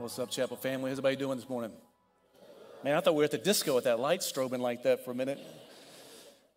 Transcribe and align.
What's 0.00 0.16
up, 0.20 0.30
Chapel 0.30 0.56
family? 0.56 0.90
How's 0.90 1.00
everybody 1.00 1.16
doing 1.16 1.38
this 1.38 1.48
morning? 1.48 1.72
Man, 2.84 2.94
I 2.94 3.00
thought 3.00 3.14
we 3.14 3.18
were 3.18 3.24
at 3.24 3.32
the 3.32 3.38
disco 3.38 3.74
with 3.74 3.82
that 3.82 3.98
light 3.98 4.20
strobing 4.20 4.60
like 4.60 4.84
that 4.84 5.04
for 5.04 5.10
a 5.10 5.14
minute. 5.14 5.40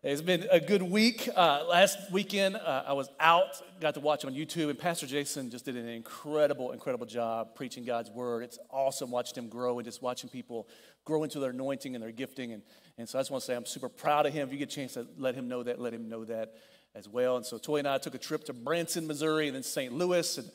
It's 0.04 0.22
been 0.22 0.46
a 0.48 0.60
good 0.60 0.80
week. 0.80 1.28
Uh, 1.34 1.64
last 1.68 1.98
weekend, 2.12 2.54
uh, 2.54 2.84
I 2.86 2.92
was 2.92 3.10
out, 3.18 3.60
got 3.80 3.94
to 3.94 4.00
watch 4.00 4.24
on 4.24 4.32
YouTube, 4.32 4.70
and 4.70 4.78
Pastor 4.78 5.08
Jason 5.08 5.50
just 5.50 5.64
did 5.64 5.76
an 5.76 5.88
incredible, 5.88 6.70
incredible 6.70 7.04
job 7.04 7.56
preaching 7.56 7.84
God's 7.84 8.10
word. 8.10 8.44
It's 8.44 8.60
awesome 8.70 9.10
watching 9.10 9.42
him 9.42 9.50
grow 9.50 9.80
and 9.80 9.84
just 9.84 10.02
watching 10.02 10.30
people 10.30 10.68
grow 11.04 11.24
into 11.24 11.40
their 11.40 11.50
anointing 11.50 11.96
and 11.96 12.04
their 12.04 12.12
gifting. 12.12 12.52
And, 12.52 12.62
and 12.96 13.08
so 13.08 13.18
I 13.18 13.22
just 13.22 13.32
want 13.32 13.42
to 13.42 13.46
say 13.46 13.56
I'm 13.56 13.66
super 13.66 13.88
proud 13.88 14.24
of 14.24 14.32
him. 14.32 14.46
If 14.46 14.52
you 14.52 14.58
get 14.60 14.72
a 14.72 14.76
chance 14.76 14.94
to 14.94 15.08
let 15.18 15.34
him 15.34 15.48
know 15.48 15.64
that, 15.64 15.80
let 15.80 15.92
him 15.92 16.08
know 16.08 16.24
that 16.26 16.54
as 16.94 17.08
well. 17.08 17.38
And 17.38 17.44
so 17.44 17.58
Toy 17.58 17.78
and 17.78 17.88
I 17.88 17.98
took 17.98 18.14
a 18.14 18.18
trip 18.18 18.44
to 18.44 18.52
Branson, 18.52 19.08
Missouri, 19.08 19.48
and 19.48 19.56
then 19.56 19.64
St. 19.64 19.92
Louis. 19.92 20.38
And 20.38 20.50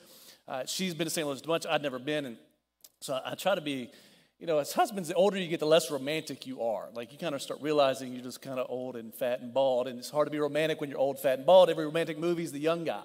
uh, 0.48 0.66
she's 0.66 0.94
been 0.94 1.06
to 1.06 1.12
St. 1.12 1.28
Louis 1.28 1.42
a 1.42 1.48
bunch. 1.48 1.66
I'd 1.66 1.82
never 1.82 2.00
been. 2.00 2.26
And 2.26 2.38
so 3.00 3.20
I, 3.24 3.36
try 3.36 3.56
to 3.56 3.62
be, 3.62 3.92
you 4.40 4.48
know, 4.48 4.58
as 4.58 4.74
husbands, 4.74 5.10
the 5.10 5.16
older 5.16 5.38
you 5.38 5.48
get, 5.48 5.60
the 5.60 5.66
less 5.66 5.92
romantic 5.92 6.48
you 6.48 6.62
are. 6.62 6.90
Like 6.94 7.12
you 7.12 7.18
kind 7.18 7.36
of 7.36 7.42
start 7.42 7.62
realizing 7.62 8.14
you're 8.14 8.24
just 8.24 8.42
kind 8.42 8.60
of 8.60 8.68
old 8.70 8.96
and 8.96 9.14
fat 9.14 9.42
and 9.42 9.54
bald. 9.54 9.88
And 9.88 10.00
it's 10.00 10.10
hard 10.10 10.28
to 10.28 10.32
be 10.32 10.40
romantic 10.40 10.82
when 10.82 10.90
you're 10.90 11.00
old, 11.00 11.20
fat, 11.20 11.38
and 11.38 11.46
bald. 11.46 11.70
Every 11.70 11.86
romantic 11.86 12.18
movie 12.18 12.44
is 12.44 12.52
the 12.52 12.60
young 12.60 12.84
guy. 12.84 13.04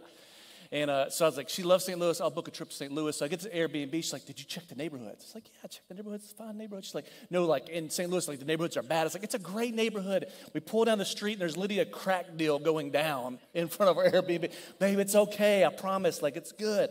And 0.72 0.90
uh, 0.90 1.10
so 1.10 1.26
I 1.26 1.28
was 1.28 1.36
like, 1.36 1.50
she 1.50 1.62
loves 1.62 1.84
St. 1.84 1.98
Louis. 1.98 2.18
I'll 2.18 2.30
book 2.30 2.48
a 2.48 2.50
trip 2.50 2.70
to 2.70 2.74
St. 2.74 2.90
Louis. 2.90 3.14
So 3.14 3.26
I 3.26 3.28
get 3.28 3.40
to 3.40 3.50
Airbnb. 3.50 3.92
She's 3.92 4.14
like, 4.14 4.24
did 4.24 4.38
you 4.38 4.46
check 4.46 4.68
the 4.68 4.74
neighborhoods? 4.74 5.22
It's 5.22 5.34
like, 5.34 5.44
yeah, 5.52 5.60
I 5.64 5.66
checked 5.66 5.86
the 5.86 5.94
neighborhoods. 5.94 6.24
It's 6.24 6.32
a 6.32 6.36
fine 6.36 6.56
neighborhood. 6.56 6.86
She's 6.86 6.94
like, 6.94 7.04
no, 7.28 7.44
like 7.44 7.68
in 7.68 7.90
St. 7.90 8.08
Louis, 8.10 8.26
like 8.26 8.38
the 8.38 8.46
neighborhoods 8.46 8.78
are 8.78 8.82
bad. 8.82 9.04
It's 9.04 9.14
like, 9.14 9.22
it's 9.22 9.34
a 9.34 9.38
great 9.38 9.74
neighborhood. 9.74 10.28
We 10.54 10.60
pull 10.60 10.86
down 10.86 10.96
the 10.96 11.04
street 11.04 11.34
and 11.34 11.42
there's 11.42 11.58
literally 11.58 11.80
a 11.80 11.84
crack 11.84 12.38
deal 12.38 12.58
going 12.58 12.90
down 12.90 13.38
in 13.52 13.68
front 13.68 13.90
of 13.90 13.98
our 13.98 14.08
Airbnb. 14.10 14.50
Babe, 14.78 14.98
it's 14.98 15.14
okay. 15.14 15.62
I 15.66 15.68
promise. 15.68 16.22
Like, 16.22 16.36
it's 16.36 16.52
good. 16.52 16.88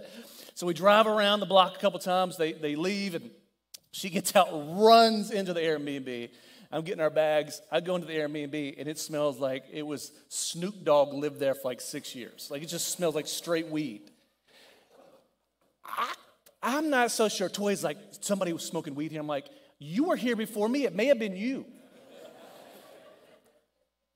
So 0.54 0.68
we 0.68 0.74
drive 0.74 1.08
around 1.08 1.40
the 1.40 1.46
block 1.46 1.76
a 1.76 1.80
couple 1.80 2.00
times. 2.00 2.38
They, 2.38 2.54
they 2.54 2.76
leave 2.76 3.16
and 3.16 3.30
she 3.92 4.10
gets 4.10 4.36
out, 4.36 4.50
runs 4.52 5.32
into 5.32 5.54
the 5.54 5.60
Airbnb. 5.60 6.30
I'm 6.72 6.84
getting 6.84 7.02
our 7.02 7.10
bags. 7.10 7.62
I 7.72 7.82
go 7.82 7.96
into 7.96 8.08
the 8.08 8.14
Airbnb 8.14 8.76
and 8.78 8.88
it 8.88 8.98
smells 8.98 9.40
like 9.40 9.66
it 9.72 9.86
was 9.86 10.12
Snoop 10.30 10.84
Dogg 10.84 11.14
lived 11.14 11.40
there 11.40 11.54
for 11.54 11.68
like 11.68 11.82
six 11.82 12.16
years. 12.16 12.48
Like 12.50 12.64
it 12.64 12.68
just 12.68 12.90
smells 12.90 13.16
like 13.16 13.28
straight 13.28 13.68
weed. 13.68 14.10
I, 15.86 16.14
I'm 16.64 16.90
not 16.90 17.12
so 17.12 17.28
sure. 17.28 17.50
Toy's 17.50 17.84
like, 17.84 17.98
somebody 18.22 18.54
was 18.54 18.64
smoking 18.64 18.96
weed 18.96 19.12
here. 19.12 19.20
I'm 19.20 19.28
like, 19.28 19.48
you 19.80 20.06
were 20.06 20.16
here 20.16 20.36
before 20.36 20.70
me. 20.70 20.86
It 20.86 20.96
may 20.96 21.08
have 21.08 21.20
been 21.20 21.36
you. 21.36 21.66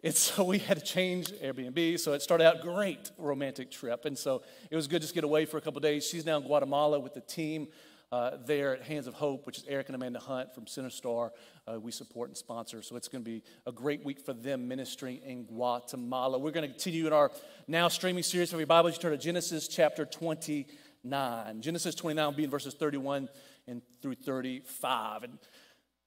And 0.03 0.13
so 0.13 0.43
we 0.43 0.59
had 0.59 0.77
to 0.77 0.83
change 0.83 1.31
Airbnb. 1.31 1.99
So 1.99 2.13
it 2.13 2.21
started 2.21 2.45
out 2.45 2.61
great 2.61 3.11
romantic 3.17 3.71
trip. 3.71 4.05
And 4.05 4.17
so 4.17 4.43
it 4.69 4.75
was 4.75 4.87
good 4.87 5.01
just 5.01 5.13
to 5.13 5.15
get 5.15 5.23
away 5.23 5.45
for 5.45 5.57
a 5.57 5.61
couple 5.61 5.79
days. 5.79 6.05
She's 6.05 6.25
now 6.25 6.37
in 6.37 6.43
Guatemala 6.43 6.99
with 6.99 7.13
the 7.13 7.21
team. 7.21 7.67
Uh, 8.11 8.37
there 8.45 8.75
at 8.75 8.83
Hands 8.83 9.07
of 9.07 9.15
Hope, 9.15 9.47
which 9.47 9.57
is 9.57 9.65
Eric 9.67 9.87
and 9.87 9.95
Amanda 9.95 10.19
Hunt 10.19 10.53
from 10.53 10.67
Center 10.67 10.91
Star. 10.91 11.33
Uh, 11.67 11.79
we 11.79 11.91
support 11.91 12.29
and 12.29 12.37
sponsor. 12.37 12.83
So 12.83 12.95
it's 12.95 13.07
going 13.07 13.23
to 13.23 13.29
be 13.29 13.41
a 13.65 13.71
great 13.71 14.05
week 14.05 14.23
for 14.23 14.31
them 14.31 14.67
ministering 14.67 15.17
in 15.25 15.45
Guatemala. 15.45 16.37
We're 16.37 16.51
going 16.51 16.67
to 16.67 16.71
continue 16.71 17.07
in 17.07 17.13
our 17.13 17.31
now 17.67 17.87
streaming 17.87 18.21
series 18.21 18.51
from 18.51 18.59
your 18.59 18.67
Bible. 18.67 18.91
You 18.91 18.95
turn 18.95 19.11
to 19.11 19.17
Genesis 19.17 19.67
chapter 19.67 20.05
29. 20.05 21.61
Genesis 21.61 21.95
29 21.95 22.25
will 22.25 22.31
be 22.31 22.43
in 22.43 22.49
verses 22.49 22.75
31 22.75 23.27
and 23.67 23.81
through 24.01 24.15
35. 24.15 25.23
And 25.23 25.39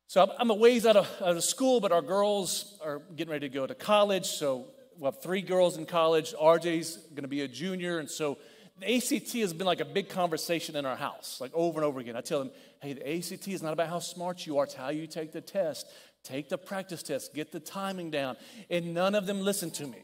so 0.08 0.32
I'm 0.38 0.48
a 0.48 0.54
ways 0.54 0.86
out 0.86 0.96
of, 0.96 1.06
out 1.20 1.36
of 1.36 1.44
school, 1.44 1.80
but 1.80 1.92
our 1.92 2.00
girls 2.00 2.78
are 2.82 3.02
getting 3.14 3.30
ready 3.30 3.46
to 3.46 3.54
go 3.54 3.66
to 3.66 3.74
college. 3.74 4.24
So 4.24 4.64
we 4.98 5.04
have 5.04 5.20
three 5.22 5.42
girls 5.42 5.76
in 5.76 5.84
college. 5.84 6.32
RJ's 6.32 6.96
going 7.10 7.24
to 7.24 7.28
be 7.28 7.42
a 7.42 7.48
junior. 7.48 7.98
And 7.98 8.10
so 8.10 8.38
the 8.80 8.96
ACT 8.96 9.34
has 9.34 9.52
been 9.52 9.66
like 9.66 9.80
a 9.80 9.84
big 9.84 10.08
conversation 10.08 10.76
in 10.76 10.86
our 10.86 10.96
house, 10.96 11.42
like 11.42 11.50
over 11.52 11.78
and 11.78 11.84
over 11.84 12.00
again. 12.00 12.16
I 12.16 12.22
tell 12.22 12.38
them, 12.38 12.50
hey, 12.80 12.94
the 12.94 13.16
ACT 13.16 13.48
is 13.48 13.62
not 13.62 13.74
about 13.74 13.90
how 13.90 13.98
smart 13.98 14.46
you 14.46 14.56
are, 14.56 14.64
it's 14.64 14.72
how 14.72 14.88
you 14.88 15.06
take 15.06 15.32
the 15.32 15.42
test. 15.42 15.86
Take 16.24 16.48
the 16.48 16.58
practice 16.58 17.02
test, 17.02 17.34
get 17.34 17.52
the 17.52 17.60
timing 17.60 18.10
down. 18.10 18.36
And 18.70 18.94
none 18.94 19.14
of 19.14 19.26
them 19.26 19.42
listen 19.42 19.70
to 19.72 19.86
me. 19.86 19.98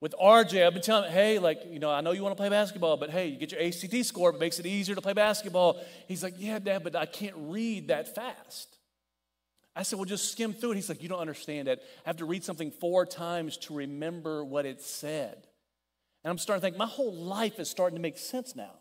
With 0.00 0.14
RJ, 0.20 0.66
I've 0.66 0.72
been 0.72 0.82
telling 0.82 1.04
him, 1.04 1.12
hey, 1.12 1.38
like, 1.38 1.60
you 1.70 1.78
know, 1.78 1.90
I 1.90 2.00
know 2.00 2.10
you 2.10 2.22
want 2.22 2.36
to 2.36 2.40
play 2.40 2.48
basketball, 2.48 2.96
but 2.96 3.10
hey, 3.10 3.28
you 3.28 3.38
get 3.38 3.52
your 3.52 3.62
ACT 3.62 4.04
score, 4.04 4.30
it 4.30 4.40
makes 4.40 4.58
it 4.58 4.66
easier 4.66 4.96
to 4.96 5.00
play 5.00 5.12
basketball. 5.12 5.80
He's 6.08 6.24
like, 6.24 6.34
yeah, 6.38 6.58
Dad, 6.58 6.82
but 6.82 6.96
I 6.96 7.06
can't 7.06 7.36
read 7.36 7.88
that 7.88 8.14
fast. 8.14 8.79
I 9.76 9.82
said, 9.82 9.98
well, 9.98 10.04
just 10.04 10.32
skim 10.32 10.52
through 10.52 10.72
it. 10.72 10.74
He's 10.76 10.88
like, 10.88 11.02
you 11.02 11.08
don't 11.08 11.20
understand 11.20 11.68
it. 11.68 11.80
I 12.04 12.08
have 12.08 12.16
to 12.16 12.24
read 12.24 12.44
something 12.44 12.70
four 12.70 13.06
times 13.06 13.56
to 13.58 13.74
remember 13.74 14.44
what 14.44 14.66
it 14.66 14.80
said. 14.80 15.46
And 16.24 16.30
I'm 16.30 16.38
starting 16.38 16.60
to 16.60 16.66
think, 16.66 16.76
my 16.76 16.86
whole 16.86 17.14
life 17.14 17.58
is 17.58 17.70
starting 17.70 17.96
to 17.96 18.02
make 18.02 18.18
sense 18.18 18.56
now. 18.56 18.72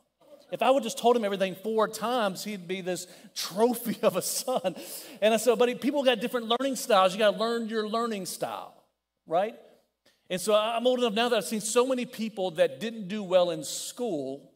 If 0.52 0.64
I 0.64 0.72
would 0.72 0.82
just 0.82 0.98
told 0.98 1.16
him 1.16 1.24
everything 1.24 1.56
four 1.56 1.88
times, 1.88 2.44
he'd 2.44 2.68
be 2.68 2.82
this 2.82 3.06
trophy 3.36 3.98
of 4.02 4.16
a 4.16 4.22
son. 4.22 4.76
And 5.22 5.32
I 5.34 5.38
said, 5.38 5.60
but 5.60 5.80
people 5.80 6.04
got 6.04 6.20
different 6.22 6.52
learning 6.60 6.76
styles. 6.76 7.14
You 7.14 7.20
got 7.20 7.34
to 7.34 7.38
learn 7.38 7.70
your 7.70 7.88
learning 7.88 8.26
style, 8.26 8.74
right? 9.28 9.56
And 10.28 10.42
so 10.42 10.56
I'm 10.56 10.88
old 10.88 11.00
enough 11.00 11.14
now 11.14 11.30
that 11.30 11.38
I've 11.38 11.46
seen 11.46 11.62
so 11.62 11.86
many 11.86 12.06
people 12.06 12.52
that 12.52 12.80
didn't 12.80 13.08
do 13.08 13.22
well 13.22 13.52
in 13.52 13.64
school, 13.64 14.49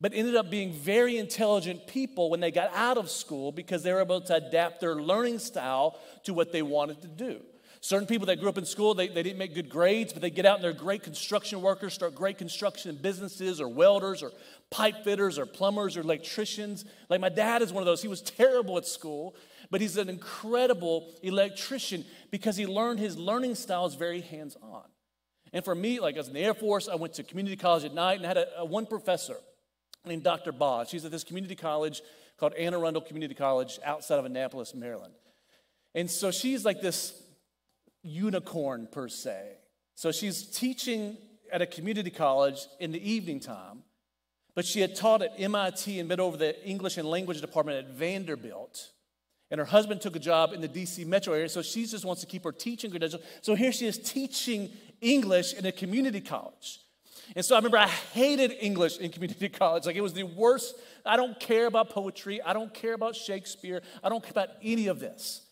but 0.00 0.12
ended 0.14 0.36
up 0.36 0.50
being 0.50 0.72
very 0.72 1.16
intelligent 1.16 1.86
people 1.86 2.30
when 2.30 2.40
they 2.40 2.50
got 2.50 2.72
out 2.74 2.96
of 2.96 3.10
school 3.10 3.50
because 3.50 3.82
they 3.82 3.92
were 3.92 4.00
able 4.00 4.20
to 4.20 4.34
adapt 4.34 4.80
their 4.80 4.94
learning 4.94 5.38
style 5.38 5.98
to 6.24 6.32
what 6.32 6.52
they 6.52 6.62
wanted 6.62 7.00
to 7.02 7.08
do. 7.08 7.40
Certain 7.80 8.06
people 8.06 8.26
that 8.26 8.40
grew 8.40 8.48
up 8.48 8.58
in 8.58 8.64
school, 8.64 8.94
they, 8.94 9.06
they 9.06 9.22
didn't 9.22 9.38
make 9.38 9.54
good 9.54 9.68
grades, 9.68 10.12
but 10.12 10.20
they 10.20 10.30
get 10.30 10.44
out 10.44 10.56
and 10.56 10.64
they're 10.64 10.72
great 10.72 11.04
construction 11.04 11.62
workers, 11.62 11.94
start 11.94 12.14
great 12.14 12.36
construction 12.36 12.98
businesses, 13.00 13.60
or 13.60 13.68
welders, 13.68 14.22
or 14.22 14.32
pipe 14.70 15.04
fitters, 15.04 15.38
or 15.38 15.46
plumbers, 15.46 15.96
or 15.96 16.00
electricians. 16.00 16.84
Like 17.08 17.20
my 17.20 17.28
dad 17.28 17.62
is 17.62 17.72
one 17.72 17.82
of 17.82 17.86
those. 17.86 18.02
He 18.02 18.08
was 18.08 18.20
terrible 18.20 18.78
at 18.78 18.86
school, 18.86 19.36
but 19.70 19.80
he's 19.80 19.96
an 19.96 20.08
incredible 20.08 21.08
electrician 21.22 22.04
because 22.32 22.56
he 22.56 22.66
learned 22.66 22.98
his 22.98 23.16
learning 23.16 23.54
style 23.54 23.86
is 23.86 23.94
very 23.94 24.22
hands 24.22 24.56
on. 24.60 24.84
And 25.52 25.64
for 25.64 25.74
me, 25.74 26.00
like 26.00 26.16
I 26.16 26.18
was 26.18 26.28
in 26.28 26.34
the 26.34 26.40
Air 26.40 26.54
Force, 26.54 26.88
I 26.88 26.96
went 26.96 27.14
to 27.14 27.22
community 27.22 27.56
college 27.56 27.84
at 27.84 27.94
night 27.94 28.16
and 28.16 28.26
had 28.26 28.36
a, 28.38 28.58
a 28.58 28.64
one 28.64 28.86
professor 28.86 29.36
named 30.08 30.24
Dr. 30.24 30.52
Boz. 30.52 30.88
She's 30.88 31.04
at 31.04 31.10
this 31.10 31.24
community 31.24 31.54
college 31.54 32.02
called 32.38 32.54
Anne 32.54 32.74
Arundel 32.74 33.02
Community 33.02 33.34
College 33.34 33.78
outside 33.84 34.18
of 34.18 34.24
Annapolis, 34.24 34.74
Maryland. 34.74 35.14
And 35.94 36.10
so 36.10 36.30
she's 36.30 36.64
like 36.64 36.80
this 36.80 37.20
unicorn 38.02 38.88
per 38.90 39.08
se. 39.08 39.56
So 39.94 40.12
she's 40.12 40.44
teaching 40.44 41.16
at 41.52 41.62
a 41.62 41.66
community 41.66 42.10
college 42.10 42.66
in 42.78 42.92
the 42.92 43.10
evening 43.10 43.40
time, 43.40 43.82
but 44.54 44.64
she 44.64 44.80
had 44.80 44.94
taught 44.94 45.22
at 45.22 45.32
MIT 45.38 45.98
and 45.98 46.08
been 46.08 46.20
over 46.20 46.36
the 46.36 46.64
English 46.66 46.98
and 46.98 47.08
language 47.08 47.40
department 47.40 47.78
at 47.78 47.92
Vanderbilt. 47.94 48.92
And 49.50 49.58
her 49.58 49.64
husband 49.64 50.00
took 50.00 50.14
a 50.14 50.18
job 50.18 50.52
in 50.52 50.60
the 50.60 50.68
DC 50.68 51.06
metro 51.06 51.32
area, 51.32 51.48
so 51.48 51.62
she 51.62 51.86
just 51.86 52.04
wants 52.04 52.20
to 52.20 52.26
keep 52.26 52.44
her 52.44 52.52
teaching 52.52 52.90
credentials. 52.90 53.22
So 53.40 53.54
here 53.54 53.72
she 53.72 53.86
is 53.86 53.98
teaching 53.98 54.70
English 55.00 55.54
in 55.54 55.64
a 55.64 55.72
community 55.72 56.20
college. 56.20 56.80
And 57.36 57.44
so 57.44 57.54
I 57.54 57.58
remember 57.58 57.78
I 57.78 57.86
hated 57.86 58.56
English 58.60 58.98
in 58.98 59.10
community 59.10 59.48
college. 59.48 59.86
Like 59.86 59.96
it 59.96 60.00
was 60.00 60.12
the 60.12 60.24
worst. 60.24 60.76
I 61.04 61.16
don't 61.16 61.38
care 61.38 61.66
about 61.66 61.90
poetry. 61.90 62.40
I 62.42 62.52
don't 62.52 62.72
care 62.72 62.94
about 62.94 63.16
Shakespeare. 63.16 63.82
I 64.02 64.08
don't 64.08 64.22
care 64.22 64.32
about 64.32 64.50
any 64.62 64.86
of 64.88 65.00
this. 65.00 65.42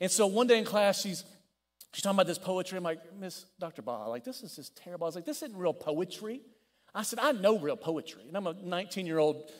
And 0.00 0.10
so 0.10 0.26
one 0.26 0.46
day 0.46 0.58
in 0.58 0.64
class, 0.64 1.00
she's 1.00 1.24
she's 1.92 2.02
talking 2.02 2.16
about 2.16 2.26
this 2.26 2.38
poetry. 2.38 2.78
I'm 2.78 2.84
like, 2.84 3.00
Miss 3.18 3.46
Dr. 3.58 3.82
Ba, 3.82 4.08
like 4.08 4.24
this 4.24 4.42
is 4.42 4.56
just 4.56 4.76
terrible. 4.76 5.06
I 5.06 5.08
was 5.08 5.14
like, 5.14 5.24
this 5.24 5.42
isn't 5.42 5.56
real 5.56 5.74
poetry. 5.74 6.40
I 6.94 7.02
said, 7.02 7.18
I 7.18 7.32
know 7.32 7.58
real 7.58 7.76
poetry. 7.76 8.24
And 8.28 8.36
I'm 8.36 8.46
a 8.46 8.52
19 8.52 9.06
year 9.06 9.18
old 9.18 9.50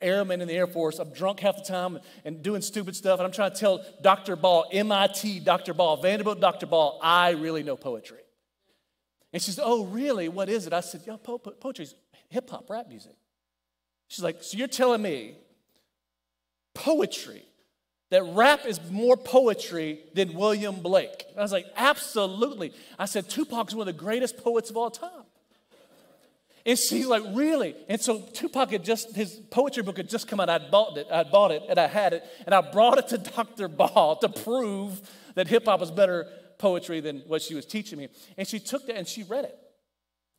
airman 0.00 0.40
in 0.40 0.48
the 0.48 0.54
Air 0.54 0.66
Force. 0.66 0.98
I'm 0.98 1.12
drunk 1.12 1.40
half 1.40 1.56
the 1.56 1.62
time 1.62 1.98
and 2.24 2.42
doing 2.42 2.62
stupid 2.62 2.96
stuff. 2.96 3.20
And 3.20 3.26
I'm 3.26 3.32
trying 3.32 3.52
to 3.52 3.58
tell 3.58 3.84
Dr. 4.02 4.36
Ball, 4.36 4.66
MIT 4.72 5.40
Dr. 5.40 5.74
Ball, 5.74 5.96
Vanderbilt 5.98 6.40
Dr. 6.40 6.66
Ball, 6.66 6.98
I 7.02 7.30
really 7.30 7.62
know 7.62 7.76
poetry. 7.76 8.21
And 9.32 9.40
she 9.40 9.50
said, 9.50 9.64
Oh, 9.64 9.84
really? 9.86 10.28
What 10.28 10.48
is 10.48 10.66
it? 10.66 10.72
I 10.72 10.80
said, 10.80 11.02
Yeah, 11.06 11.16
po- 11.22 11.38
poetry's 11.38 11.94
hip 12.28 12.50
hop, 12.50 12.68
rap 12.68 12.88
music. 12.88 13.14
She's 14.08 14.22
like, 14.22 14.42
So 14.42 14.58
you're 14.58 14.68
telling 14.68 15.02
me 15.02 15.36
poetry, 16.74 17.44
that 18.10 18.22
rap 18.24 18.66
is 18.66 18.78
more 18.90 19.16
poetry 19.16 20.00
than 20.14 20.34
William 20.34 20.76
Blake? 20.76 21.24
I 21.36 21.42
was 21.42 21.52
like, 21.52 21.66
Absolutely. 21.76 22.72
I 22.98 23.06
said, 23.06 23.28
Tupac's 23.28 23.74
one 23.74 23.88
of 23.88 23.94
the 23.94 24.00
greatest 24.00 24.36
poets 24.36 24.70
of 24.70 24.76
all 24.76 24.90
time. 24.90 25.24
And 26.64 26.78
she's 26.78 27.06
like, 27.06 27.24
really? 27.32 27.74
And 27.88 28.00
so 28.00 28.20
Tupac 28.20 28.70
had 28.70 28.84
just, 28.84 29.16
his 29.16 29.34
poetry 29.50 29.82
book 29.82 29.96
had 29.96 30.08
just 30.08 30.28
come 30.28 30.38
out. 30.38 30.48
I'd 30.48 30.70
bought 30.70 30.96
it, 30.96 31.08
I'd 31.10 31.30
bought 31.32 31.50
it, 31.50 31.62
and 31.68 31.78
I 31.78 31.88
had 31.88 32.12
it, 32.12 32.24
and 32.46 32.54
I 32.54 32.60
brought 32.60 32.98
it 32.98 33.08
to 33.08 33.18
Dr. 33.18 33.66
Ball 33.66 34.16
to 34.16 34.28
prove 34.28 35.00
that 35.34 35.48
hip 35.48 35.64
hop 35.64 35.80
was 35.80 35.90
better 35.90 36.28
poetry 36.62 37.00
than 37.00 37.18
what 37.26 37.42
she 37.42 37.56
was 37.56 37.66
teaching 37.66 37.98
me. 37.98 38.08
And 38.38 38.46
she 38.46 38.60
took 38.60 38.86
that 38.86 38.96
and 38.96 39.06
she 39.06 39.24
read 39.24 39.44
it. 39.44 39.58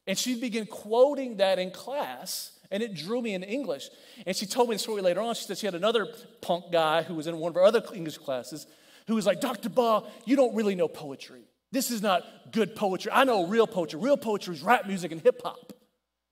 And 0.08 0.18
she 0.18 0.40
began 0.40 0.66
quoting 0.66 1.38
that 1.38 1.60
in 1.60 1.70
class, 1.72 2.58
and 2.72 2.82
it 2.82 2.94
drew 2.94 3.22
me 3.22 3.34
into 3.34 3.48
English. 3.48 3.90
And 4.26 4.36
she 4.36 4.46
told 4.46 4.70
me 4.70 4.76
the 4.76 4.80
story 4.80 5.02
later 5.02 5.22
on. 5.22 5.36
She 5.36 5.44
said 5.44 5.58
she 5.58 5.68
had 5.68 5.76
another 5.76 6.08
punk 6.42 6.72
guy 6.72 7.04
who 7.04 7.16
was 7.16 7.28
in 7.28 7.38
one 7.38 7.50
of 7.50 7.56
her 7.56 7.64
other 7.64 7.82
English 7.94 8.18
classes 8.18 8.66
who 9.08 9.16
was 9.16 9.26
like, 9.26 9.42
Dr. 9.42 9.70
Ball, 9.70 10.10
you 10.26 10.36
don't 10.38 10.56
really 10.56 10.76
know 10.76 10.88
poetry. 10.88 11.44
This 11.72 11.92
is 11.92 12.02
not 12.02 12.24
good 12.52 12.76
poetry. 12.76 13.12
I 13.14 13.26
know 13.26 13.48
real 13.48 13.68
poetry. 13.68 14.00
Real 14.00 14.18
poetry 14.18 14.56
is 14.56 14.62
rap 14.62 14.88
music 14.88 15.12
and 15.12 15.22
hip 15.22 15.42
hop. 15.44 15.74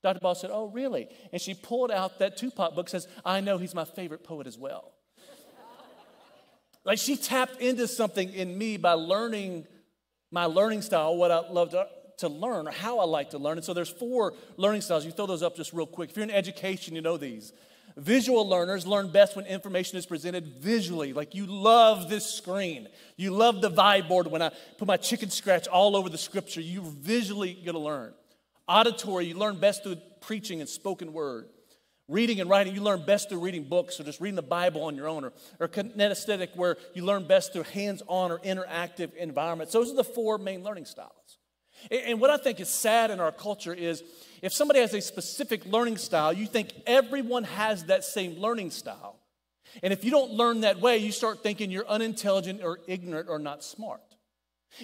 Dr. 0.03 0.19
Ball 0.19 0.35
said, 0.35 0.51
Oh, 0.53 0.67
really? 0.67 1.07
And 1.31 1.41
she 1.41 1.53
pulled 1.53 1.91
out 1.91 2.19
that 2.19 2.37
Tupac 2.37 2.75
book, 2.75 2.89
says, 2.89 3.07
I 3.25 3.41
know 3.41 3.57
he's 3.57 3.75
my 3.75 3.85
favorite 3.85 4.23
poet 4.23 4.47
as 4.47 4.57
well. 4.57 4.93
like 6.85 6.97
she 6.97 7.17
tapped 7.17 7.59
into 7.61 7.87
something 7.87 8.33
in 8.33 8.57
me 8.57 8.77
by 8.77 8.93
learning 8.93 9.67
my 10.31 10.45
learning 10.45 10.81
style, 10.81 11.15
what 11.15 11.29
I 11.29 11.47
love 11.49 11.71
to, 11.71 11.87
to 12.17 12.29
learn, 12.29 12.67
or 12.67 12.71
how 12.71 12.99
I 12.99 13.05
like 13.05 13.31
to 13.31 13.37
learn. 13.37 13.57
And 13.57 13.65
so 13.65 13.73
there's 13.73 13.89
four 13.89 14.33
learning 14.57 14.81
styles. 14.81 15.05
You 15.05 15.11
throw 15.11 15.27
those 15.27 15.43
up 15.43 15.55
just 15.55 15.73
real 15.73 15.85
quick. 15.85 16.09
If 16.09 16.15
you're 16.15 16.23
in 16.23 16.31
education, 16.31 16.95
you 16.95 17.01
know 17.01 17.17
these. 17.17 17.53
Visual 17.97 18.47
learners 18.47 18.87
learn 18.87 19.11
best 19.11 19.35
when 19.35 19.45
information 19.45 19.97
is 19.97 20.05
presented 20.05 20.47
visually. 20.59 21.11
Like 21.11 21.35
you 21.35 21.45
love 21.45 22.09
this 22.09 22.25
screen. 22.25 22.87
You 23.17 23.31
love 23.31 23.61
the 23.61 23.69
vibe 23.69 24.07
board 24.07 24.27
when 24.27 24.41
I 24.41 24.51
put 24.77 24.87
my 24.87 24.97
chicken 24.97 25.29
scratch 25.29 25.67
all 25.67 25.95
over 25.95 26.09
the 26.09 26.17
scripture. 26.17 26.61
You're 26.61 26.83
visually 26.83 27.53
going 27.53 27.75
to 27.75 27.79
learn. 27.79 28.13
Auditory, 28.67 29.25
you 29.25 29.35
learn 29.35 29.59
best 29.59 29.83
through 29.83 29.97
preaching 30.21 30.61
and 30.61 30.69
spoken 30.69 31.11
word. 31.11 31.49
Reading 32.11 32.41
and 32.41 32.49
writing, 32.49 32.75
you 32.75 32.81
learn 32.81 33.05
best 33.05 33.29
through 33.29 33.39
reading 33.39 33.63
books 33.63 33.97
or 33.97 34.03
just 34.03 34.19
reading 34.19 34.35
the 34.35 34.41
Bible 34.41 34.83
on 34.83 34.97
your 34.97 35.07
own. 35.07 35.23
Or, 35.23 35.31
or 35.61 35.69
kinesthetic, 35.69 36.57
where 36.57 36.75
you 36.93 37.05
learn 37.05 37.25
best 37.25 37.53
through 37.53 37.63
hands 37.63 38.03
on 38.05 38.31
or 38.31 38.39
interactive 38.39 39.15
environments. 39.15 39.71
Those 39.71 39.91
are 39.91 39.95
the 39.95 40.03
four 40.03 40.37
main 40.37 40.61
learning 40.61 40.85
styles. 40.85 41.37
And, 41.89 42.01
and 42.01 42.19
what 42.19 42.29
I 42.29 42.35
think 42.35 42.59
is 42.59 42.67
sad 42.67 43.11
in 43.11 43.21
our 43.21 43.31
culture 43.31 43.73
is 43.73 44.03
if 44.41 44.51
somebody 44.51 44.81
has 44.81 44.93
a 44.93 44.99
specific 44.99 45.65
learning 45.65 45.95
style, 45.95 46.33
you 46.33 46.47
think 46.47 46.73
everyone 46.85 47.45
has 47.45 47.85
that 47.85 48.03
same 48.03 48.37
learning 48.37 48.71
style. 48.71 49.17
And 49.81 49.93
if 49.93 50.03
you 50.03 50.11
don't 50.11 50.31
learn 50.31 50.61
that 50.61 50.81
way, 50.81 50.97
you 50.97 51.13
start 51.13 51.43
thinking 51.43 51.71
you're 51.71 51.87
unintelligent 51.87 52.61
or 52.61 52.79
ignorant 52.87 53.29
or 53.29 53.39
not 53.39 53.63
smart. 53.63 54.01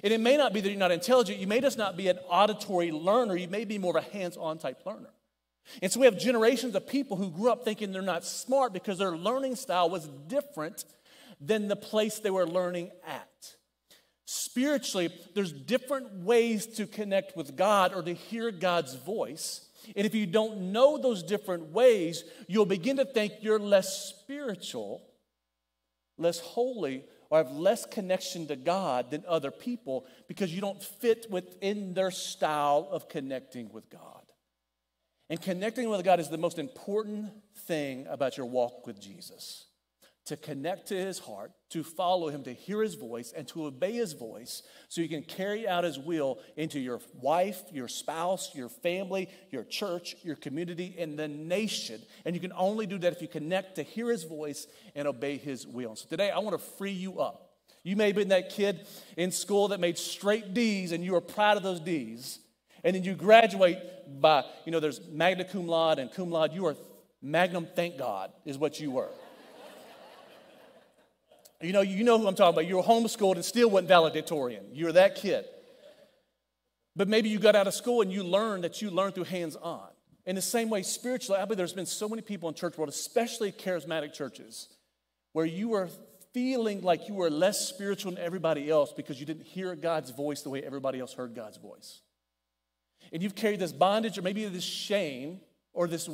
And 0.02 0.14
it 0.14 0.22
may 0.22 0.38
not 0.38 0.54
be 0.54 0.62
that 0.62 0.70
you're 0.70 0.80
not 0.80 0.92
intelligent, 0.92 1.40
you 1.40 1.48
may 1.48 1.60
just 1.60 1.78
not 1.78 1.98
be 1.98 2.08
an 2.08 2.20
auditory 2.30 2.92
learner, 2.92 3.36
you 3.36 3.50
may 3.50 3.66
be 3.66 3.78
more 3.78 3.98
of 3.98 4.02
a 4.02 4.10
hands 4.12 4.38
on 4.38 4.58
type 4.60 4.86
learner. 4.86 5.10
And 5.82 5.92
so 5.92 6.00
we 6.00 6.06
have 6.06 6.18
generations 6.18 6.76
of 6.76 6.88
people 6.88 7.18
who 7.18 7.30
grew 7.30 7.52
up 7.52 7.64
thinking 7.64 7.92
they're 7.92 8.02
not 8.02 8.26
smart 8.26 8.74
because 8.74 8.98
their 8.98 9.16
learning 9.16 9.56
style 9.56 9.90
was 9.90 10.08
different 10.28 10.86
than 11.40 11.68
the 11.68 11.76
place 11.76 12.20
they 12.20 12.32
were 12.32 12.48
learning 12.48 12.92
at. 13.06 13.56
Spiritually, 14.26 15.10
there's 15.36 15.52
different 15.52 16.24
ways 16.24 16.66
to 16.66 16.86
connect 16.86 17.38
with 17.38 17.56
God 17.56 17.94
or 17.94 18.02
to 18.02 18.14
hear 18.14 18.52
God's 18.52 18.96
voice. 18.96 19.68
And 19.96 20.06
if 20.06 20.14
you 20.14 20.26
don't 20.26 20.74
know 20.74 20.98
those 20.98 21.24
different 21.24 21.72
ways, 21.72 22.24
you'll 22.48 22.66
begin 22.66 22.98
to 22.98 23.06
think 23.06 23.34
you're 23.40 23.60
less 23.60 24.14
spiritual, 24.20 25.02
less 26.18 26.40
holy, 26.40 27.06
or 27.30 27.38
have 27.38 27.52
less 27.52 27.86
connection 27.86 28.48
to 28.48 28.56
God 28.56 29.12
than 29.12 29.24
other 29.28 29.52
people 29.52 30.06
because 30.28 30.54
you 30.54 30.62
don't 30.62 30.82
fit 30.82 31.28
within 31.30 31.94
their 31.94 32.12
style 32.12 32.88
of 32.92 33.10
connecting 33.10 33.72
with 33.72 33.90
God. 33.90 34.27
And 35.30 35.42
connecting 35.42 35.90
with 35.90 36.04
God 36.06 36.20
is 36.20 36.30
the 36.30 36.38
most 36.38 36.58
important 36.58 37.32
thing 37.66 38.08
about 38.08 38.38
your 38.38 38.46
walk 38.46 38.88
with 38.88 39.00
Jesus. 39.00 39.66
To 40.28 40.36
connect 40.36 40.88
to 40.88 40.96
his 40.96 41.20
heart, 41.20 41.52
to 41.70 41.84
follow 41.84 42.28
him, 42.28 42.44
to 42.44 42.54
hear 42.54 42.82
his 42.82 42.96
voice, 42.96 43.34
and 43.36 43.48
to 43.50 43.66
obey 43.66 43.94
his 43.94 44.12
voice 44.12 44.62
so 44.90 45.00
you 45.00 45.08
can 45.08 45.24
carry 45.24 45.66
out 45.66 45.86
his 45.86 45.98
will 45.98 46.40
into 46.58 46.80
your 46.80 47.00
wife, 47.14 47.62
your 47.72 47.88
spouse, 47.88 48.54
your 48.54 48.68
family, 48.68 49.30
your 49.52 49.64
church, 49.64 50.18
your 50.24 50.36
community, 50.36 50.96
and 50.98 51.18
the 51.18 51.30
nation. 51.30 52.02
And 52.26 52.36
you 52.36 52.42
can 52.42 52.52
only 52.54 52.86
do 52.86 52.98
that 52.98 53.14
if 53.14 53.22
you 53.22 53.30
connect 53.30 53.76
to 53.76 53.84
hear 53.84 54.10
his 54.10 54.26
voice 54.26 54.68
and 54.96 55.08
obey 55.08 55.38
his 55.38 55.66
will. 55.66 55.96
So 55.96 56.08
today, 56.10 56.30
I 56.30 56.40
want 56.40 56.60
to 56.60 56.66
free 56.78 56.92
you 56.92 57.20
up. 57.20 57.48
You 57.84 57.96
may 57.96 58.08
have 58.08 58.16
been 58.16 58.30
that 58.30 58.50
kid 58.50 58.86
in 59.16 59.32
school 59.32 59.70
that 59.70 59.80
made 59.80 59.98
straight 59.98 60.54
D's 60.54 60.92
and 60.92 61.06
you 61.06 61.14
were 61.14 61.22
proud 61.22 61.56
of 61.56 61.64
those 61.64 61.80
D's. 61.80 62.40
And 62.84 62.96
then 62.96 63.04
you 63.04 63.14
graduate 63.14 63.78
by, 64.22 64.44
you 64.66 64.72
know, 64.72 64.80
there's 64.80 65.02
magna 65.10 65.44
cum 65.44 65.68
laude 65.68 66.00
and 66.00 66.12
cum 66.12 66.32
laude. 66.32 66.54
You 66.54 66.66
are 66.68 66.76
magnum, 67.22 67.68
thank 67.76 67.98
God, 67.98 68.32
is 68.46 68.58
what 68.58 68.80
you 68.80 68.92
were. 68.92 69.10
you 71.62 71.74
know, 71.74 71.82
you 71.82 72.04
know 72.04 72.18
who 72.20 72.28
I'm 72.28 72.36
talking 72.36 72.54
about. 72.54 72.68
You 72.68 72.78
were 72.78 72.84
homeschooled 72.84 73.36
and 73.36 73.46
still 73.46 73.70
wasn't 73.70 73.90
valedictorian. 73.90 74.66
You 74.74 74.86
were 74.86 74.94
that 74.94 75.16
kid. 75.16 75.46
But 76.96 77.08
maybe 77.08 77.30
you 77.30 77.40
got 77.40 77.56
out 77.56 77.68
of 77.68 77.74
school 77.74 78.02
and 78.02 78.12
you 78.12 78.24
learned 78.24 78.64
that 78.64 78.82
you 78.82 78.90
learned 78.90 79.16
through 79.16 79.26
hands 79.26 79.56
on. 79.56 79.88
In 80.26 80.36
the 80.36 80.42
same 80.42 80.70
way, 80.70 80.84
spiritually, 80.84 81.40
I 81.40 81.46
believe 81.46 81.58
there's 81.58 81.74
been 81.74 81.86
so 81.86 82.10
many 82.10 82.22
people 82.22 82.50
in 82.50 82.56
church 82.56 82.78
world, 82.78 82.90
especially 82.90 83.52
charismatic 83.52 84.14
churches, 84.14 84.68
where 85.32 85.46
you 85.46 85.70
were 85.70 85.90
feeling 86.34 86.82
like 86.82 87.08
you 87.08 87.14
were 87.14 87.30
less 87.30 87.68
spiritual 87.68 88.12
than 88.12 88.24
everybody 88.24 88.70
else 88.70 88.92
because 88.92 89.20
you 89.20 89.26
didn't 89.26 89.46
hear 89.46 89.74
God's 89.76 90.12
voice 90.12 90.42
the 90.42 90.50
way 90.50 90.62
everybody 90.62 91.00
else 91.00 91.14
heard 91.14 91.34
God's 91.34 91.58
voice 91.58 92.02
and 93.12 93.22
you've 93.22 93.36
carried 93.36 93.60
this 93.60 93.72
bondage 93.72 94.18
or 94.18 94.22
maybe 94.22 94.46
this 94.46 94.64
shame 94.64 95.40
or 95.74 95.88
this 95.88 96.10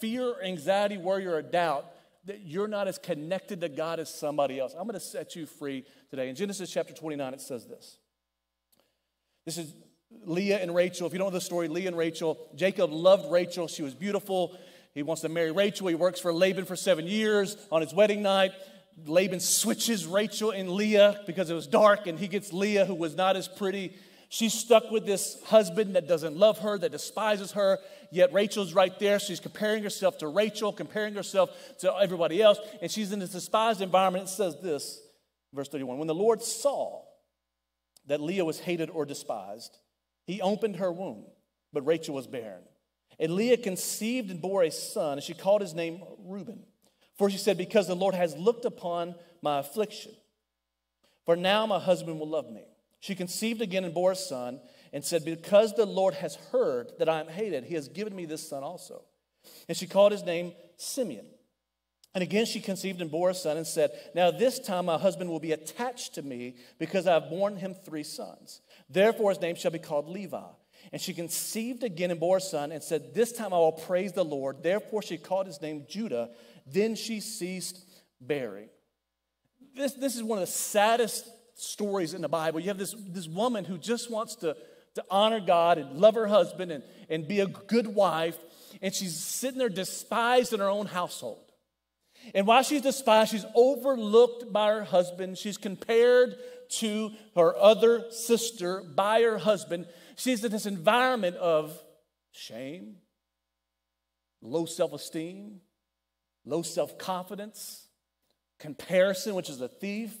fear, 0.00 0.34
anxiety, 0.42 0.96
worry, 0.96 1.26
or 1.26 1.40
doubt 1.42 1.86
that 2.24 2.42
you're 2.44 2.68
not 2.68 2.88
as 2.88 2.98
connected 2.98 3.60
to 3.60 3.68
God 3.68 4.00
as 4.00 4.12
somebody 4.12 4.58
else. 4.58 4.74
I'm 4.74 4.84
going 4.84 4.94
to 4.94 5.00
set 5.00 5.34
you 5.34 5.46
free 5.46 5.84
today. 6.10 6.28
In 6.28 6.34
Genesis 6.34 6.70
chapter 6.70 6.92
29, 6.92 7.34
it 7.34 7.40
says 7.40 7.66
this. 7.66 7.98
This 9.44 9.56
is 9.56 9.72
Leah 10.24 10.58
and 10.58 10.74
Rachel. 10.74 11.06
If 11.06 11.12
you 11.12 11.18
don't 11.18 11.28
know 11.28 11.38
the 11.38 11.40
story, 11.40 11.68
Leah 11.68 11.88
and 11.88 11.96
Rachel, 11.96 12.38
Jacob 12.54 12.92
loved 12.92 13.30
Rachel. 13.30 13.68
She 13.68 13.82
was 13.82 13.94
beautiful. 13.94 14.58
He 14.94 15.02
wants 15.02 15.22
to 15.22 15.28
marry 15.28 15.52
Rachel. 15.52 15.86
He 15.86 15.94
works 15.94 16.20
for 16.20 16.32
Laban 16.32 16.64
for 16.64 16.76
seven 16.76 17.06
years. 17.06 17.56
On 17.70 17.80
his 17.80 17.94
wedding 17.94 18.22
night, 18.22 18.52
Laban 19.06 19.40
switches 19.40 20.06
Rachel 20.06 20.50
and 20.50 20.70
Leah 20.70 21.22
because 21.26 21.50
it 21.50 21.54
was 21.54 21.66
dark, 21.66 22.06
and 22.06 22.18
he 22.18 22.28
gets 22.28 22.52
Leah, 22.52 22.84
who 22.84 22.94
was 22.94 23.14
not 23.14 23.36
as 23.36 23.48
pretty 23.48 23.94
She's 24.28 24.52
stuck 24.52 24.90
with 24.90 25.06
this 25.06 25.42
husband 25.44 25.96
that 25.96 26.06
doesn't 26.06 26.36
love 26.36 26.58
her, 26.58 26.76
that 26.78 26.92
despises 26.92 27.52
her, 27.52 27.78
yet 28.10 28.32
Rachel's 28.32 28.74
right 28.74 28.96
there. 28.98 29.18
She's 29.18 29.40
comparing 29.40 29.82
herself 29.82 30.18
to 30.18 30.28
Rachel, 30.28 30.70
comparing 30.70 31.14
herself 31.14 31.50
to 31.78 31.94
everybody 31.94 32.42
else, 32.42 32.58
and 32.82 32.90
she's 32.90 33.10
in 33.12 33.20
this 33.20 33.30
despised 33.30 33.80
environment. 33.80 34.24
It 34.24 34.32
says 34.32 34.56
this, 34.62 35.00
verse 35.54 35.68
31 35.68 35.98
When 35.98 36.08
the 36.08 36.14
Lord 36.14 36.42
saw 36.42 37.04
that 38.06 38.20
Leah 38.20 38.44
was 38.44 38.60
hated 38.60 38.90
or 38.90 39.06
despised, 39.06 39.78
he 40.26 40.42
opened 40.42 40.76
her 40.76 40.92
womb, 40.92 41.24
but 41.72 41.86
Rachel 41.86 42.14
was 42.14 42.26
barren. 42.26 42.64
And 43.18 43.32
Leah 43.32 43.56
conceived 43.56 44.30
and 44.30 44.42
bore 44.42 44.62
a 44.62 44.70
son, 44.70 45.14
and 45.14 45.22
she 45.22 45.32
called 45.32 45.62
his 45.62 45.74
name 45.74 46.02
Reuben. 46.24 46.64
For 47.16 47.30
she 47.30 47.38
said, 47.38 47.56
Because 47.56 47.86
the 47.86 47.96
Lord 47.96 48.14
has 48.14 48.36
looked 48.36 48.66
upon 48.66 49.14
my 49.40 49.58
affliction, 49.58 50.12
for 51.24 51.34
now 51.34 51.64
my 51.64 51.78
husband 51.78 52.20
will 52.20 52.28
love 52.28 52.50
me. 52.50 52.64
She 53.00 53.14
conceived 53.14 53.62
again 53.62 53.84
and 53.84 53.94
bore 53.94 54.12
a 54.12 54.16
son 54.16 54.60
and 54.92 55.04
said, 55.04 55.24
Because 55.24 55.74
the 55.74 55.86
Lord 55.86 56.14
has 56.14 56.34
heard 56.52 56.92
that 56.98 57.08
I 57.08 57.20
am 57.20 57.28
hated, 57.28 57.64
he 57.64 57.74
has 57.74 57.88
given 57.88 58.14
me 58.14 58.24
this 58.24 58.48
son 58.48 58.62
also. 58.62 59.02
And 59.68 59.76
she 59.76 59.86
called 59.86 60.12
his 60.12 60.24
name 60.24 60.52
Simeon. 60.76 61.26
And 62.14 62.22
again 62.22 62.46
she 62.46 62.60
conceived 62.60 63.00
and 63.00 63.10
bore 63.10 63.30
a 63.30 63.34
son 63.34 63.56
and 63.56 63.66
said, 63.66 63.90
Now 64.14 64.30
this 64.30 64.58
time 64.58 64.86
my 64.86 64.98
husband 64.98 65.30
will 65.30 65.40
be 65.40 65.52
attached 65.52 66.14
to 66.14 66.22
me 66.22 66.56
because 66.78 67.06
I 67.06 67.14
have 67.14 67.30
borne 67.30 67.56
him 67.56 67.74
three 67.74 68.02
sons. 68.02 68.60
Therefore 68.88 69.30
his 69.30 69.40
name 69.40 69.54
shall 69.54 69.70
be 69.70 69.78
called 69.78 70.08
Levi. 70.08 70.42
And 70.92 71.00
she 71.00 71.12
conceived 71.12 71.84
again 71.84 72.10
and 72.10 72.18
bore 72.18 72.38
a 72.38 72.40
son 72.40 72.72
and 72.72 72.82
said, 72.82 73.14
This 73.14 73.32
time 73.32 73.52
I 73.52 73.58
will 73.58 73.72
praise 73.72 74.12
the 74.12 74.24
Lord. 74.24 74.62
Therefore 74.62 75.02
she 75.02 75.18
called 75.18 75.46
his 75.46 75.60
name 75.60 75.84
Judah. 75.88 76.30
Then 76.66 76.94
she 76.94 77.20
ceased 77.20 77.84
bearing. 78.20 78.68
This, 79.76 79.92
this 79.92 80.16
is 80.16 80.22
one 80.22 80.38
of 80.38 80.46
the 80.46 80.52
saddest 80.52 81.28
stories 81.58 82.14
in 82.14 82.22
the 82.22 82.28
Bible. 82.28 82.60
You 82.60 82.68
have 82.68 82.78
this, 82.78 82.94
this 83.08 83.26
woman 83.26 83.64
who 83.64 83.78
just 83.78 84.10
wants 84.10 84.36
to, 84.36 84.56
to 84.94 85.04
honor 85.10 85.40
God 85.40 85.78
and 85.78 85.98
love 85.98 86.14
her 86.14 86.26
husband 86.26 86.70
and, 86.70 86.84
and 87.08 87.26
be 87.26 87.40
a 87.40 87.46
good 87.46 87.86
wife, 87.86 88.36
and 88.80 88.94
she's 88.94 89.16
sitting 89.16 89.58
there 89.58 89.68
despised 89.68 90.52
in 90.52 90.60
her 90.60 90.68
own 90.68 90.86
household. 90.86 91.44
And 92.34 92.46
while 92.46 92.62
she's 92.62 92.82
despised, 92.82 93.30
she's 93.30 93.46
overlooked 93.54 94.52
by 94.52 94.68
her 94.68 94.84
husband. 94.84 95.38
She's 95.38 95.56
compared 95.56 96.36
to 96.78 97.10
her 97.34 97.56
other 97.56 98.10
sister 98.10 98.82
by 98.82 99.22
her 99.22 99.38
husband. 99.38 99.86
She's 100.16 100.44
in 100.44 100.52
this 100.52 100.66
environment 100.66 101.36
of 101.36 101.80
shame, 102.32 102.96
low 104.42 104.66
self 104.66 104.92
esteem, 104.92 105.60
low 106.44 106.62
self 106.62 106.98
confidence, 106.98 107.86
comparison, 108.58 109.34
which 109.34 109.48
is 109.48 109.60
a 109.60 109.68
thief, 109.68 110.14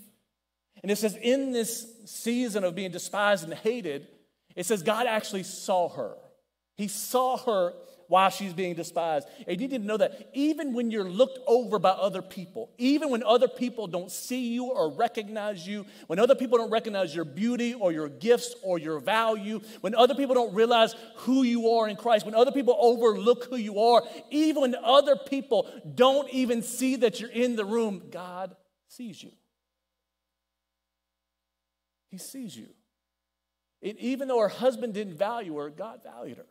and 0.82 0.90
it 0.90 0.96
says, 0.96 1.16
in 1.16 1.52
this 1.52 1.86
season 2.04 2.64
of 2.64 2.74
being 2.74 2.90
despised 2.90 3.44
and 3.44 3.54
hated, 3.54 4.06
it 4.54 4.66
says 4.66 4.82
God 4.82 5.06
actually 5.06 5.42
saw 5.42 5.88
her. 5.88 6.16
He 6.76 6.88
saw 6.88 7.36
her 7.36 7.74
while 8.08 8.30
she's 8.30 8.52
being 8.52 8.74
despised. 8.74 9.28
And 9.46 9.60
you 9.60 9.68
need 9.68 9.78
to 9.80 9.86
know 9.86 9.98
that 9.98 10.30
even 10.32 10.72
when 10.72 10.90
you're 10.90 11.08
looked 11.08 11.38
over 11.46 11.78
by 11.78 11.90
other 11.90 12.22
people, 12.22 12.70
even 12.78 13.10
when 13.10 13.22
other 13.22 13.48
people 13.48 13.86
don't 13.86 14.10
see 14.10 14.48
you 14.54 14.66
or 14.66 14.90
recognize 14.90 15.66
you, 15.66 15.84
when 16.06 16.18
other 16.18 16.34
people 16.34 16.58
don't 16.58 16.70
recognize 16.70 17.14
your 17.14 17.26
beauty 17.26 17.74
or 17.74 17.92
your 17.92 18.08
gifts 18.08 18.54
or 18.62 18.78
your 18.78 18.98
value, 18.98 19.60
when 19.82 19.94
other 19.94 20.14
people 20.14 20.34
don't 20.34 20.54
realize 20.54 20.94
who 21.16 21.42
you 21.42 21.68
are 21.70 21.88
in 21.88 21.96
Christ, 21.96 22.24
when 22.24 22.34
other 22.34 22.52
people 22.52 22.76
overlook 22.80 23.44
who 23.44 23.56
you 23.56 23.78
are, 23.78 24.02
even 24.30 24.62
when 24.62 24.74
other 24.82 25.16
people 25.16 25.70
don't 25.94 26.28
even 26.30 26.62
see 26.62 26.96
that 26.96 27.20
you're 27.20 27.30
in 27.30 27.56
the 27.56 27.64
room, 27.64 28.04
God 28.10 28.56
sees 28.88 29.22
you. 29.22 29.32
He 32.10 32.18
sees 32.18 32.56
you. 32.56 32.68
And 33.82 33.98
even 33.98 34.28
though 34.28 34.40
her 34.40 34.48
husband 34.48 34.94
didn't 34.94 35.14
value 35.14 35.56
her, 35.56 35.70
God 35.70 36.00
valued 36.02 36.38
her. 36.38 36.46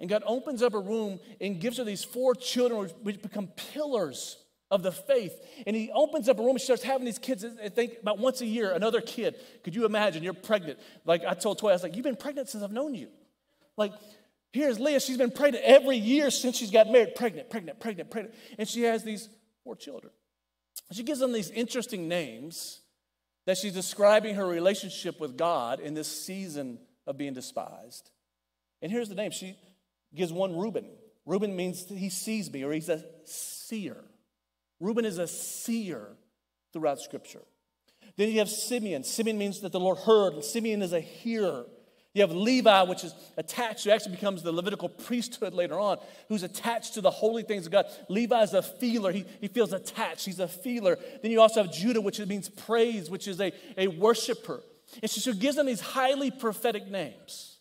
And 0.00 0.08
God 0.08 0.22
opens 0.26 0.62
up 0.62 0.74
a 0.74 0.80
room 0.80 1.18
and 1.40 1.60
gives 1.60 1.78
her 1.78 1.84
these 1.84 2.04
four 2.04 2.34
children, 2.34 2.90
which 3.02 3.20
become 3.22 3.48
pillars 3.72 4.36
of 4.70 4.82
the 4.82 4.92
faith. 4.92 5.34
And 5.66 5.74
he 5.74 5.90
opens 5.92 6.28
up 6.28 6.38
a 6.38 6.42
room 6.42 6.50
and 6.50 6.60
starts 6.60 6.82
having 6.82 7.04
these 7.04 7.18
kids, 7.18 7.44
I 7.44 7.68
think 7.68 7.94
about 8.02 8.18
once 8.18 8.40
a 8.40 8.46
year, 8.46 8.72
another 8.72 9.00
kid. 9.00 9.36
Could 9.64 9.74
you 9.74 9.86
imagine? 9.86 10.22
You're 10.22 10.34
pregnant. 10.34 10.78
Like 11.04 11.24
I 11.24 11.34
told 11.34 11.58
Toy, 11.58 11.70
I 11.70 11.72
was 11.72 11.82
like, 11.82 11.96
You've 11.96 12.04
been 12.04 12.16
pregnant 12.16 12.48
since 12.48 12.62
I've 12.62 12.72
known 12.72 12.94
you. 12.94 13.08
Like, 13.76 13.92
here's 14.52 14.78
Leah. 14.78 15.00
She's 15.00 15.16
been 15.16 15.30
pregnant 15.30 15.64
every 15.64 15.96
year 15.96 16.30
since 16.30 16.56
she's 16.56 16.70
got 16.70 16.90
married. 16.90 17.14
Pregnant, 17.14 17.48
pregnant, 17.48 17.80
pregnant, 17.80 18.10
pregnant. 18.10 18.34
And 18.58 18.68
she 18.68 18.82
has 18.82 19.02
these 19.02 19.28
four 19.64 19.74
children. 19.74 20.12
She 20.92 21.02
gives 21.02 21.20
them 21.20 21.32
these 21.32 21.50
interesting 21.50 22.08
names 22.08 22.80
that 23.48 23.56
she's 23.56 23.72
describing 23.72 24.34
her 24.34 24.46
relationship 24.46 25.18
with 25.18 25.34
God 25.38 25.80
in 25.80 25.94
this 25.94 26.06
season 26.06 26.78
of 27.06 27.16
being 27.16 27.32
despised. 27.32 28.10
And 28.82 28.92
here's 28.92 29.08
the 29.08 29.14
name. 29.14 29.30
She 29.30 29.56
gives 30.14 30.30
one 30.30 30.54
Reuben. 30.54 30.84
Reuben 31.24 31.56
means 31.56 31.88
he 31.88 32.10
sees 32.10 32.52
me 32.52 32.62
or 32.62 32.72
he's 32.72 32.90
a 32.90 33.02
seer. 33.24 33.96
Reuben 34.80 35.06
is 35.06 35.16
a 35.16 35.26
seer 35.26 36.08
throughout 36.74 37.00
Scripture. 37.00 37.40
Then 38.18 38.28
you 38.30 38.38
have 38.40 38.50
Simeon. 38.50 39.02
Simeon 39.02 39.38
means 39.38 39.60
that 39.60 39.72
the 39.72 39.80
Lord 39.80 39.96
heard, 39.96 40.34
and 40.34 40.44
Simeon 40.44 40.82
is 40.82 40.92
a 40.92 41.00
hearer. 41.00 41.64
You 42.18 42.26
have 42.26 42.34
Levi, 42.34 42.82
which 42.82 43.04
is 43.04 43.14
attached, 43.36 43.84
who 43.84 43.90
actually 43.90 44.16
becomes 44.16 44.42
the 44.42 44.50
Levitical 44.50 44.88
priesthood 44.88 45.54
later 45.54 45.78
on, 45.78 45.98
who's 46.28 46.42
attached 46.42 46.94
to 46.94 47.00
the 47.00 47.12
holy 47.12 47.44
things 47.44 47.64
of 47.64 47.70
God. 47.70 47.86
Levi 48.08 48.42
is 48.42 48.54
a 48.54 48.62
feeler. 48.62 49.12
He, 49.12 49.24
he 49.40 49.46
feels 49.46 49.72
attached. 49.72 50.26
He's 50.26 50.40
a 50.40 50.48
feeler. 50.48 50.98
Then 51.22 51.30
you 51.30 51.40
also 51.40 51.62
have 51.62 51.72
Judah, 51.72 52.00
which 52.00 52.18
means 52.18 52.48
praise, 52.48 53.08
which 53.08 53.28
is 53.28 53.40
a, 53.40 53.52
a 53.76 53.86
worshiper. 53.86 54.60
And 55.00 55.08
so 55.08 55.20
she 55.20 55.38
gives 55.38 55.54
them 55.54 55.66
these 55.66 55.80
highly 55.80 56.32
prophetic 56.32 56.90
names. 56.90 57.58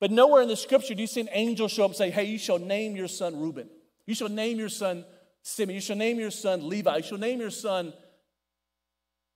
But 0.00 0.10
nowhere 0.10 0.42
in 0.42 0.48
the 0.48 0.56
scripture 0.56 0.94
do 0.94 1.00
you 1.00 1.06
see 1.06 1.22
an 1.22 1.30
angel 1.32 1.66
show 1.66 1.84
up 1.84 1.92
and 1.92 1.96
say, 1.96 2.10
Hey, 2.10 2.24
you 2.24 2.38
shall 2.38 2.58
name 2.58 2.94
your 2.94 3.08
son 3.08 3.40
Reuben. 3.40 3.70
You 4.04 4.14
shall 4.14 4.28
name 4.28 4.58
your 4.58 4.68
son 4.68 5.06
Simeon. 5.40 5.76
You 5.76 5.80
shall 5.80 5.96
name 5.96 6.20
your 6.20 6.30
son 6.30 6.68
Levi. 6.68 6.98
You 6.98 7.02
shall 7.04 7.16
name 7.16 7.40
your 7.40 7.50
son 7.50 7.94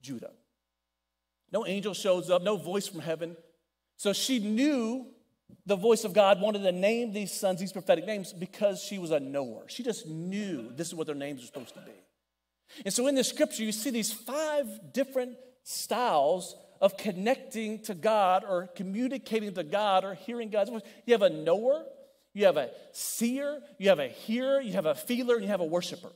Judah. 0.03 0.33
No 1.53 1.65
angel 1.65 1.95
shows 1.95 2.29
up, 2.29 2.43
no 2.43 2.59
voice 2.59 2.87
from 2.87 3.01
heaven. 3.01 3.35
So 3.97 4.13
she 4.13 4.39
knew 4.39 5.07
the 5.65 5.77
voice 5.77 6.05
of 6.05 6.13
God 6.13 6.41
wanted 6.41 6.63
to 6.63 6.73
name 6.73 7.13
these 7.13 7.33
sons 7.33 7.61
these 7.61 7.73
prophetic 7.73 8.07
names 8.07 8.33
because 8.33 8.81
she 8.81 8.99
was 8.99 9.11
a 9.11 9.21
knower. 9.21 9.65
She 9.69 9.83
just 9.83 10.07
knew 10.07 10.71
this 10.75 10.89
is 10.89 10.95
what 10.95 11.07
their 11.07 11.17
names 11.17 11.43
are 11.43 11.47
supposed 11.47 11.75
to 11.75 11.81
be. 11.81 11.93
And 12.85 12.93
so 12.93 13.07
in 13.07 13.15
the 13.15 13.25
scripture, 13.25 13.63
you 13.63 13.73
see 13.73 13.91
these 13.91 14.13
five 14.13 14.67
different 14.93 15.37
styles 15.63 16.55
of 16.81 16.97
connecting 16.97 17.81
to 17.83 17.95
God 17.95 18.45
or 18.47 18.69
communicating 18.69 19.53
to 19.55 19.63
God 19.63 20.05
or 20.05 20.15
hearing 20.15 20.51
God's 20.51 20.71
voice. 20.71 20.83
You 21.07 21.15
have 21.15 21.23
a 21.23 21.31
knower, 21.31 21.85
you 22.33 22.45
have 22.45 22.57
a 22.57 22.71
seer, 22.93 23.61
you 23.79 23.89
have 23.89 23.99
a 23.99 24.09
hearer, 24.09 24.61
you 24.61 24.73
have 24.73 24.87
a 24.87 24.95
feeler, 24.95 25.35
and 25.35 25.45
you 25.45 25.49
have 25.49 25.61
a 25.61 25.65
worshiper. 25.65 26.13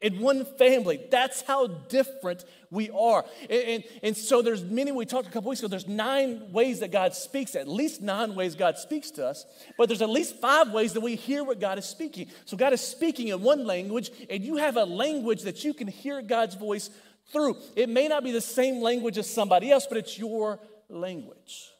In 0.00 0.20
one 0.20 0.44
family, 0.44 1.00
that's 1.10 1.42
how 1.42 1.66
different 1.66 2.44
we 2.70 2.88
are. 2.90 3.24
And, 3.50 3.62
and, 3.62 3.84
and, 4.04 4.16
so 4.16 4.42
there's 4.42 4.62
many, 4.62 4.92
we 4.92 5.04
talked 5.04 5.26
a 5.26 5.30
couple 5.30 5.50
weeks 5.50 5.60
ago, 5.60 5.66
there's 5.66 5.88
nine 5.88 6.52
ways 6.52 6.80
that 6.80 6.92
God 6.92 7.14
speaks, 7.14 7.56
at 7.56 7.66
least 7.66 8.00
nine 8.00 8.36
ways 8.36 8.54
God 8.54 8.78
speaks 8.78 9.10
to 9.12 9.26
us, 9.26 9.44
but 9.76 9.88
there's 9.88 10.02
at 10.02 10.08
least 10.08 10.36
five 10.36 10.70
ways 10.70 10.92
that 10.92 11.00
we 11.00 11.16
hear 11.16 11.42
what 11.42 11.58
God 11.58 11.78
is 11.78 11.84
speaking. 11.84 12.28
So 12.44 12.56
God 12.56 12.72
is 12.72 12.80
speaking 12.80 13.28
in 13.28 13.42
one 13.42 13.66
language, 13.66 14.12
and 14.30 14.44
you 14.44 14.58
have 14.58 14.76
a 14.76 14.84
language 14.84 15.42
that 15.42 15.64
you 15.64 15.74
can 15.74 15.88
hear 15.88 16.22
God's 16.22 16.54
voice 16.54 16.90
through. 17.32 17.56
It 17.74 17.88
may 17.88 18.06
not 18.06 18.22
be 18.22 18.30
the 18.30 18.40
same 18.40 18.80
language 18.80 19.18
as 19.18 19.28
somebody 19.28 19.72
else, 19.72 19.88
but 19.88 19.98
it's 19.98 20.16
your 20.16 20.60
language. 20.88 21.70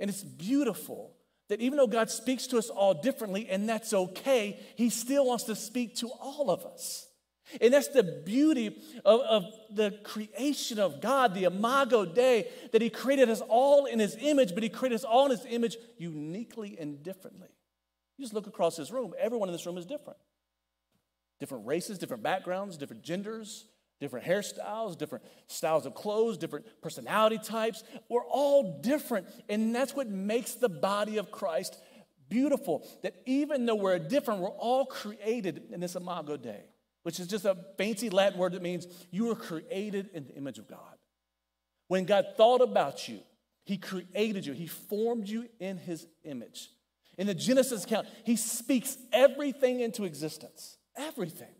And 0.00 0.10
it's 0.10 0.22
beautiful 0.22 1.14
that 1.48 1.60
even 1.60 1.76
though 1.76 1.86
God 1.86 2.10
speaks 2.10 2.46
to 2.48 2.58
us 2.58 2.70
all 2.70 2.94
differently, 2.94 3.48
and 3.48 3.68
that's 3.68 3.92
okay, 3.92 4.58
He 4.76 4.90
still 4.90 5.26
wants 5.26 5.44
to 5.44 5.56
speak 5.56 5.96
to 5.96 6.08
all 6.08 6.50
of 6.50 6.64
us. 6.64 7.08
And 7.60 7.72
that's 7.72 7.88
the 7.88 8.02
beauty 8.02 8.80
of, 9.04 9.20
of, 9.20 9.44
the 9.74 9.98
creation 10.04 10.78
of 10.78 11.00
God, 11.00 11.34
the 11.34 11.44
Imago 11.44 12.04
Dei, 12.04 12.48
that 12.72 12.80
He 12.80 12.88
created 12.88 13.28
us 13.28 13.40
all 13.40 13.86
in 13.86 13.98
His 13.98 14.16
image, 14.20 14.54
but 14.54 14.62
He 14.62 14.68
created 14.68 14.96
us 14.96 15.04
all 15.04 15.26
in 15.26 15.32
His 15.32 15.46
image 15.48 15.76
uniquely 15.98 16.76
and 16.78 17.02
differently. 17.02 17.48
You 18.16 18.24
just 18.24 18.34
look 18.34 18.46
across 18.46 18.76
this 18.76 18.90
room, 18.90 19.12
everyone 19.18 19.48
in 19.48 19.52
this 19.52 19.66
room 19.66 19.78
is 19.78 19.86
different. 19.86 20.18
Different 21.40 21.66
races, 21.66 21.98
different 21.98 22.22
backgrounds, 22.22 22.76
different 22.76 23.02
genders, 23.02 23.66
different 24.02 24.26
hairstyles, 24.26 24.98
different 24.98 25.24
styles 25.46 25.86
of 25.86 25.94
clothes, 25.94 26.36
different 26.36 26.66
personality 26.82 27.38
types. 27.38 27.84
We're 28.10 28.26
all 28.26 28.80
different. 28.82 29.28
And 29.48 29.74
that's 29.74 29.94
what 29.94 30.08
makes 30.08 30.54
the 30.54 30.68
body 30.68 31.16
of 31.16 31.30
Christ 31.30 31.80
beautiful. 32.28 32.86
That 33.02 33.14
even 33.24 33.64
though 33.64 33.76
we're 33.76 33.98
different, 33.98 34.40
we're 34.40 34.48
all 34.48 34.84
created 34.84 35.62
in 35.70 35.80
this 35.80 35.94
Imago 35.94 36.36
Dei, 36.36 36.64
which 37.04 37.20
is 37.20 37.28
just 37.28 37.44
a 37.44 37.56
fancy 37.78 38.10
Latin 38.10 38.38
word 38.38 38.52
that 38.52 38.62
means 38.62 38.86
you 39.10 39.26
were 39.26 39.36
created 39.36 40.10
in 40.12 40.24
the 40.24 40.34
image 40.34 40.58
of 40.58 40.68
God. 40.68 40.78
When 41.88 42.04
God 42.04 42.24
thought 42.36 42.60
about 42.60 43.08
you, 43.08 43.20
He 43.64 43.78
created 43.78 44.44
you, 44.44 44.52
He 44.52 44.66
formed 44.66 45.28
you 45.28 45.48
in 45.60 45.78
His 45.78 46.06
image. 46.24 46.70
In 47.18 47.28
the 47.28 47.34
Genesis 47.34 47.84
account, 47.84 48.08
He 48.24 48.34
speaks 48.34 48.98
everything 49.12 49.80
into 49.80 50.04
existence. 50.04 50.76
Everything. 50.96 51.54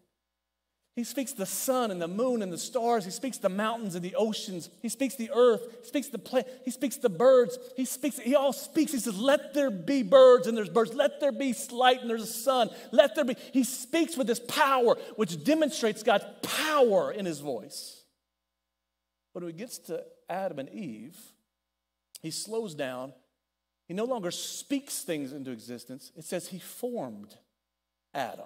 He 0.94 1.04
speaks 1.04 1.32
the 1.32 1.46
sun 1.46 1.90
and 1.90 2.02
the 2.02 2.08
moon 2.08 2.42
and 2.42 2.52
the 2.52 2.58
stars. 2.58 3.06
He 3.06 3.10
speaks 3.10 3.38
the 3.38 3.48
mountains 3.48 3.94
and 3.94 4.04
the 4.04 4.14
oceans. 4.14 4.68
He 4.82 4.90
speaks 4.90 5.14
the 5.14 5.30
earth. 5.34 5.62
He 5.80 5.86
speaks 5.86 6.08
the 6.08 6.18
plant. 6.18 6.46
He 6.66 6.70
speaks 6.70 6.96
the 6.96 7.08
birds. 7.08 7.58
He 7.76 7.86
speaks, 7.86 8.18
he 8.18 8.34
all 8.34 8.52
speaks. 8.52 8.92
He 8.92 8.98
says, 8.98 9.16
Let 9.16 9.54
there 9.54 9.70
be 9.70 10.02
birds 10.02 10.46
and 10.46 10.56
there's 10.56 10.68
birds. 10.68 10.92
Let 10.92 11.18
there 11.18 11.32
be 11.32 11.54
light 11.70 12.02
and 12.02 12.10
there's 12.10 12.22
a 12.22 12.26
sun. 12.26 12.68
Let 12.90 13.14
there 13.14 13.24
be. 13.24 13.36
He 13.54 13.64
speaks 13.64 14.18
with 14.18 14.26
this 14.26 14.40
power, 14.40 14.96
which 15.16 15.42
demonstrates 15.42 16.02
God's 16.02 16.26
power 16.42 17.10
in 17.10 17.24
his 17.24 17.40
voice. 17.40 18.02
But 19.32 19.44
when 19.44 19.52
he 19.52 19.58
gets 19.58 19.78
to 19.78 20.04
Adam 20.28 20.58
and 20.58 20.68
Eve, 20.68 21.16
he 22.20 22.30
slows 22.30 22.74
down. 22.74 23.14
He 23.88 23.94
no 23.94 24.04
longer 24.04 24.30
speaks 24.30 25.00
things 25.00 25.32
into 25.32 25.52
existence. 25.52 26.12
It 26.16 26.24
says 26.24 26.48
he 26.48 26.58
formed 26.58 27.34
Adam. 28.12 28.44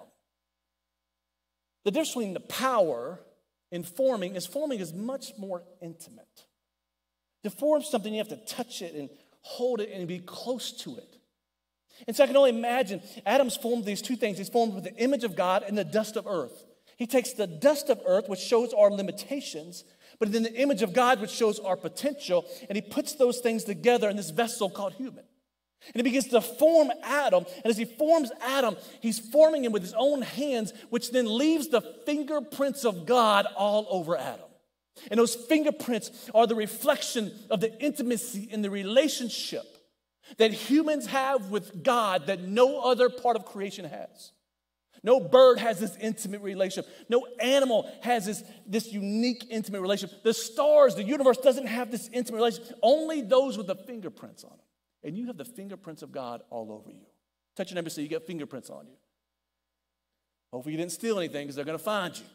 The 1.87 1.91
difference 1.91 2.09
between 2.09 2.33
the 2.33 2.41
power 2.41 3.17
in 3.71 3.83
forming 3.83 4.35
is 4.35 4.45
forming 4.45 4.81
is 4.81 4.91
much 4.91 5.31
more 5.37 5.63
intimate. 5.81 6.43
To 7.43 7.49
form 7.49 7.81
something, 7.81 8.13
you 8.13 8.17
have 8.17 8.27
to 8.27 8.45
touch 8.45 8.81
it 8.81 8.93
and 8.93 9.09
hold 9.39 9.79
it 9.79 9.91
and 9.93 10.05
be 10.05 10.19
close 10.19 10.73
to 10.83 10.97
it. 10.97 11.15
And 12.05 12.13
so 12.13 12.25
I 12.25 12.27
can 12.27 12.35
only 12.35 12.49
imagine 12.49 13.01
Adam's 13.25 13.55
formed 13.55 13.85
these 13.85 14.01
two 14.01 14.17
things. 14.17 14.37
He's 14.37 14.49
formed 14.49 14.73
with 14.73 14.83
the 14.83 14.97
image 14.97 15.23
of 15.23 15.37
God 15.37 15.63
and 15.65 15.77
the 15.77 15.85
dust 15.85 16.17
of 16.17 16.27
earth. 16.27 16.65
He 16.97 17.07
takes 17.07 17.31
the 17.31 17.47
dust 17.47 17.89
of 17.89 18.01
earth, 18.05 18.27
which 18.27 18.41
shows 18.41 18.73
our 18.73 18.91
limitations, 18.91 19.85
but 20.19 20.33
then 20.33 20.43
the 20.43 20.61
image 20.61 20.81
of 20.81 20.91
God, 20.91 21.21
which 21.21 21.31
shows 21.31 21.57
our 21.57 21.77
potential, 21.77 22.45
and 22.67 22.75
he 22.75 22.81
puts 22.81 23.13
those 23.13 23.39
things 23.39 23.63
together 23.63 24.09
in 24.09 24.17
this 24.17 24.31
vessel 24.31 24.69
called 24.69 24.95
human. 24.95 25.23
And 25.85 25.95
he 25.95 26.03
begins 26.03 26.27
to 26.29 26.41
form 26.41 26.91
Adam. 27.03 27.45
And 27.57 27.65
as 27.65 27.77
he 27.77 27.85
forms 27.85 28.31
Adam, 28.41 28.75
he's 28.99 29.19
forming 29.19 29.63
him 29.63 29.71
with 29.71 29.83
his 29.83 29.93
own 29.93 30.21
hands, 30.21 30.73
which 30.89 31.11
then 31.11 31.25
leaves 31.37 31.69
the 31.69 31.81
fingerprints 31.81 32.83
of 32.83 33.05
God 33.05 33.45
all 33.55 33.87
over 33.89 34.17
Adam. 34.17 34.41
And 35.11 35.19
those 35.19 35.35
fingerprints 35.35 36.29
are 36.33 36.47
the 36.47 36.55
reflection 36.55 37.31
of 37.49 37.61
the 37.61 37.79
intimacy 37.81 38.47
in 38.51 38.61
the 38.61 38.69
relationship 38.69 39.63
that 40.37 40.51
humans 40.51 41.07
have 41.07 41.49
with 41.49 41.83
God 41.83 42.27
that 42.27 42.41
no 42.41 42.81
other 42.81 43.09
part 43.09 43.37
of 43.37 43.45
creation 43.45 43.85
has. 43.85 44.31
No 45.03 45.19
bird 45.19 45.59
has 45.59 45.79
this 45.79 45.95
intimate 45.97 46.41
relationship. 46.41 46.91
No 47.07 47.25
animal 47.39 47.89
has 48.01 48.25
this, 48.25 48.43
this 48.65 48.91
unique 48.91 49.45
intimate 49.49 49.81
relationship. 49.81 50.23
The 50.23 50.33
stars, 50.33 50.95
the 50.95 51.03
universe 51.03 51.37
doesn't 51.37 51.67
have 51.67 51.91
this 51.91 52.09
intimate 52.11 52.37
relationship. 52.37 52.77
Only 52.81 53.21
those 53.21 53.57
with 53.57 53.67
the 53.67 53.75
fingerprints 53.75 54.43
on 54.43 54.49
them 54.49 54.59
and 55.03 55.17
you 55.17 55.27
have 55.27 55.37
the 55.37 55.45
fingerprints 55.45 56.01
of 56.01 56.11
God 56.11 56.41
all 56.49 56.71
over 56.71 56.91
you. 56.91 57.05
Touch 57.55 57.71
your 57.71 57.75
neighbor 57.75 57.89
say, 57.89 58.03
You 58.03 58.09
got 58.09 58.23
fingerprints 58.23 58.69
on 58.69 58.87
you. 58.87 58.97
Hopefully, 60.51 60.73
you 60.73 60.77
didn't 60.77 60.91
steal 60.91 61.17
anything 61.17 61.45
because 61.45 61.55
they're 61.55 61.65
going 61.65 61.77
to 61.77 61.83
find 61.83 62.17
you. 62.17 62.25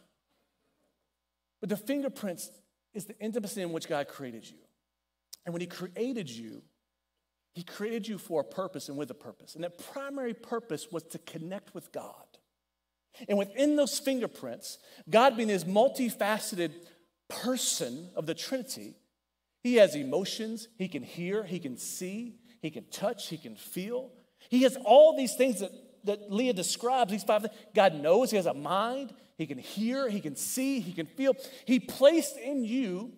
But 1.60 1.68
the 1.68 1.76
fingerprints 1.76 2.50
is 2.92 3.06
the 3.06 3.18
intimacy 3.18 3.62
in 3.62 3.72
which 3.72 3.88
God 3.88 4.08
created 4.08 4.48
you. 4.48 4.58
And 5.46 5.52
when 5.52 5.60
He 5.60 5.66
created 5.66 6.28
you, 6.28 6.62
He 7.54 7.62
created 7.62 8.08
you 8.08 8.18
for 8.18 8.40
a 8.40 8.44
purpose 8.44 8.88
and 8.88 8.98
with 8.98 9.10
a 9.10 9.14
purpose. 9.14 9.54
And 9.54 9.64
that 9.64 9.78
primary 9.92 10.34
purpose 10.34 10.88
was 10.90 11.04
to 11.04 11.18
connect 11.18 11.74
with 11.74 11.92
God. 11.92 12.26
And 13.28 13.38
within 13.38 13.76
those 13.76 13.98
fingerprints, 13.98 14.78
God 15.08 15.36
being 15.36 15.48
this 15.48 15.64
multifaceted 15.64 16.72
person 17.28 18.10
of 18.16 18.26
the 18.26 18.34
Trinity, 18.34 18.96
He 19.62 19.76
has 19.76 19.94
emotions, 19.94 20.68
He 20.76 20.88
can 20.88 21.02
hear, 21.02 21.44
He 21.44 21.60
can 21.60 21.76
see, 21.76 22.36
he 22.62 22.70
can 22.70 22.84
touch, 22.84 23.28
he 23.28 23.36
can 23.36 23.56
feel. 23.56 24.10
He 24.48 24.62
has 24.62 24.78
all 24.84 25.16
these 25.16 25.34
things 25.34 25.60
that, 25.60 25.72
that 26.04 26.32
Leah 26.32 26.52
describes, 26.52 27.10
these 27.10 27.24
five 27.24 27.42
things. 27.42 27.54
God 27.74 27.94
knows, 27.94 28.30
he 28.30 28.36
has 28.36 28.46
a 28.46 28.54
mind, 28.54 29.12
he 29.36 29.46
can 29.46 29.58
hear, 29.58 30.08
he 30.08 30.20
can 30.20 30.36
see, 30.36 30.78
he 30.80 30.92
can 30.92 31.06
feel. 31.06 31.34
He 31.66 31.80
placed 31.80 32.38
in 32.38 32.64
you 32.64 33.12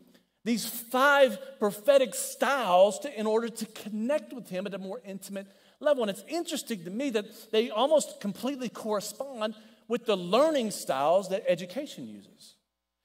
these 0.45 0.67
five 0.67 1.39
prophetic 1.59 2.15
styles 2.15 2.99
to, 3.01 3.21
in 3.21 3.27
order 3.27 3.49
to 3.49 3.67
connect 3.67 4.33
with 4.33 4.49
him 4.49 4.67
at 4.67 4.75
a 4.75 4.79
more 4.79 5.01
intimate 5.05 5.47
level. 5.79 6.03
And 6.03 6.11
it's 6.11 6.25
interesting 6.27 6.85
to 6.85 6.91
me 6.91 7.11
that 7.11 7.27
they 7.53 7.71
almost 7.71 8.21
completely 8.21 8.71
correspond 8.71 9.55
with 9.89 10.07
the 10.07 10.17
learning 10.17 10.71
styles 10.71 11.29
that 11.29 11.45
education 11.47 12.09
uses. 12.09 12.55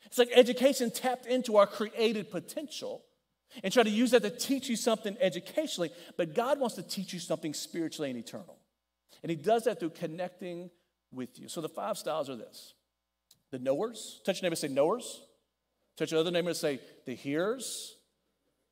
It's 0.06 0.18
like 0.18 0.30
education 0.34 0.90
tapped 0.90 1.26
into 1.26 1.58
our 1.58 1.68
created 1.68 2.32
potential 2.32 3.04
and 3.64 3.74
try 3.74 3.84
to 3.84 3.90
use 3.90 4.12
that 4.12 4.22
to 4.24 4.30
teach 4.30 4.70
you 4.70 4.76
something 4.76 5.18
educationally, 5.20 5.92
but 6.18 6.34
God 6.34 6.60
wants 6.60 6.76
to 6.76 6.84
teach 6.84 7.14
you 7.14 7.20
something 7.20 7.54
spiritually 7.54 8.10
and 8.10 8.20
eternal. 8.20 8.58
And 9.24 9.30
He 9.30 9.36
does 9.36 9.64
that 9.64 9.80
through 9.80 9.92
connecting 9.92 10.70
with 11.12 11.40
you. 11.40 11.50
So 11.50 11.62
the 11.62 11.70
five 11.70 11.98
styles 11.98 12.30
are 12.30 12.36
this 12.36 12.74
the 13.52 13.60
knowers. 13.60 14.22
Touch 14.26 14.42
your 14.42 14.44
neighbor 14.44 14.54
and 14.54 14.60
say 14.60 14.68
knowers. 14.68 15.22
Touch 15.98 16.12
your 16.12 16.20
other 16.20 16.32
neighbor 16.32 16.50
and 16.50 16.58
say 16.58 16.80
the 17.06 17.16
hearers. 17.16 17.96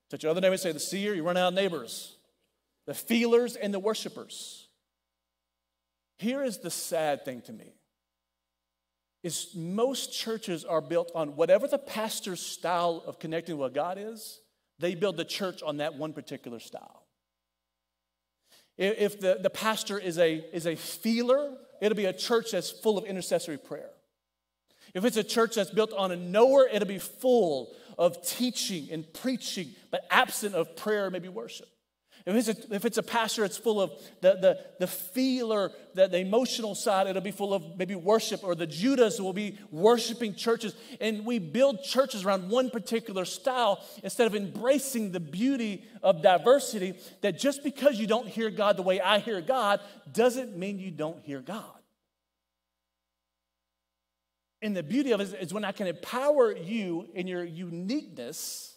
Touch 0.09 0.23
your 0.23 0.29
other 0.29 0.41
neighbor 0.41 0.53
and 0.53 0.61
say 0.61 0.71
the 0.71 0.79
seer. 0.79 1.13
You 1.13 1.23
run 1.23 1.37
out 1.37 1.49
of 1.49 1.53
neighbors. 1.53 2.15
The 2.85 2.93
feelers 2.93 3.55
and 3.55 3.73
the 3.73 3.79
worshipers. 3.79 4.67
Here 6.19 6.43
is 6.43 6.59
the 6.59 6.71
sad 6.71 7.25
thing 7.25 7.41
to 7.41 7.53
me 7.53 7.73
is 9.23 9.49
most 9.55 10.13
churches 10.13 10.63
are 10.63 10.79
built 10.79 11.11
on 11.13 11.35
whatever 11.35 11.67
the 11.67 11.77
pastor's 11.77 12.39
style 12.39 13.03
of 13.05 13.19
connecting 13.19 13.57
with 13.57 13.73
God 13.73 13.97
is, 13.99 14.39
they 14.79 14.95
build 14.95 15.17
the 15.17 15.25
church 15.25 15.61
on 15.63 15.77
that 15.77 15.95
one 15.95 16.13
particular 16.13 16.59
style. 16.59 17.03
If 18.77 19.19
the, 19.19 19.39
the 19.41 19.49
pastor 19.49 19.97
is 19.97 20.19
a, 20.19 20.35
is 20.53 20.67
a 20.67 20.75
feeler, 20.75 21.57
it'll 21.81 21.95
be 21.95 22.05
a 22.05 22.13
church 22.13 22.51
that's 22.51 22.69
full 22.69 22.97
of 22.97 23.05
intercessory 23.05 23.57
prayer. 23.57 23.89
If 24.93 25.03
it's 25.03 25.17
a 25.17 25.23
church 25.23 25.55
that's 25.55 25.71
built 25.71 25.93
on 25.93 26.11
a 26.11 26.15
knower, 26.15 26.67
it'll 26.71 26.87
be 26.87 26.99
full 26.99 27.75
of 27.97 28.25
teaching 28.25 28.89
and 28.91 29.11
preaching, 29.13 29.69
but 29.89 30.05
absent 30.11 30.53
of 30.53 30.75
prayer, 30.75 31.09
maybe 31.09 31.27
worship. 31.27 31.67
If 32.27 32.35
it's 32.35 32.49
a, 32.49 32.75
if 32.75 32.83
it's 32.83 32.97
a 32.97 33.03
pastor, 33.03 33.45
it's 33.45 33.55
full 33.55 33.79
of 33.79 33.91
the, 34.19 34.33
the, 34.33 34.59
the 34.79 34.87
feeler, 34.87 35.71
the, 35.93 36.09
the 36.09 36.17
emotional 36.17 36.75
side, 36.75 37.07
it'll 37.07 37.21
be 37.21 37.31
full 37.31 37.53
of 37.53 37.77
maybe 37.77 37.95
worship, 37.95 38.43
or 38.43 38.53
the 38.53 38.67
Judahs 38.67 39.17
will 39.21 39.31
be 39.31 39.57
worshiping 39.71 40.35
churches. 40.35 40.75
And 40.99 41.25
we 41.25 41.39
build 41.39 41.83
churches 41.83 42.25
around 42.25 42.49
one 42.49 42.69
particular 42.69 43.23
style 43.23 43.81
instead 44.03 44.27
of 44.27 44.35
embracing 44.35 45.13
the 45.13 45.21
beauty 45.21 45.85
of 46.03 46.21
diversity. 46.21 46.95
That 47.21 47.39
just 47.39 47.63
because 47.63 47.97
you 47.97 48.07
don't 48.07 48.27
hear 48.27 48.49
God 48.49 48.75
the 48.75 48.83
way 48.83 48.99
I 48.99 49.19
hear 49.19 49.39
God 49.39 49.79
doesn't 50.11 50.57
mean 50.57 50.79
you 50.79 50.91
don't 50.91 51.23
hear 51.23 51.39
God. 51.39 51.63
And 54.61 54.75
the 54.75 54.83
beauty 54.83 55.13
of 55.13 55.21
it 55.21 55.33
is 55.39 55.53
when 55.53 55.63
I 55.63 55.71
can 55.71 55.87
empower 55.87 56.53
you 56.53 57.07
in 57.13 57.25
your 57.25 57.45
uniqueness 57.45 58.76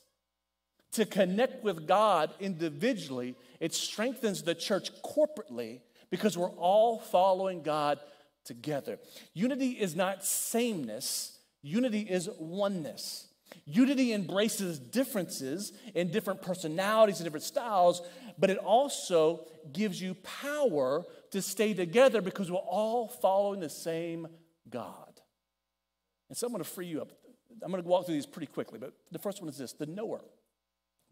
to 0.93 1.07
connect 1.07 1.63
with 1.63 1.87
God 1.87 2.31
individually, 2.41 3.37
it 3.61 3.75
strengthens 3.75 4.43
the 4.43 4.55
church 4.55 4.91
corporately 5.03 5.81
because 6.11 6.37
we're 6.37 6.51
all 6.51 6.99
following 6.99 7.63
God 7.63 8.01
together. 8.45 8.99
Unity 9.33 9.71
is 9.71 9.95
not 9.95 10.25
sameness, 10.25 11.39
unity 11.63 12.01
is 12.01 12.29
oneness. 12.39 13.27
Unity 13.67 14.13
embraces 14.13 14.79
differences 14.79 15.73
in 15.95 16.11
different 16.11 16.41
personalities 16.41 17.19
and 17.19 17.25
different 17.25 17.45
styles, 17.45 18.03
but 18.39 18.49
it 18.49 18.59
also 18.59 19.47
gives 19.73 20.01
you 20.01 20.15
power 20.43 21.05
to 21.31 21.43
stay 21.43 21.75
together 21.75 22.21
because 22.21 22.51
we're 22.51 22.59
all 22.59 23.09
following 23.09 23.61
the 23.61 23.69
same 23.69 24.29
God. 24.69 25.21
And 26.29 26.37
so 26.37 26.47
I'm 26.47 26.53
going 26.53 26.63
to 26.63 26.69
free 26.69 26.87
you 26.87 27.01
up. 27.01 27.11
I'm 27.63 27.71
going 27.71 27.83
to 27.83 27.89
walk 27.89 28.07
through 28.07 28.15
these 28.15 28.27
pretty 28.27 28.47
quickly, 28.47 28.79
but 28.79 28.93
the 29.11 29.19
first 29.19 29.41
one 29.41 29.49
is 29.49 29.59
this 29.59 29.73
the 29.73 29.87
knower. 29.87 30.21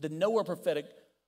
The 0.01 0.09
knower 0.09 0.45
prophetic 0.45 0.87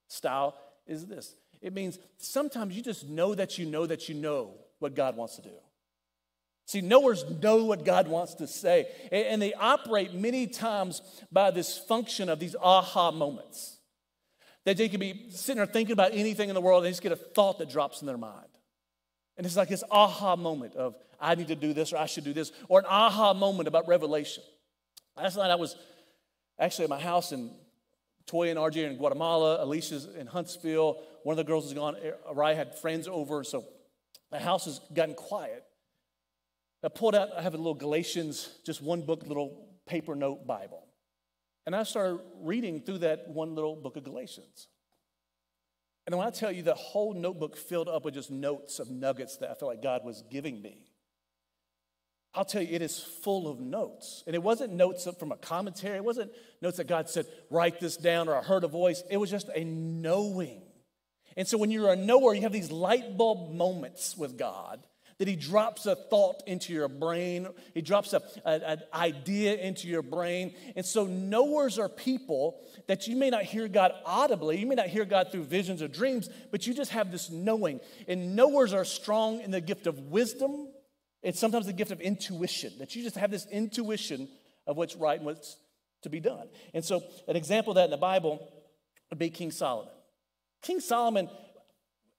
style 0.08 0.56
is 0.86 1.06
this 1.06 1.36
it 1.60 1.74
means 1.74 1.98
sometimes 2.16 2.74
you 2.74 2.82
just 2.82 3.08
know 3.08 3.34
that 3.34 3.58
you 3.58 3.66
know 3.66 3.86
that 3.86 4.08
you 4.08 4.14
know 4.14 4.54
what 4.78 4.94
God 4.94 5.16
wants 5.16 5.36
to 5.36 5.42
do. 5.42 5.50
See, 6.66 6.80
knowers 6.80 7.24
know 7.42 7.64
what 7.64 7.84
God 7.84 8.06
wants 8.06 8.34
to 8.34 8.46
say, 8.46 8.86
and 9.10 9.42
they 9.42 9.52
operate 9.54 10.14
many 10.14 10.46
times 10.46 11.02
by 11.32 11.50
this 11.50 11.76
function 11.76 12.28
of 12.28 12.38
these 12.38 12.54
aha 12.60 13.10
moments. 13.10 13.78
That 14.64 14.76
they 14.76 14.88
can 14.88 15.00
be 15.00 15.26
sitting 15.30 15.56
there 15.56 15.66
thinking 15.66 15.92
about 15.92 16.12
anything 16.14 16.48
in 16.48 16.54
the 16.54 16.60
world, 16.60 16.82
and 16.82 16.86
they 16.86 16.90
just 16.90 17.02
get 17.02 17.12
a 17.12 17.16
thought 17.16 17.58
that 17.58 17.70
drops 17.70 18.02
in 18.02 18.06
their 18.06 18.18
mind. 18.18 18.46
And 19.36 19.46
it's 19.46 19.56
like 19.56 19.68
this 19.68 19.82
aha 19.90 20.36
moment 20.36 20.76
of, 20.76 20.94
I 21.18 21.34
need 21.34 21.48
to 21.48 21.56
do 21.56 21.72
this 21.72 21.92
or 21.92 21.96
I 21.96 22.06
should 22.06 22.24
do 22.24 22.32
this, 22.32 22.52
or 22.68 22.78
an 22.78 22.86
aha 22.86 23.34
moment 23.34 23.68
about 23.68 23.88
revelation. 23.88 24.44
Last 25.16 25.36
night 25.36 25.50
I 25.50 25.56
was 25.56 25.76
actually 26.58 26.84
at 26.84 26.90
my 26.90 27.00
house 27.00 27.32
in 27.32 27.50
Toy 28.30 28.50
and 28.50 28.60
RJ 28.60 28.84
are 28.84 28.90
in 28.90 28.96
Guatemala. 28.96 29.60
Alicia's 29.64 30.06
in 30.06 30.28
Huntsville. 30.28 31.02
One 31.24 31.32
of 31.32 31.36
the 31.36 31.42
girls 31.42 31.66
is 31.66 31.74
gone. 31.74 31.96
Araya 32.32 32.54
had 32.54 32.78
friends 32.78 33.08
over, 33.08 33.42
so 33.42 33.64
the 34.30 34.38
house 34.38 34.66
has 34.66 34.80
gotten 34.94 35.16
quiet. 35.16 35.64
I 36.84 36.90
pulled 36.90 37.16
out, 37.16 37.30
I 37.36 37.42
have 37.42 37.54
a 37.54 37.56
little 37.56 37.74
Galatians, 37.74 38.48
just 38.64 38.82
one 38.82 39.02
book, 39.02 39.24
little 39.26 39.66
paper 39.84 40.14
note 40.14 40.46
Bible. 40.46 40.86
And 41.66 41.74
I 41.74 41.82
started 41.82 42.20
reading 42.40 42.80
through 42.80 42.98
that 42.98 43.28
one 43.28 43.56
little 43.56 43.74
book 43.74 43.96
of 43.96 44.04
Galatians. 44.04 44.68
And 46.06 46.16
when 46.16 46.24
I 46.24 46.30
tell 46.30 46.52
you 46.52 46.62
the 46.62 46.74
whole 46.74 47.12
notebook 47.12 47.56
filled 47.56 47.88
up 47.88 48.04
with 48.04 48.14
just 48.14 48.30
notes 48.30 48.78
of 48.78 48.90
nuggets 48.90 49.38
that 49.38 49.50
I 49.50 49.54
felt 49.54 49.72
like 49.72 49.82
God 49.82 50.04
was 50.04 50.22
giving 50.30 50.62
me. 50.62 50.89
I'll 52.34 52.44
tell 52.44 52.62
you, 52.62 52.68
it 52.74 52.82
is 52.82 53.00
full 53.00 53.48
of 53.48 53.58
notes. 53.58 54.22
And 54.26 54.36
it 54.36 54.42
wasn't 54.42 54.72
notes 54.72 55.08
from 55.18 55.32
a 55.32 55.36
commentary, 55.36 55.96
it 55.96 56.04
wasn't 56.04 56.30
notes 56.62 56.76
that 56.76 56.86
God 56.86 57.08
said, 57.08 57.26
write 57.50 57.80
this 57.80 57.96
down 57.96 58.28
or 58.28 58.36
I 58.36 58.42
heard 58.42 58.64
a 58.64 58.68
voice. 58.68 59.02
It 59.10 59.16
was 59.16 59.30
just 59.30 59.48
a 59.54 59.64
knowing. 59.64 60.62
And 61.36 61.46
so 61.46 61.58
when 61.58 61.70
you're 61.70 61.92
a 61.92 61.96
knower, 61.96 62.34
you 62.34 62.42
have 62.42 62.52
these 62.52 62.70
light 62.70 63.16
bulb 63.16 63.52
moments 63.52 64.16
with 64.16 64.38
God 64.38 64.80
that 65.18 65.28
He 65.28 65.36
drops 65.36 65.84
a 65.84 65.94
thought 65.94 66.42
into 66.46 66.72
your 66.72 66.88
brain, 66.88 67.46
He 67.74 67.82
drops 67.82 68.14
a, 68.14 68.22
an 68.46 68.80
idea 68.94 69.54
into 69.56 69.86
your 69.86 70.00
brain. 70.00 70.54
And 70.76 70.86
so 70.86 71.04
knowers 71.04 71.78
are 71.78 71.90
people 71.90 72.58
that 72.86 73.06
you 73.06 73.16
may 73.16 73.28
not 73.28 73.42
hear 73.42 73.68
God 73.68 73.92
audibly, 74.06 74.58
you 74.58 74.66
may 74.66 74.76
not 74.76 74.86
hear 74.86 75.04
God 75.04 75.30
through 75.30 75.44
visions 75.44 75.82
or 75.82 75.88
dreams, 75.88 76.30
but 76.50 76.66
you 76.66 76.72
just 76.72 76.92
have 76.92 77.12
this 77.12 77.28
knowing. 77.28 77.80
And 78.08 78.34
knowers 78.34 78.72
are 78.72 78.84
strong 78.84 79.40
in 79.40 79.50
the 79.50 79.60
gift 79.60 79.86
of 79.86 79.98
wisdom 80.10 80.68
it's 81.22 81.38
sometimes 81.38 81.66
the 81.66 81.72
gift 81.72 81.90
of 81.90 82.00
intuition, 82.00 82.72
that 82.78 82.96
you 82.96 83.02
just 83.02 83.16
have 83.16 83.30
this 83.30 83.46
intuition 83.50 84.28
of 84.66 84.76
what's 84.76 84.96
right 84.96 85.18
and 85.18 85.26
what's 85.26 85.56
to 86.02 86.08
be 86.08 86.20
done. 86.20 86.48
And 86.72 86.84
so, 86.84 87.02
an 87.28 87.36
example 87.36 87.72
of 87.72 87.76
that 87.76 87.84
in 87.84 87.90
the 87.90 87.96
Bible 87.96 88.46
would 89.10 89.18
be 89.18 89.30
King 89.30 89.50
Solomon. 89.50 89.92
King 90.62 90.80
Solomon, 90.80 91.28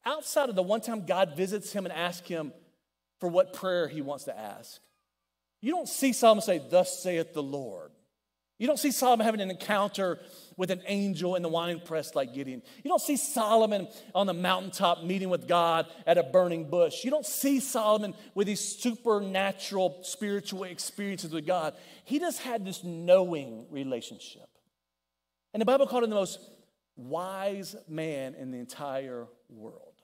outside 0.05 0.49
of 0.49 0.55
the 0.55 0.63
one 0.63 0.81
time 0.81 1.05
God 1.05 1.35
visits 1.35 1.71
him 1.71 1.85
and 1.85 1.93
asks 1.93 2.27
him 2.27 2.53
for 3.19 3.29
what 3.29 3.53
prayer 3.53 3.87
he 3.87 4.01
wants 4.01 4.25
to 4.25 4.37
ask, 4.37 4.79
you 5.61 5.71
don't 5.71 5.87
see 5.87 6.13
Solomon 6.13 6.41
say, 6.41 6.61
Thus 6.69 7.01
saith 7.01 7.33
the 7.33 7.43
Lord. 7.43 7.91
You 8.57 8.67
don't 8.67 8.77
see 8.77 8.91
Solomon 8.91 9.25
having 9.25 9.41
an 9.41 9.49
encounter 9.49 10.19
with 10.61 10.69
an 10.69 10.83
angel 10.85 11.35
in 11.35 11.41
the 11.41 11.49
wine 11.49 11.79
press 11.83 12.13
like 12.13 12.35
Gideon. 12.35 12.61
You 12.83 12.89
don't 12.89 13.01
see 13.01 13.17
Solomon 13.17 13.87
on 14.13 14.27
the 14.27 14.33
mountaintop 14.35 15.03
meeting 15.03 15.31
with 15.31 15.47
God 15.47 15.87
at 16.05 16.19
a 16.19 16.23
burning 16.23 16.69
bush. 16.69 17.03
You 17.03 17.09
don't 17.09 17.25
see 17.25 17.59
Solomon 17.59 18.13
with 18.35 18.45
these 18.45 18.59
supernatural 18.59 20.03
spiritual 20.03 20.65
experiences 20.65 21.33
with 21.33 21.47
God. 21.47 21.73
He 22.03 22.19
just 22.19 22.43
had 22.43 22.63
this 22.63 22.83
knowing 22.83 23.65
relationship. 23.71 24.47
And 25.51 25.59
the 25.59 25.65
Bible 25.65 25.87
called 25.87 26.03
him 26.03 26.11
the 26.11 26.15
most 26.15 26.37
wise 26.95 27.75
man 27.87 28.35
in 28.35 28.51
the 28.51 28.59
entire 28.59 29.25
world. 29.49 29.95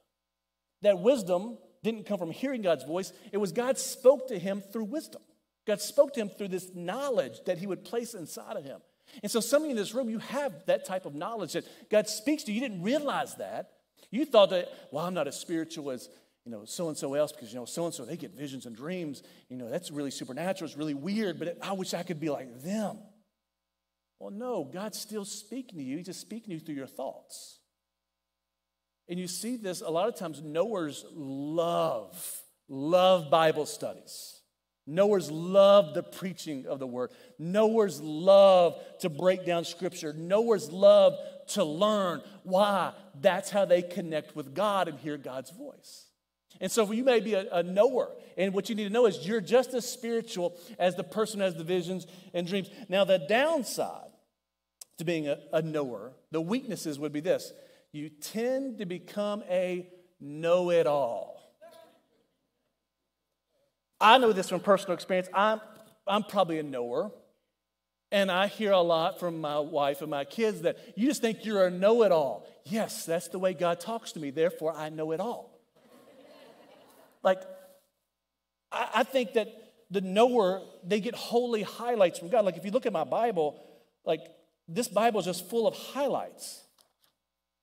That 0.81 0.97
wisdom 0.97 1.59
didn't 1.83 2.07
come 2.07 2.17
from 2.17 2.31
hearing 2.31 2.63
God's 2.63 2.83
voice, 2.83 3.13
it 3.31 3.37
was 3.37 3.51
God 3.51 3.77
spoke 3.77 4.29
to 4.29 4.39
him 4.39 4.63
through 4.73 4.85
wisdom. 4.85 5.21
God 5.67 5.81
spoke 5.81 6.15
to 6.15 6.19
him 6.19 6.29
through 6.29 6.47
this 6.47 6.71
knowledge 6.73 7.41
that 7.45 7.59
he 7.59 7.67
would 7.67 7.83
place 7.83 8.15
inside 8.15 8.57
of 8.57 8.63
him. 8.63 8.79
And 9.23 9.31
so, 9.31 9.39
some 9.39 9.63
of 9.63 9.65
you 9.65 9.71
in 9.71 9.77
this 9.77 9.93
room, 9.93 10.09
you 10.09 10.19
have 10.19 10.65
that 10.65 10.85
type 10.85 11.05
of 11.05 11.15
knowledge 11.15 11.53
that 11.53 11.65
God 11.89 12.07
speaks 12.07 12.43
to 12.43 12.51
you. 12.51 12.61
You 12.61 12.67
didn't 12.67 12.83
realize 12.83 13.35
that. 13.35 13.71
You 14.11 14.25
thought 14.25 14.51
that, 14.51 14.69
well, 14.91 15.05
I'm 15.05 15.13
not 15.13 15.27
as 15.27 15.39
spiritual 15.39 15.91
as, 15.91 16.09
you 16.45 16.51
know, 16.51 16.65
so 16.65 16.87
and 16.87 16.97
so 16.97 17.13
else 17.13 17.31
because, 17.31 17.51
you 17.51 17.59
know, 17.59 17.65
so 17.65 17.85
and 17.85 17.93
so, 17.93 18.05
they 18.05 18.17
get 18.17 18.31
visions 18.31 18.65
and 18.65 18.75
dreams. 18.75 19.23
You 19.49 19.57
know, 19.57 19.69
that's 19.69 19.91
really 19.91 20.11
supernatural. 20.11 20.69
It's 20.69 20.77
really 20.77 20.93
weird, 20.93 21.39
but 21.39 21.57
I 21.61 21.73
wish 21.73 21.93
I 21.93 22.03
could 22.03 22.19
be 22.19 22.29
like 22.29 22.61
them. 22.61 22.99
Well, 24.19 24.31
no, 24.31 24.63
God's 24.63 24.99
still 24.99 25.25
speaking 25.25 25.77
to 25.77 25.83
you. 25.83 25.97
He's 25.97 26.07
just 26.07 26.21
speaking 26.21 26.49
to 26.49 26.53
you 26.55 26.59
through 26.59 26.75
your 26.75 26.87
thoughts. 26.87 27.59
And 29.09 29.19
you 29.19 29.27
see 29.27 29.55
this 29.55 29.81
a 29.81 29.89
lot 29.89 30.09
of 30.09 30.15
times, 30.15 30.41
knowers 30.41 31.05
love, 31.13 32.41
love 32.67 33.29
Bible 33.29 33.65
studies. 33.65 34.36
Knowers 34.89 35.29
love 35.29 35.93
the 35.93 36.01
preaching 36.01 36.65
of 36.65 36.79
the 36.79 36.87
word. 36.87 37.11
Knowers 37.37 37.99
love 38.01 38.81
to 38.99 39.09
break 39.09 39.45
down 39.45 39.65
scripture. 39.65 40.13
Knowers 40.13 40.71
love 40.71 41.13
to 41.49 41.63
learn. 41.65 42.21
Why? 42.43 42.93
That's 43.19 43.49
how 43.49 43.65
they 43.65 43.81
connect 43.81 44.33
with 44.35 44.55
God 44.55 44.87
and 44.87 44.97
hear 44.97 45.17
God's 45.17 45.51
voice. 45.51 46.05
And 46.61 46.71
so 46.71 46.89
you 46.91 47.03
may 47.03 47.19
be 47.19 47.33
a, 47.33 47.45
a, 47.51 47.63
knower, 47.63 48.15
and 48.37 48.53
what 48.53 48.69
you 48.69 48.75
need 48.75 48.85
to 48.85 48.89
know 48.89 49.05
is 49.05 49.27
you're 49.27 49.41
just 49.41 49.73
as 49.73 49.87
spiritual 49.87 50.57
as 50.79 50.95
the 50.95 51.03
person 51.03 51.39
who 51.39 51.45
has 51.45 51.55
the 51.55 51.63
visions 51.63 52.07
and 52.33 52.47
dreams. 52.47 52.69
Now, 52.89 53.03
the 53.03 53.19
downside 53.19 54.09
to 54.97 55.03
being 55.03 55.27
a, 55.27 55.37
a 55.53 55.61
knower, 55.61 56.13
the 56.31 56.41
weaknesses 56.41 56.97
would 56.97 57.13
be 57.13 57.19
this 57.19 57.51
you 57.91 58.09
tend 58.09 58.79
to 58.79 58.85
become 58.85 59.43
a 59.49 59.89
know 60.19 60.71
it 60.71 60.87
all. 60.87 61.37
I 63.99 64.17
know 64.17 64.31
this 64.31 64.49
from 64.49 64.59
personal 64.59 64.93
experience. 64.93 65.27
I'm, 65.33 65.61
I'm 66.05 66.23
probably 66.23 66.59
a 66.59 66.63
knower. 66.63 67.11
And 68.11 68.31
I 68.31 68.47
hear 68.47 68.71
a 68.71 68.79
lot 68.79 69.19
from 69.19 69.41
my 69.41 69.59
wife 69.59 70.01
and 70.01 70.09
my 70.09 70.23
kids 70.23 70.61
that 70.61 70.77
you 70.95 71.07
just 71.07 71.21
think 71.21 71.43
you're 71.43 71.67
a 71.67 71.71
know 71.71 72.03
it 72.03 72.11
all. 72.11 72.47
Yes, 72.63 73.05
that's 73.05 73.27
the 73.27 73.39
way 73.39 73.53
God 73.53 73.81
talks 73.81 74.13
to 74.13 74.19
me. 74.19 74.29
Therefore, 74.29 74.73
I 74.73 74.89
know 74.89 75.11
it 75.11 75.19
all. 75.19 75.59
like, 77.21 77.41
I, 78.71 78.89
I 78.95 79.03
think 79.03 79.33
that 79.33 79.49
the 79.91 79.99
knower, 79.99 80.61
they 80.85 81.01
get 81.01 81.15
holy 81.15 81.63
highlights 81.63 82.19
from 82.19 82.29
God. 82.29 82.45
Like, 82.45 82.55
if 82.55 82.63
you 82.63 82.71
look 82.71 82.85
at 82.85 82.93
my 82.93 83.03
Bible, 83.03 83.61
like, 84.05 84.21
this 84.69 84.87
Bible 84.87 85.19
is 85.19 85.25
just 85.25 85.49
full 85.49 85.67
of 85.67 85.75
highlights. 85.75 86.63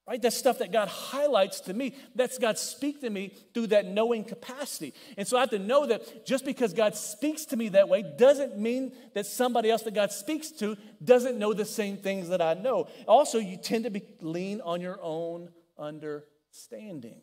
Right? 0.06 0.20
That's 0.20 0.36
stuff 0.36 0.58
that 0.58 0.70
God 0.70 0.88
highlights 0.88 1.60
to 1.60 1.72
me. 1.72 1.94
That's 2.14 2.36
God 2.36 2.58
speak 2.58 3.00
to 3.00 3.08
me 3.08 3.34
through 3.54 3.68
that 3.68 3.86
knowing 3.86 4.22
capacity. 4.24 4.92
And 5.16 5.26
so 5.26 5.38
I 5.38 5.40
have 5.40 5.50
to 5.50 5.58
know 5.58 5.86
that 5.86 6.26
just 6.26 6.44
because 6.44 6.74
God 6.74 6.94
speaks 6.94 7.46
to 7.46 7.56
me 7.56 7.70
that 7.70 7.88
way 7.88 8.02
doesn't 8.02 8.58
mean 8.58 8.92
that 9.14 9.24
somebody 9.24 9.70
else 9.70 9.82
that 9.82 9.94
God 9.94 10.12
speaks 10.12 10.50
to 10.52 10.76
doesn't 11.02 11.38
know 11.38 11.54
the 11.54 11.64
same 11.64 11.96
things 11.96 12.28
that 12.28 12.42
I 12.42 12.52
know. 12.52 12.88
Also, 13.08 13.38
you 13.38 13.56
tend 13.56 13.84
to 13.84 13.90
be, 13.90 14.02
lean 14.20 14.60
on 14.60 14.82
your 14.82 14.98
own 15.00 15.48
understanding. 15.78 17.22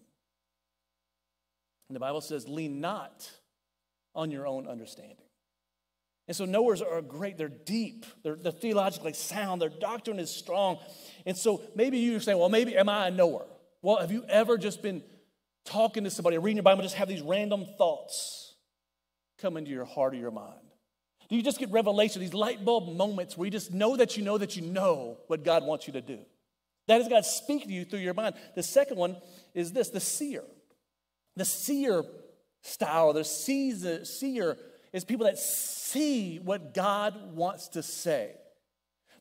And 1.87 1.95
the 1.95 1.99
Bible 1.99 2.21
says, 2.21 2.47
lean 2.47 2.81
not 2.81 3.29
on 4.15 4.31
your 4.31 4.47
own 4.47 4.67
understanding. 4.67 5.17
And 6.27 6.35
so 6.35 6.45
knowers 6.45 6.81
are 6.81 7.01
great. 7.01 7.37
They're 7.37 7.49
deep. 7.49 8.05
They're, 8.23 8.35
they're, 8.35 8.51
theologically 8.51 9.13
sound. 9.13 9.61
Their 9.61 9.69
doctrine 9.69 10.19
is 10.19 10.29
strong. 10.29 10.79
And 11.25 11.35
so 11.35 11.61
maybe 11.75 11.97
you're 11.97 12.19
saying, 12.19 12.37
well, 12.37 12.49
maybe 12.49 12.77
am 12.77 12.89
I 12.89 13.07
a 13.07 13.11
knower? 13.11 13.45
Well, 13.81 13.97
have 13.97 14.11
you 14.11 14.23
ever 14.29 14.57
just 14.57 14.81
been 14.81 15.03
talking 15.65 16.03
to 16.03 16.09
somebody, 16.09 16.37
reading 16.37 16.57
your 16.57 16.63
Bible, 16.63 16.83
just 16.83 16.95
have 16.95 17.07
these 17.07 17.21
random 17.21 17.65
thoughts 17.77 18.55
come 19.39 19.57
into 19.57 19.71
your 19.71 19.85
heart 19.85 20.13
or 20.13 20.17
your 20.17 20.31
mind? 20.31 20.59
Do 21.29 21.35
you 21.35 21.43
just 21.43 21.59
get 21.59 21.71
revelation, 21.71 22.21
these 22.21 22.33
light 22.33 22.63
bulb 22.63 22.95
moments 22.95 23.37
where 23.37 23.45
you 23.45 23.51
just 23.51 23.73
know 23.73 23.95
that 23.95 24.17
you 24.17 24.23
know 24.23 24.37
that 24.37 24.55
you 24.55 24.61
know 24.61 25.17
what 25.27 25.43
God 25.43 25.63
wants 25.63 25.87
you 25.87 25.93
to 25.93 26.01
do? 26.01 26.19
That 26.87 27.01
is 27.01 27.07
God 27.07 27.25
speaking 27.25 27.69
to 27.69 27.73
you 27.73 27.85
through 27.85 27.99
your 27.99 28.13
mind. 28.13 28.35
The 28.55 28.63
second 28.63 28.97
one 28.97 29.15
is 29.53 29.71
this 29.71 29.89
the 29.89 29.99
seer. 29.99 30.43
The 31.37 31.45
seer 31.45 32.03
style, 32.63 33.13
the 33.13 33.23
seer 33.23 34.57
is 34.93 35.05
people 35.05 35.25
that 35.25 35.37
see 35.37 36.37
what 36.37 36.73
God 36.73 37.35
wants 37.35 37.69
to 37.69 37.83
say. 37.83 38.35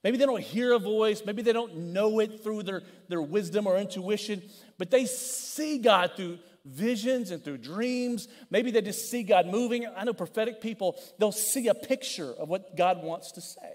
Maybe 0.03 0.17
they 0.17 0.25
don't 0.25 0.43
hear 0.43 0.73
a 0.73 0.79
voice, 0.79 1.23
maybe 1.25 1.43
they 1.43 1.53
don't 1.53 1.77
know 1.93 2.21
it 2.21 2.43
through 2.43 2.63
their, 2.63 2.83
their 3.09 3.21
wisdom 3.21 3.67
or 3.67 3.77
intuition, 3.77 4.43
but 4.79 4.91
they 4.91 5.05
see 5.05 5.79
God 5.79 6.13
through 6.17 6.39
visions 6.65 7.31
and 7.31 7.45
through 7.45 7.59
dreams. 7.59 8.29
Maybe 8.51 8.71
they 8.71 8.81
just 8.81 9.11
see 9.11 9.23
God 9.23 9.47
moving. 9.47 9.87
I 9.95 10.05
know 10.05 10.15
prophetic 10.15 10.61
people, 10.61 10.97
they'll 11.19 11.33
see 11.33 11.69
a 11.69 11.75
picture 11.75 12.33
of 12.33 12.49
what 12.49 12.77
God 12.77 13.03
wants 13.03 13.33
to 13.33 13.41
say. 13.41 13.75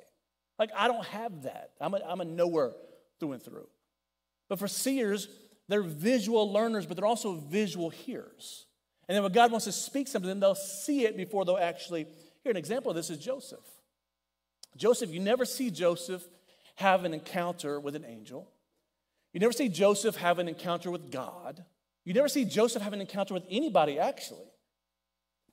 Like, 0.58 0.72
I 0.76 0.88
don't 0.88 1.06
have 1.06 1.44
that. 1.44 1.72
I'm 1.80 1.94
a, 1.94 2.00
I'm 2.08 2.22
a 2.22 2.26
knower 2.26 2.74
through 3.20 3.34
and 3.34 3.44
through. 3.44 3.68
But 4.50 4.60
for 4.60 4.68
seers, 4.68 5.28
they're 5.68 5.84
visual 5.84 6.52
learners, 6.52 6.86
but 6.86 6.98
they're 6.98 7.06
also 7.06 7.36
visual 7.36 7.90
hearers. 7.90 8.66
And 9.08 9.16
then 9.16 9.24
when 9.24 9.32
God 9.32 9.52
wants 9.52 9.66
to 9.66 9.72
speak 9.72 10.08
something, 10.08 10.40
they'll 10.40 10.56
see 10.56 11.06
it 11.06 11.16
before 11.16 11.46
they'll 11.46 11.58
actually 11.58 12.08
hear. 12.44 12.52
An 12.52 12.58
example 12.58 12.92
of 12.92 12.96
this 12.96 13.10
is 13.10 13.18
Joseph. 13.18 13.66
Joseph, 14.76 15.12
you 15.12 15.20
never 15.20 15.46
see 15.46 15.70
Joseph 15.72 16.24
have 16.76 17.06
an 17.06 17.14
encounter 17.14 17.80
with 17.80 17.96
an 17.96 18.06
angel. 18.06 18.50
You 19.32 19.40
never 19.40 19.54
see 19.54 19.70
Joseph 19.70 20.16
have 20.16 20.40
an 20.40 20.48
encounter 20.48 20.92
with 20.92 21.12
God. 21.12 21.64
You 22.04 22.14
never 22.14 22.28
see 22.28 22.46
Joseph 22.46 22.82
have 22.82 22.94
an 22.94 23.02
encounter 23.02 23.34
with 23.34 23.44
anybody, 23.50 24.00
actually. 24.00 24.46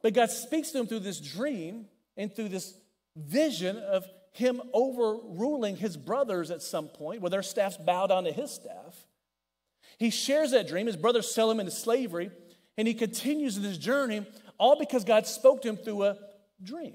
But 0.02 0.14
God 0.14 0.30
speaks 0.30 0.70
to 0.70 0.80
him 0.80 0.86
through 0.86 1.00
this 1.00 1.20
dream 1.20 1.86
and 2.16 2.34
through 2.34 2.48
this 2.48 2.74
vision 3.16 3.76
of 3.78 4.06
him 4.32 4.60
overruling 4.72 5.76
his 5.76 5.96
brothers 5.96 6.50
at 6.50 6.62
some 6.62 6.88
point, 6.88 7.20
where 7.20 7.30
their 7.30 7.42
staffs 7.42 7.76
bow 7.76 8.06
down 8.06 8.24
to 8.24 8.32
his 8.32 8.50
staff. 8.50 9.06
He 9.98 10.10
shares 10.10 10.50
that 10.52 10.68
dream. 10.68 10.86
His 10.86 10.96
brothers 10.96 11.32
sell 11.32 11.50
him 11.50 11.60
into 11.60 11.72
slavery, 11.72 12.30
and 12.76 12.88
he 12.88 12.94
continues 12.94 13.58
this 13.58 13.78
journey, 13.78 14.26
all 14.58 14.78
because 14.78 15.04
God 15.04 15.26
spoke 15.26 15.62
to 15.62 15.68
him 15.68 15.76
through 15.76 16.04
a 16.04 16.18
dream. 16.62 16.94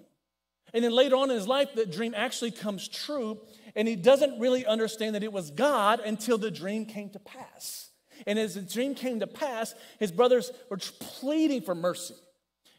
And 0.74 0.84
then 0.84 0.92
later 0.92 1.16
on 1.16 1.30
in 1.30 1.36
his 1.36 1.48
life, 1.48 1.70
that 1.76 1.92
dream 1.92 2.14
actually 2.16 2.52
comes 2.52 2.88
true, 2.88 3.40
and 3.76 3.88
he 3.88 3.96
doesn't 3.96 4.40
really 4.40 4.66
understand 4.66 5.16
that 5.16 5.24
it 5.24 5.32
was 5.32 5.52
God 5.52 6.00
until 6.00 6.38
the 6.38 6.52
dream 6.52 6.86
came 6.86 7.10
to 7.12 7.20
pass. 7.20 7.90
And 8.26 8.38
as 8.40 8.56
the 8.56 8.62
dream 8.62 8.96
came 8.96 9.20
to 9.20 9.28
pass, 9.28 9.76
his 10.00 10.12
brothers 10.12 10.52
were 10.70 10.78
pleading 10.78 11.62
for 11.62 11.76
mercy. 11.76 12.16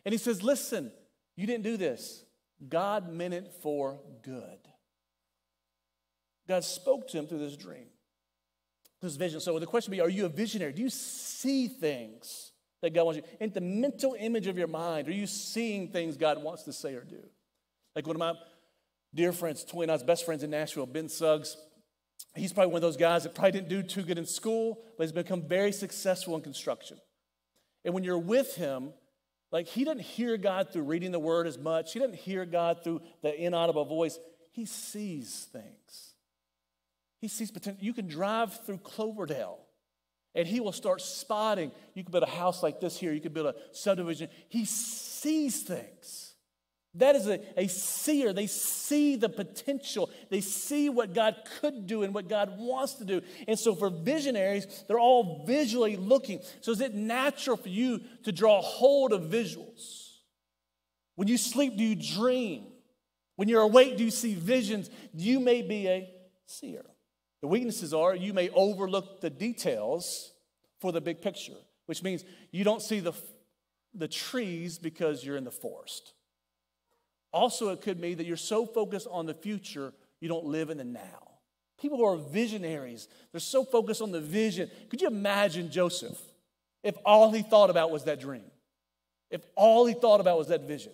And 0.04 0.12
he 0.12 0.18
says, 0.18 0.42
Listen, 0.42 0.90
you 1.36 1.46
didn't 1.46 1.64
do 1.64 1.76
this. 1.76 2.24
God 2.68 3.12
meant 3.12 3.34
it 3.34 3.52
for 3.62 4.00
good. 4.22 4.58
God 6.48 6.64
spoke 6.64 7.08
to 7.08 7.18
him 7.18 7.26
through 7.26 7.38
this 7.38 7.56
dream, 7.56 7.86
this 9.00 9.16
vision. 9.16 9.38
So 9.40 9.58
the 9.58 9.66
question 9.66 9.92
would 9.92 9.96
be 9.96 10.00
Are 10.00 10.08
you 10.08 10.26
a 10.26 10.30
visionary? 10.30 10.72
Do 10.72 10.82
you 10.82 10.90
see 10.90 11.68
things 11.68 12.52
that 12.82 12.94
God 12.94 13.04
wants 13.04 13.18
you? 13.18 13.24
In 13.40 13.52
the 13.52 13.60
mental 13.60 14.16
image 14.18 14.46
of 14.46 14.58
your 14.58 14.68
mind, 14.68 15.08
are 15.08 15.12
you 15.12 15.26
seeing 15.26 15.88
things 15.88 16.16
God 16.16 16.42
wants 16.42 16.64
to 16.64 16.72
say 16.72 16.94
or 16.94 17.04
do? 17.04 17.22
Like 17.94 18.06
one 18.06 18.16
of 18.16 18.20
my 18.20 18.34
dear 19.14 19.32
friends, 19.32 19.64
29's 19.64 20.02
best 20.02 20.24
friends 20.24 20.42
in 20.42 20.50
Nashville, 20.50 20.86
Ben 20.86 21.08
Suggs, 21.08 21.56
he's 22.34 22.52
probably 22.52 22.72
one 22.72 22.78
of 22.78 22.82
those 22.82 22.96
guys 22.96 23.24
that 23.24 23.34
probably 23.34 23.52
didn't 23.52 23.68
do 23.68 23.82
too 23.82 24.02
good 24.02 24.18
in 24.18 24.26
school, 24.26 24.78
but 24.96 25.04
has 25.04 25.12
become 25.12 25.42
very 25.42 25.72
successful 25.72 26.36
in 26.36 26.42
construction. 26.42 26.98
And 27.84 27.94
when 27.94 28.04
you're 28.04 28.18
with 28.18 28.54
him, 28.54 28.92
like 29.50 29.66
he 29.66 29.84
doesn't 29.84 30.02
hear 30.02 30.36
God 30.36 30.72
through 30.72 30.82
reading 30.82 31.10
the 31.10 31.18
word 31.18 31.46
as 31.46 31.58
much, 31.58 31.92
he 31.92 31.98
doesn't 31.98 32.16
hear 32.16 32.44
God 32.44 32.84
through 32.84 33.00
the 33.22 33.34
inaudible 33.34 33.84
voice. 33.84 34.18
He 34.52 34.66
sees 34.66 35.46
things. 35.52 36.14
He 37.20 37.28
sees 37.28 37.50
potential. 37.50 37.82
You 37.82 37.94
can 37.94 38.06
drive 38.06 38.64
through 38.64 38.78
Cloverdale 38.78 39.58
and 40.34 40.46
he 40.46 40.60
will 40.60 40.72
start 40.72 41.00
spotting. 41.00 41.72
You 41.94 42.04
can 42.04 42.12
build 42.12 42.24
a 42.24 42.30
house 42.30 42.62
like 42.62 42.80
this 42.80 42.98
here, 42.98 43.12
you 43.12 43.20
can 43.20 43.32
build 43.32 43.46
a 43.46 43.54
subdivision. 43.72 44.28
He 44.48 44.64
sees 44.64 45.62
things. 45.62 46.28
That 46.94 47.14
is 47.16 47.28
a, 47.28 47.40
a 47.56 47.68
seer. 47.68 48.32
They 48.32 48.46
see 48.46 49.16
the 49.16 49.28
potential. 49.28 50.10
They 50.30 50.40
see 50.40 50.88
what 50.88 51.14
God 51.14 51.36
could 51.60 51.86
do 51.86 52.02
and 52.02 52.12
what 52.14 52.28
God 52.28 52.58
wants 52.58 52.94
to 52.94 53.04
do. 53.04 53.22
And 53.46 53.58
so 53.58 53.74
for 53.74 53.90
visionaries, 53.90 54.84
they're 54.88 54.98
all 54.98 55.44
visually 55.46 55.96
looking. 55.96 56.40
So 56.60 56.72
is 56.72 56.80
it 56.80 56.94
natural 56.94 57.56
for 57.56 57.68
you 57.68 58.00
to 58.24 58.32
draw 58.32 58.60
hold 58.62 59.12
of 59.12 59.22
visuals? 59.22 60.08
When 61.14 61.28
you 61.28 61.36
sleep, 61.36 61.76
do 61.76 61.84
you 61.84 61.94
dream? 61.94 62.66
When 63.36 63.48
you're 63.48 63.62
awake, 63.62 63.96
do 63.96 64.04
you 64.04 64.10
see 64.10 64.34
visions? 64.34 64.90
You 65.14 65.40
may 65.40 65.62
be 65.62 65.86
a 65.86 66.10
seer. 66.46 66.84
The 67.40 67.48
weaknesses 67.48 67.94
are 67.94 68.14
you 68.14 68.32
may 68.32 68.50
overlook 68.50 69.20
the 69.20 69.30
details 69.30 70.32
for 70.80 70.92
the 70.92 71.00
big 71.00 71.20
picture, 71.20 71.56
which 71.86 72.02
means 72.02 72.24
you 72.50 72.64
don't 72.64 72.82
see 72.82 73.00
the, 73.00 73.12
the 73.94 74.08
trees 74.08 74.78
because 74.78 75.24
you're 75.24 75.36
in 75.36 75.44
the 75.44 75.50
forest. 75.50 76.12
Also, 77.32 77.68
it 77.70 77.80
could 77.80 78.00
mean 78.00 78.16
that 78.16 78.26
you're 78.26 78.36
so 78.36 78.66
focused 78.66 79.06
on 79.10 79.26
the 79.26 79.34
future, 79.34 79.92
you 80.20 80.28
don't 80.28 80.46
live 80.46 80.70
in 80.70 80.78
the 80.78 80.84
now. 80.84 81.28
People 81.80 81.98
who 81.98 82.04
are 82.04 82.16
visionaries, 82.16 83.06
they're 83.30 83.40
so 83.40 83.64
focused 83.64 84.02
on 84.02 84.10
the 84.10 84.20
vision. 84.20 84.70
Could 84.88 85.00
you 85.00 85.06
imagine 85.06 85.70
Joseph 85.70 86.20
if 86.82 86.96
all 87.04 87.30
he 87.30 87.42
thought 87.42 87.70
about 87.70 87.90
was 87.90 88.04
that 88.04 88.20
dream? 88.20 88.50
If 89.30 89.42
all 89.54 89.86
he 89.86 89.94
thought 89.94 90.20
about 90.20 90.38
was 90.38 90.48
that 90.48 90.62
vision? 90.62 90.92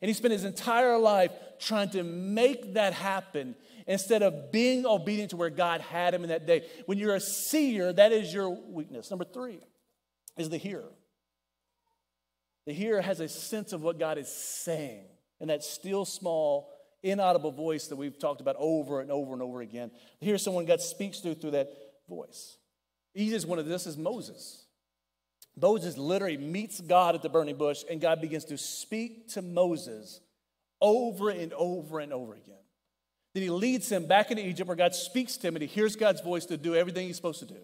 And 0.00 0.08
he 0.08 0.14
spent 0.14 0.32
his 0.32 0.44
entire 0.44 0.96
life 0.96 1.32
trying 1.58 1.90
to 1.90 2.02
make 2.02 2.74
that 2.74 2.94
happen 2.94 3.54
instead 3.86 4.22
of 4.22 4.52
being 4.52 4.86
obedient 4.86 5.30
to 5.30 5.36
where 5.36 5.50
God 5.50 5.80
had 5.80 6.14
him 6.14 6.22
in 6.22 6.28
that 6.30 6.46
day. 6.46 6.66
When 6.86 6.98
you're 6.98 7.14
a 7.14 7.20
seer, 7.20 7.92
that 7.92 8.12
is 8.12 8.32
your 8.32 8.50
weakness. 8.50 9.10
Number 9.10 9.24
three 9.24 9.60
is 10.36 10.48
the 10.48 10.58
hearer. 10.58 10.92
The 12.66 12.72
hearer 12.72 13.00
has 13.00 13.20
a 13.20 13.28
sense 13.28 13.72
of 13.72 13.82
what 13.82 13.98
God 13.98 14.18
is 14.18 14.28
saying 14.28 15.04
and 15.40 15.50
that 15.50 15.64
still 15.64 16.04
small, 16.04 16.70
inaudible 17.02 17.50
voice 17.50 17.88
that 17.88 17.96
we've 17.96 18.18
talked 18.18 18.40
about 18.40 18.56
over 18.58 19.00
and 19.00 19.10
over 19.10 19.32
and 19.32 19.42
over 19.42 19.60
again. 19.60 19.90
Here's 20.20 20.42
someone 20.42 20.64
God 20.64 20.80
speaks 20.80 21.18
through 21.18 21.34
through 21.34 21.50
that 21.52 21.72
voice. 22.08 22.56
Easiest 23.14 23.46
one 23.46 23.58
of 23.58 23.66
this 23.66 23.86
is 23.86 23.96
Moses. 23.96 24.64
Moses 25.60 25.98
literally 25.98 26.38
meets 26.38 26.80
God 26.80 27.14
at 27.14 27.22
the 27.22 27.28
burning 27.28 27.56
bush, 27.56 27.82
and 27.90 28.00
God 28.00 28.20
begins 28.20 28.46
to 28.46 28.56
speak 28.56 29.28
to 29.30 29.42
Moses 29.42 30.20
over 30.80 31.28
and 31.30 31.52
over 31.52 32.00
and 32.00 32.12
over 32.12 32.34
again. 32.34 32.54
Then 33.34 33.42
he 33.42 33.50
leads 33.50 33.90
him 33.90 34.06
back 34.06 34.30
into 34.30 34.46
Egypt 34.46 34.68
where 34.68 34.76
God 34.76 34.94
speaks 34.94 35.36
to 35.38 35.48
him 35.48 35.56
and 35.56 35.62
he 35.62 35.68
hears 35.68 35.96
God's 35.96 36.20
voice 36.20 36.46
to 36.46 36.56
do 36.56 36.74
everything 36.74 37.06
he's 37.06 37.16
supposed 37.16 37.40
to 37.40 37.46
do. 37.46 37.60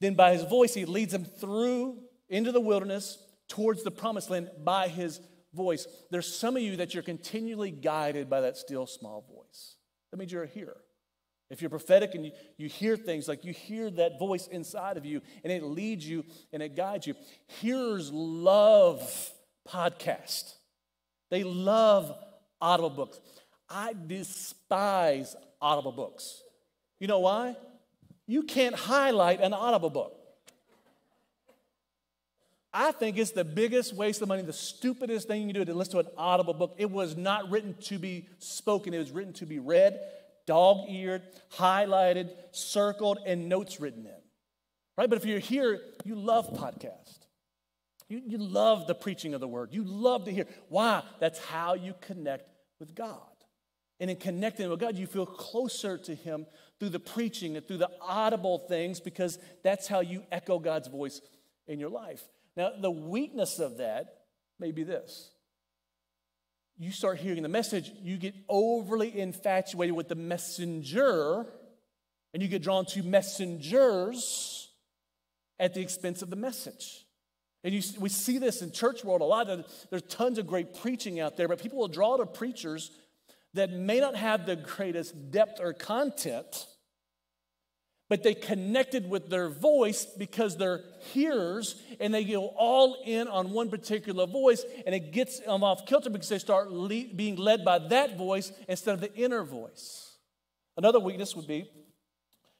Then 0.00 0.14
by 0.14 0.32
his 0.32 0.42
voice, 0.44 0.74
he 0.74 0.84
leads 0.84 1.12
him 1.12 1.24
through 1.24 1.98
into 2.28 2.52
the 2.52 2.60
wilderness 2.60 3.18
towards 3.48 3.82
the 3.82 3.90
promised 3.90 4.30
land 4.30 4.50
by 4.64 4.88
his 4.88 5.20
voice. 5.54 5.86
There's 6.10 6.32
some 6.32 6.56
of 6.56 6.62
you 6.62 6.76
that 6.76 6.94
you're 6.94 7.02
continually 7.02 7.70
guided 7.70 8.28
by 8.28 8.42
that 8.42 8.56
still 8.56 8.86
small 8.86 9.24
voice. 9.34 9.76
That 10.10 10.18
means 10.18 10.32
you're 10.32 10.44
a 10.44 10.48
hearer. 10.48 10.76
If 11.48 11.60
you're 11.60 11.70
prophetic 11.70 12.14
and 12.14 12.26
you, 12.26 12.32
you 12.56 12.68
hear 12.68 12.96
things, 12.96 13.28
like 13.28 13.44
you 13.44 13.52
hear 13.52 13.88
that 13.90 14.18
voice 14.18 14.48
inside 14.48 14.96
of 14.96 15.04
you 15.04 15.22
and 15.44 15.52
it 15.52 15.62
leads 15.62 16.08
you 16.08 16.24
and 16.52 16.62
it 16.62 16.74
guides 16.74 17.06
you. 17.06 17.14
Hearers 17.60 18.10
love 18.12 19.30
podcast. 19.68 20.54
They 21.30 21.44
love 21.44 22.12
audible 22.60 22.90
books. 22.90 23.20
I 23.68 23.94
despise 24.06 25.36
audible 25.60 25.92
books. 25.92 26.42
You 27.00 27.08
know 27.08 27.20
why? 27.20 27.56
You 28.26 28.42
can't 28.42 28.74
highlight 28.74 29.40
an 29.40 29.52
audible 29.52 29.90
book. 29.90 30.16
I 32.72 32.92
think 32.92 33.16
it's 33.16 33.30
the 33.30 33.44
biggest 33.44 33.94
waste 33.94 34.20
of 34.20 34.28
money, 34.28 34.42
the 34.42 34.52
stupidest 34.52 35.26
thing 35.26 35.42
you 35.42 35.54
can 35.54 35.62
do 35.62 35.64
to 35.64 35.74
listen 35.74 35.94
to 35.94 36.00
an 36.00 36.14
audible 36.18 36.52
book. 36.52 36.74
It 36.76 36.90
was 36.90 37.16
not 37.16 37.50
written 37.50 37.74
to 37.84 37.98
be 37.98 38.28
spoken, 38.38 38.92
it 38.92 38.98
was 38.98 39.10
written 39.10 39.32
to 39.34 39.46
be 39.46 39.58
read, 39.58 39.98
dog 40.46 40.88
eared, 40.90 41.22
highlighted, 41.54 42.30
circled, 42.50 43.18
and 43.24 43.48
notes 43.48 43.80
written 43.80 44.04
in. 44.04 44.12
Right? 44.98 45.08
But 45.08 45.16
if 45.16 45.24
you're 45.24 45.38
here, 45.38 45.80
you 46.04 46.16
love 46.16 46.48
podcast. 46.52 47.18
You, 48.08 48.22
you 48.26 48.38
love 48.38 48.86
the 48.86 48.94
preaching 48.94 49.34
of 49.34 49.40
the 49.40 49.48
word. 49.48 49.70
You 49.72 49.82
love 49.82 50.26
to 50.26 50.30
hear. 50.30 50.46
Why? 50.68 51.02
That's 51.18 51.38
how 51.38 51.74
you 51.74 51.94
connect 52.02 52.48
with 52.78 52.94
God. 52.94 53.20
And 53.98 54.10
in 54.10 54.16
connecting 54.16 54.68
with 54.68 54.80
God, 54.80 54.96
you 54.96 55.06
feel 55.06 55.26
closer 55.26 55.96
to 55.98 56.14
Him 56.14 56.46
through 56.78 56.90
the 56.90 57.00
preaching 57.00 57.56
and 57.56 57.66
through 57.66 57.78
the 57.78 57.90
audible 58.00 58.58
things 58.68 59.00
because 59.00 59.38
that's 59.62 59.86
how 59.86 60.00
you 60.00 60.22
echo 60.30 60.58
God's 60.58 60.88
voice 60.88 61.20
in 61.66 61.80
your 61.80 61.88
life. 61.88 62.22
Now, 62.56 62.72
the 62.78 62.90
weakness 62.90 63.58
of 63.58 63.78
that 63.78 64.22
may 64.58 64.70
be 64.70 64.82
this. 64.82 65.30
You 66.78 66.92
start 66.92 67.18
hearing 67.18 67.42
the 67.42 67.48
message, 67.48 67.90
you 68.02 68.18
get 68.18 68.34
overly 68.48 69.18
infatuated 69.18 69.96
with 69.96 70.08
the 70.08 70.14
messenger, 70.14 71.46
and 72.34 72.42
you 72.42 72.48
get 72.48 72.62
drawn 72.62 72.84
to 72.86 73.02
messengers 73.02 74.68
at 75.58 75.72
the 75.72 75.80
expense 75.80 76.20
of 76.20 76.28
the 76.28 76.36
message. 76.36 77.06
And 77.64 77.74
you, 77.74 77.82
we 77.98 78.10
see 78.10 78.36
this 78.36 78.60
in 78.60 78.72
church 78.72 79.04
world 79.04 79.22
a 79.22 79.24
lot. 79.24 79.48
There's 79.90 80.02
tons 80.02 80.36
of 80.38 80.46
great 80.46 80.74
preaching 80.80 81.18
out 81.18 81.38
there, 81.38 81.48
but 81.48 81.60
people 81.60 81.78
will 81.78 81.88
draw 81.88 82.18
to 82.18 82.26
preachers 82.26 82.90
that 83.56 83.72
may 83.72 84.00
not 84.00 84.14
have 84.16 84.46
the 84.46 84.56
greatest 84.56 85.30
depth 85.30 85.60
or 85.60 85.72
content, 85.72 86.66
but 88.08 88.22
they 88.22 88.34
connected 88.34 89.10
with 89.10 89.28
their 89.28 89.48
voice 89.48 90.06
because 90.16 90.56
they're 90.56 90.82
hearers 91.12 91.74
and 91.98 92.14
they 92.14 92.24
go 92.24 92.46
all 92.46 93.02
in 93.04 93.26
on 93.26 93.50
one 93.50 93.68
particular 93.68 94.26
voice 94.26 94.64
and 94.86 94.94
it 94.94 95.12
gets 95.12 95.40
them 95.40 95.64
off 95.64 95.86
kilter 95.86 96.08
because 96.08 96.28
they 96.28 96.38
start 96.38 96.70
le- 96.70 97.08
being 97.14 97.36
led 97.36 97.64
by 97.64 97.78
that 97.78 98.16
voice 98.16 98.52
instead 98.68 98.94
of 98.94 99.00
the 99.00 99.12
inner 99.14 99.42
voice. 99.42 100.16
Another 100.76 101.00
weakness 101.00 101.34
would 101.34 101.48
be 101.48 101.68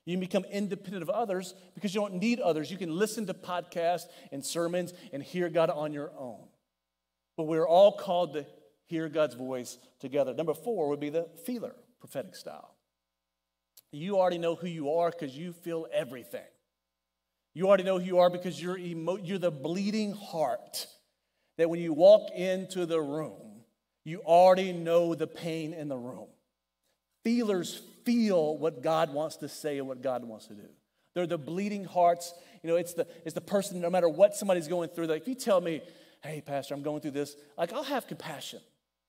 you 0.04 0.12
can 0.12 0.20
become 0.20 0.44
independent 0.44 1.02
of 1.02 1.10
others 1.10 1.54
because 1.74 1.94
you 1.94 2.00
don't 2.00 2.14
need 2.14 2.38
others. 2.38 2.70
You 2.70 2.78
can 2.78 2.96
listen 2.96 3.26
to 3.26 3.34
podcasts 3.34 4.06
and 4.30 4.44
sermons 4.44 4.94
and 5.12 5.20
hear 5.20 5.48
God 5.48 5.68
on 5.68 5.92
your 5.92 6.12
own. 6.16 6.46
But 7.36 7.44
we're 7.44 7.66
all 7.66 7.92
called 7.92 8.34
to 8.34 8.46
hear 8.86 9.08
God's 9.08 9.34
voice 9.34 9.78
together. 10.00 10.34
Number 10.34 10.54
four 10.54 10.88
would 10.88 11.00
be 11.00 11.10
the 11.10 11.28
feeler 11.44 11.74
prophetic 12.00 12.36
style. 12.36 12.74
You 13.92 14.18
already 14.18 14.38
know 14.38 14.54
who 14.54 14.66
you 14.66 14.92
are 14.92 15.10
because 15.10 15.36
you 15.36 15.52
feel 15.52 15.86
everything. 15.92 16.44
You 17.54 17.68
already 17.68 17.84
know 17.84 17.98
who 17.98 18.04
you 18.04 18.18
are 18.18 18.30
because 18.30 18.60
you're, 18.60 18.78
emo- 18.78 19.16
you're 19.16 19.38
the 19.38 19.50
bleeding 19.50 20.12
heart 20.12 20.86
that 21.56 21.70
when 21.70 21.80
you 21.80 21.92
walk 21.92 22.30
into 22.34 22.84
the 22.84 23.00
room, 23.00 23.62
you 24.04 24.20
already 24.20 24.72
know 24.72 25.14
the 25.14 25.26
pain 25.26 25.72
in 25.72 25.88
the 25.88 25.96
room. 25.96 26.28
Feelers 27.24 27.80
feel 28.04 28.56
what 28.58 28.82
God 28.82 29.12
wants 29.12 29.36
to 29.36 29.48
say 29.48 29.78
and 29.78 29.88
what 29.88 30.02
God 30.02 30.24
wants 30.24 30.46
to 30.46 30.54
do. 30.54 30.68
They're 31.14 31.26
the 31.26 31.38
bleeding 31.38 31.84
hearts. 31.84 32.34
You 32.62 32.70
know, 32.70 32.76
it's 32.76 32.92
the, 32.92 33.06
it's 33.24 33.34
the 33.34 33.40
person, 33.40 33.80
no 33.80 33.90
matter 33.90 34.08
what 34.08 34.36
somebody's 34.36 34.68
going 34.68 34.90
through, 34.90 35.06
like 35.06 35.22
if 35.22 35.28
you 35.28 35.34
tell 35.34 35.60
me, 35.60 35.80
hey, 36.22 36.42
Pastor, 36.42 36.74
I'm 36.74 36.82
going 36.82 37.00
through 37.00 37.12
this, 37.12 37.36
like 37.56 37.72
I'll 37.72 37.82
have 37.82 38.06
compassion 38.06 38.60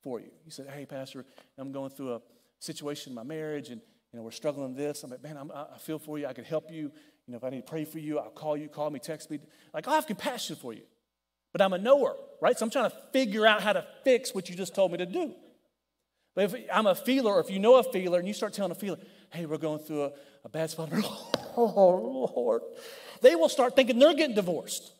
for 0.01 0.19
you. 0.19 0.31
You 0.45 0.51
said, 0.51 0.67
hey, 0.69 0.85
Pastor, 0.85 1.25
I'm 1.57 1.71
going 1.71 1.89
through 1.89 2.15
a 2.15 2.21
situation 2.59 3.11
in 3.11 3.15
my 3.15 3.23
marriage 3.23 3.69
and 3.69 3.81
you 4.13 4.17
know, 4.17 4.23
we're 4.23 4.31
struggling 4.31 4.69
with 4.69 4.77
this. 4.77 5.03
I'm 5.03 5.11
like, 5.11 5.21
man, 5.21 5.37
I'm, 5.37 5.51
i 5.51 5.77
feel 5.77 5.99
for 5.99 6.17
you. 6.17 6.27
I 6.27 6.33
could 6.33 6.45
help 6.45 6.71
you. 6.71 6.91
You 7.27 7.31
know, 7.33 7.37
if 7.37 7.43
I 7.43 7.49
need 7.49 7.65
to 7.65 7.69
pray 7.69 7.83
for 7.83 7.99
you, 7.99 8.19
I'll 8.19 8.29
call 8.29 8.55
you, 8.55 8.69
call 8.69 8.89
me, 8.89 8.99
text 8.99 9.29
me. 9.29 9.39
Like, 9.73 9.87
I 9.87 9.95
have 9.95 10.07
compassion 10.07 10.55
for 10.55 10.73
you. 10.73 10.83
But 11.51 11.61
I'm 11.61 11.73
a 11.73 11.77
knower, 11.77 12.15
right? 12.41 12.57
So 12.57 12.65
I'm 12.65 12.71
trying 12.71 12.89
to 12.89 12.95
figure 13.11 13.45
out 13.45 13.61
how 13.61 13.73
to 13.73 13.85
fix 14.03 14.33
what 14.33 14.49
you 14.49 14.55
just 14.55 14.73
told 14.73 14.91
me 14.91 14.97
to 14.99 15.05
do. 15.05 15.33
But 16.35 16.53
if 16.53 16.55
I'm 16.71 16.85
a 16.85 16.95
feeler, 16.95 17.33
or 17.33 17.39
if 17.39 17.49
you 17.49 17.59
know 17.59 17.75
a 17.75 17.83
feeler 17.83 18.19
and 18.19 18.27
you 18.27 18.33
start 18.33 18.53
telling 18.53 18.71
a 18.71 18.75
feeler, 18.75 18.97
hey, 19.31 19.45
we're 19.45 19.57
going 19.57 19.79
through 19.79 20.03
a, 20.03 20.11
a 20.45 20.49
bad 20.49 20.69
spot, 20.69 20.89
oh, 20.93 22.31
Lord, 22.35 22.61
they 23.21 23.35
will 23.35 23.49
start 23.49 23.75
thinking 23.75 23.97
they're 23.97 24.13
getting 24.13 24.35
divorced. 24.35 24.93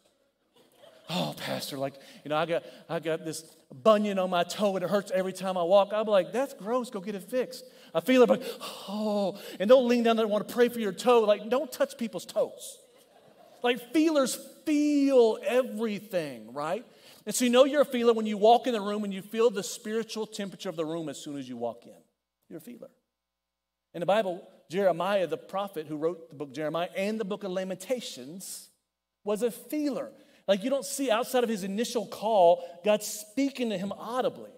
Oh, 1.09 1.33
Pastor, 1.37 1.77
like, 1.77 1.93
you 2.25 2.29
know, 2.29 2.35
I 2.35 2.45
got, 2.45 2.63
I 2.89 2.99
got 2.99 3.23
this 3.23 3.43
bunion 3.73 4.19
on 4.19 4.29
my 4.29 4.43
toe 4.43 4.75
and 4.75 4.83
it 4.83 4.89
hurts 4.89 5.09
every 5.11 5.31
time 5.31 5.57
I 5.57 5.63
walk. 5.63 5.91
Be 5.91 6.11
like, 6.11 6.33
that's 6.33 6.53
gross, 6.53 6.89
go 6.89 6.99
get 6.99 7.15
it 7.15 7.23
fixed. 7.23 7.63
I 7.93 8.01
feel 8.01 8.23
it, 8.23 8.29
like, 8.29 8.43
oh, 8.89 9.39
and 9.59 9.69
don't 9.69 9.87
lean 9.87 10.03
down 10.03 10.17
there 10.17 10.25
and 10.25 10.31
want 10.31 10.47
to 10.47 10.53
pray 10.53 10.67
for 10.67 10.79
your 10.79 10.91
toe. 10.91 11.21
Like, 11.21 11.49
don't 11.49 11.71
touch 11.71 11.97
people's 11.97 12.25
toes. 12.25 12.77
Like, 13.63 13.93
feelers 13.93 14.37
feel 14.65 15.39
everything, 15.45 16.53
right? 16.53 16.85
And 17.25 17.33
so 17.33 17.45
you 17.45 17.51
know 17.51 17.63
you're 17.63 17.81
a 17.81 17.85
feeler 17.85 18.13
when 18.13 18.25
you 18.25 18.37
walk 18.37 18.67
in 18.67 18.73
the 18.73 18.81
room 18.81 19.03
and 19.03 19.13
you 19.13 19.21
feel 19.21 19.49
the 19.49 19.63
spiritual 19.63 20.27
temperature 20.27 20.69
of 20.69 20.75
the 20.75 20.85
room 20.85 21.09
as 21.09 21.17
soon 21.17 21.37
as 21.37 21.47
you 21.47 21.57
walk 21.57 21.85
in. 21.85 21.95
You're 22.49 22.59
a 22.59 22.61
feeler. 22.61 22.89
In 23.93 24.01
the 24.01 24.05
Bible, 24.05 24.47
Jeremiah, 24.69 25.25
the 25.27 25.37
prophet 25.37 25.87
who 25.87 25.95
wrote 25.95 26.29
the 26.29 26.35
book 26.35 26.53
Jeremiah 26.53 26.89
and 26.95 27.19
the 27.19 27.25
book 27.25 27.43
of 27.43 27.51
Lamentations, 27.51 28.69
was 29.23 29.41
a 29.41 29.51
feeler. 29.51 30.11
Like 30.47 30.63
you 30.63 30.69
don't 30.69 30.85
see 30.85 31.11
outside 31.11 31.43
of 31.43 31.49
his 31.49 31.63
initial 31.63 32.05
call, 32.05 32.63
God 32.85 33.03
speaking 33.03 33.69
to 33.69 33.77
him 33.77 33.91
audibly. 33.97 34.51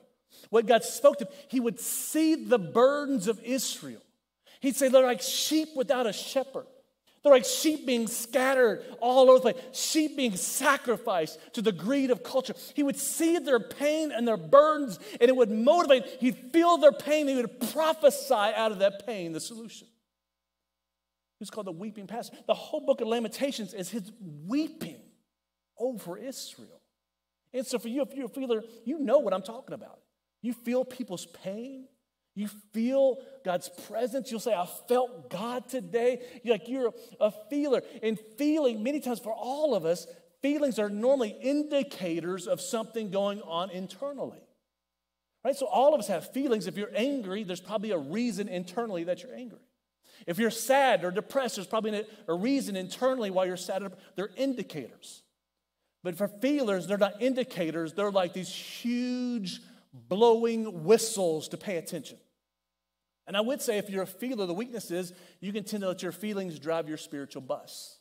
What 0.49 0.67
God 0.67 0.83
spoke 0.83 1.17
to 1.17 1.25
him, 1.25 1.33
he 1.47 1.59
would 1.59 1.79
see 1.79 2.35
the 2.35 2.59
burdens 2.59 3.27
of 3.27 3.39
Israel. 3.43 4.01
He'd 4.59 4.75
say, 4.75 4.89
They're 4.89 5.05
like 5.05 5.21
sheep 5.21 5.69
without 5.75 6.05
a 6.05 6.13
shepherd. 6.13 6.67
They're 7.21 7.33
like 7.33 7.45
sheep 7.45 7.85
being 7.85 8.07
scattered 8.07 8.81
all 9.01 9.29
over 9.29 9.39
the 9.39 9.53
place, 9.53 9.77
sheep 9.77 10.15
being 10.15 10.37
sacrificed 10.37 11.37
to 11.55 11.61
the 11.61 11.73
greed 11.73 12.11
of 12.11 12.23
culture. 12.23 12.53
He 12.75 12.83
would 12.83 12.97
see 12.97 13.37
their 13.39 13.59
pain 13.59 14.13
and 14.13 14.25
their 14.25 14.37
burdens, 14.37 14.99
and 15.19 15.27
it 15.27 15.35
would 15.35 15.51
motivate. 15.51 16.05
He'd 16.21 16.37
feel 16.53 16.77
their 16.77 16.93
pain, 16.93 17.27
he 17.27 17.35
would 17.35 17.59
prophesy 17.73 18.33
out 18.33 18.71
of 18.71 18.79
that 18.79 19.05
pain 19.05 19.33
the 19.33 19.41
solution. 19.41 19.87
It's 21.41 21.49
called 21.49 21.67
the 21.67 21.71
weeping 21.71 22.07
pastor. 22.07 22.37
The 22.47 22.53
whole 22.53 22.85
book 22.85 23.01
of 23.01 23.07
Lamentations 23.07 23.73
is 23.73 23.89
his 23.89 24.11
weeping 24.45 25.01
over 25.79 26.17
Israel. 26.17 26.81
And 27.53 27.65
so, 27.65 27.79
for 27.79 27.87
you, 27.87 28.01
if 28.01 28.13
you're 28.13 28.27
a 28.27 28.29
feeler, 28.29 28.63
you 28.85 28.99
know 28.99 29.19
what 29.19 29.33
I'm 29.33 29.41
talking 29.41 29.73
about. 29.73 29.99
You 30.41 30.53
feel 30.53 30.85
people's 30.85 31.25
pain. 31.25 31.87
You 32.35 32.47
feel 32.73 33.17
God's 33.43 33.69
presence. 33.87 34.31
You'll 34.31 34.39
say, 34.39 34.53
I 34.53 34.65
felt 34.87 35.29
God 35.29 35.67
today. 35.67 36.21
You're 36.43 36.55
like 36.55 36.69
you're 36.69 36.93
a 37.19 37.31
feeler. 37.49 37.81
And 38.01 38.17
feeling, 38.37 38.83
many 38.83 38.99
times 38.99 39.19
for 39.19 39.33
all 39.33 39.75
of 39.75 39.83
us, 39.83 40.07
feelings 40.41 40.79
are 40.79 40.89
normally 40.89 41.35
indicators 41.41 42.47
of 42.47 42.61
something 42.61 43.11
going 43.11 43.41
on 43.41 43.71
internally. 43.71 44.39
Right? 45.43 45.55
So 45.55 45.65
all 45.65 45.93
of 45.93 45.99
us 45.99 46.07
have 46.07 46.31
feelings. 46.31 46.67
If 46.67 46.77
you're 46.77 46.91
angry, 46.95 47.43
there's 47.43 47.61
probably 47.61 47.91
a 47.91 47.97
reason 47.97 48.47
internally 48.47 49.05
that 49.05 49.23
you're 49.23 49.35
angry. 49.35 49.59
If 50.27 50.37
you're 50.37 50.51
sad 50.51 51.03
or 51.03 51.11
depressed, 51.11 51.55
there's 51.55 51.67
probably 51.67 52.05
a 52.27 52.33
reason 52.33 52.75
internally 52.75 53.31
why 53.31 53.45
you're 53.45 53.57
sad. 53.57 53.83
They're 54.15 54.31
indicators. 54.35 55.23
But 56.03 56.17
for 56.17 56.27
feelers, 56.27 56.87
they're 56.87 56.97
not 56.97 57.21
indicators, 57.21 57.93
they're 57.93 58.11
like 58.11 58.33
these 58.33 58.53
huge 58.53 59.59
blowing 59.93 60.83
whistles 60.83 61.49
to 61.49 61.57
pay 61.57 61.77
attention. 61.77 62.17
And 63.27 63.37
I 63.37 63.41
would 63.41 63.61
say 63.61 63.77
if 63.77 63.89
you're 63.89 64.03
a 64.03 64.07
feeler, 64.07 64.45
the 64.45 64.53
weakness 64.53 64.89
is 64.89 65.13
you 65.39 65.53
can 65.53 65.63
tend 65.63 65.81
to 65.81 65.89
let 65.89 66.01
your 66.01 66.11
feelings 66.11 66.57
drive 66.57 66.87
your 66.87 66.97
spiritual 66.97 67.41
bus. 67.41 67.99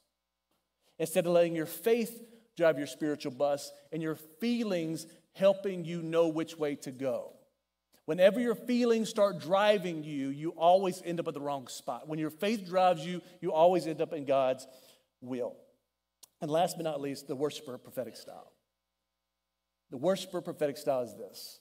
Instead 0.98 1.26
of 1.26 1.32
letting 1.32 1.54
your 1.54 1.66
faith 1.66 2.22
drive 2.56 2.78
your 2.78 2.86
spiritual 2.86 3.32
bus 3.32 3.70
and 3.92 4.02
your 4.02 4.14
feelings 4.14 5.06
helping 5.34 5.84
you 5.84 6.02
know 6.02 6.28
which 6.28 6.56
way 6.56 6.74
to 6.76 6.90
go. 6.90 7.34
Whenever 8.06 8.40
your 8.40 8.54
feelings 8.54 9.10
start 9.10 9.38
driving 9.38 10.02
you, 10.02 10.30
you 10.30 10.50
always 10.52 11.02
end 11.04 11.20
up 11.20 11.28
at 11.28 11.34
the 11.34 11.40
wrong 11.40 11.68
spot. 11.68 12.08
When 12.08 12.18
your 12.18 12.30
faith 12.30 12.66
drives 12.66 13.04
you, 13.04 13.20
you 13.42 13.52
always 13.52 13.86
end 13.86 14.00
up 14.00 14.14
in 14.14 14.24
God's 14.24 14.66
will. 15.20 15.56
And 16.40 16.50
last 16.50 16.76
but 16.76 16.84
not 16.84 17.00
least, 17.00 17.26
the 17.26 17.36
worshiper 17.36 17.78
prophetic 17.78 18.16
style. 18.16 18.52
The 19.90 19.96
worshiper 19.96 20.40
prophetic 20.40 20.76
style 20.76 21.02
is 21.02 21.14
this 21.16 21.60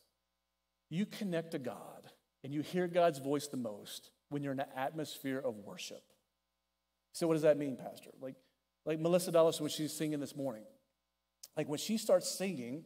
you 0.90 1.06
connect 1.06 1.52
to 1.52 1.60
God 1.60 2.10
and 2.44 2.54
you 2.54 2.62
hear 2.62 2.88
God's 2.88 3.20
voice 3.20 3.48
the 3.48 3.58
most 3.58 4.12
when 4.30 4.44
you're 4.44 4.54
in 4.54 4.60
an 4.60 4.68
atmosphere 4.76 5.40
of 5.40 5.56
worship. 5.56 6.04
So, 7.14 7.28
what 7.28 7.34
does 7.34 7.44
that 7.44 7.58
mean, 7.58 7.78
Pastor? 7.78 8.12
Like, 8.22 8.36
like 8.86 9.00
Melissa 9.00 9.32
Dallas, 9.32 9.60
when 9.60 9.70
she's 9.70 9.94
singing 9.94 10.20
this 10.20 10.36
morning, 10.36 10.64
like 11.56 11.68
when 11.68 11.80
she 11.80 11.98
starts 11.98 12.30
singing, 12.30 12.86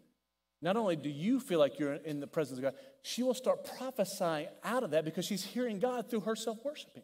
not 0.61 0.77
only 0.77 0.95
do 0.95 1.09
you 1.09 1.39
feel 1.39 1.59
like 1.59 1.79
you're 1.79 1.95
in 1.95 2.19
the 2.19 2.27
presence 2.27 2.57
of 2.57 2.63
God, 2.63 2.75
she 3.01 3.23
will 3.23 3.33
start 3.33 3.69
prophesying 3.77 4.47
out 4.63 4.83
of 4.83 4.91
that 4.91 5.05
because 5.05 5.25
she's 5.25 5.43
hearing 5.43 5.79
God 5.79 6.09
through 6.09 6.21
herself 6.21 6.59
worshiping. 6.63 7.03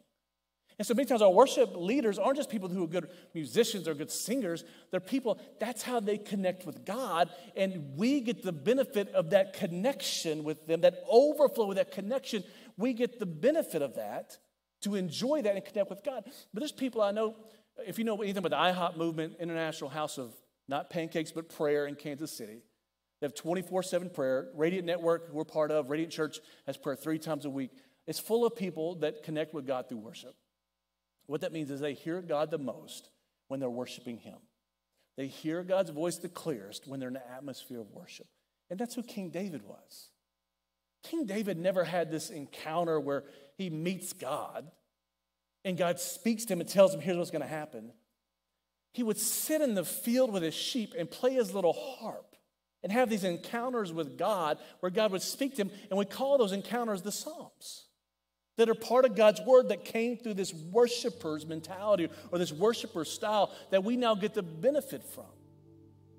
And 0.78 0.86
so 0.86 0.94
many 0.94 1.06
times 1.06 1.22
our 1.22 1.30
worship 1.30 1.72
leaders 1.74 2.18
aren't 2.18 2.36
just 2.36 2.50
people 2.50 2.68
who 2.68 2.84
are 2.84 2.88
good 2.88 3.10
musicians 3.34 3.88
or 3.88 3.94
good 3.94 4.12
singers. 4.12 4.64
They're 4.92 5.00
people, 5.00 5.40
that's 5.58 5.82
how 5.82 5.98
they 5.98 6.18
connect 6.18 6.66
with 6.66 6.84
God. 6.84 7.30
And 7.56 7.96
we 7.96 8.20
get 8.20 8.44
the 8.44 8.52
benefit 8.52 9.08
of 9.08 9.30
that 9.30 9.54
connection 9.54 10.44
with 10.44 10.66
them, 10.68 10.82
that 10.82 11.02
overflow 11.10 11.70
of 11.70 11.76
that 11.76 11.90
connection. 11.90 12.44
We 12.76 12.92
get 12.92 13.18
the 13.18 13.26
benefit 13.26 13.82
of 13.82 13.96
that 13.96 14.38
to 14.82 14.94
enjoy 14.94 15.42
that 15.42 15.56
and 15.56 15.64
connect 15.64 15.90
with 15.90 16.04
God. 16.04 16.22
But 16.54 16.60
there's 16.60 16.70
people 16.70 17.02
I 17.02 17.10
know, 17.10 17.34
if 17.84 17.98
you 17.98 18.04
know 18.04 18.22
anything 18.22 18.44
about 18.44 18.50
the 18.50 18.72
IHOP 18.72 18.96
movement, 18.96 19.36
International 19.40 19.90
House 19.90 20.16
of 20.16 20.32
not 20.68 20.90
pancakes, 20.90 21.32
but 21.32 21.48
prayer 21.48 21.86
in 21.86 21.96
Kansas 21.96 22.30
City. 22.30 22.62
They 23.20 23.26
have 23.26 23.34
24 23.34 23.82
7 23.82 24.10
prayer. 24.10 24.48
Radiant 24.54 24.86
Network, 24.86 25.30
we're 25.32 25.44
part 25.44 25.72
of, 25.72 25.90
Radiant 25.90 26.12
Church 26.12 26.38
has 26.66 26.76
prayer 26.76 26.94
three 26.94 27.18
times 27.18 27.46
a 27.46 27.50
week. 27.50 27.72
It's 28.06 28.20
full 28.20 28.46
of 28.46 28.54
people 28.54 28.96
that 28.96 29.24
connect 29.24 29.54
with 29.54 29.66
God 29.66 29.88
through 29.88 29.98
worship. 29.98 30.36
What 31.28 31.42
that 31.42 31.52
means 31.52 31.70
is 31.70 31.78
they 31.78 31.94
hear 31.94 32.20
God 32.22 32.50
the 32.50 32.58
most 32.58 33.10
when 33.48 33.60
they're 33.60 33.70
worshiping 33.70 34.16
Him. 34.16 34.38
They 35.16 35.26
hear 35.26 35.62
God's 35.62 35.90
voice 35.90 36.16
the 36.16 36.28
clearest 36.28 36.88
when 36.88 37.00
they're 37.00 37.10
in 37.10 37.16
an 37.16 37.22
atmosphere 37.36 37.80
of 37.80 37.90
worship. 37.92 38.26
And 38.70 38.78
that's 38.78 38.94
who 38.94 39.02
King 39.02 39.30
David 39.30 39.62
was. 39.62 40.08
King 41.02 41.26
David 41.26 41.58
never 41.58 41.84
had 41.84 42.10
this 42.10 42.30
encounter 42.30 42.98
where 42.98 43.24
he 43.56 43.70
meets 43.70 44.12
God 44.12 44.70
and 45.64 45.76
God 45.76 46.00
speaks 46.00 46.44
to 46.46 46.54
him 46.54 46.60
and 46.60 46.68
tells 46.68 46.94
him, 46.94 47.00
here's 47.00 47.16
what's 47.16 47.30
going 47.30 47.42
to 47.42 47.48
happen. 47.48 47.92
He 48.92 49.02
would 49.02 49.18
sit 49.18 49.60
in 49.60 49.74
the 49.74 49.84
field 49.84 50.32
with 50.32 50.42
his 50.42 50.54
sheep 50.54 50.94
and 50.98 51.10
play 51.10 51.34
his 51.34 51.54
little 51.54 51.72
harp 51.72 52.36
and 52.82 52.90
have 52.92 53.10
these 53.10 53.24
encounters 53.24 53.92
with 53.92 54.16
God 54.16 54.58
where 54.80 54.90
God 54.90 55.12
would 55.12 55.22
speak 55.22 55.56
to 55.56 55.62
him, 55.62 55.70
and 55.90 55.98
we 55.98 56.04
call 56.04 56.38
those 56.38 56.52
encounters 56.52 57.02
the 57.02 57.12
Psalms 57.12 57.87
that 58.58 58.68
are 58.68 58.74
part 58.74 59.04
of 59.04 59.14
God's 59.14 59.40
word 59.40 59.68
that 59.68 59.84
came 59.84 60.16
through 60.18 60.34
this 60.34 60.52
worshiper's 60.52 61.46
mentality 61.46 62.08
or 62.32 62.38
this 62.38 62.52
worshiper 62.52 63.04
style 63.04 63.52
that 63.70 63.84
we 63.84 63.96
now 63.96 64.16
get 64.16 64.34
the 64.34 64.42
benefit 64.42 65.02
from. 65.02 65.24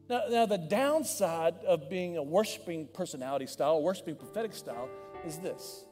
Now, 0.10 0.22
now, 0.30 0.46
the 0.48 0.58
downside 0.58 1.56
of 1.68 1.90
being 1.90 2.18
a 2.18 2.24
worshiping 2.24 2.88
personality 2.94 3.46
style, 3.46 3.74
a 3.74 3.82
worshiping 3.82 4.16
prophetic 4.16 4.54
style, 4.54 4.90
is 5.28 5.38
this. 5.38 5.84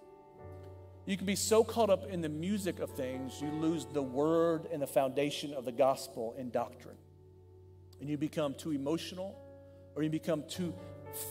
You 1.06 1.18
can 1.18 1.26
be 1.26 1.36
so 1.36 1.64
caught 1.64 1.90
up 1.90 2.08
in 2.08 2.22
the 2.22 2.30
music 2.30 2.80
of 2.80 2.92
things, 2.92 3.40
you 3.42 3.50
lose 3.50 3.86
the 3.86 4.02
word 4.02 4.68
and 4.72 4.82
the 4.82 4.88
foundation 4.88 5.54
of 5.54 5.66
the 5.66 5.72
gospel 5.72 6.34
and 6.40 6.52
doctrine. 6.52 6.98
And 8.00 8.10
you 8.10 8.18
become 8.18 8.54
too 8.54 8.72
emotional 8.72 9.38
or 9.96 10.04
you 10.04 10.10
become 10.10 10.44
too 10.50 10.74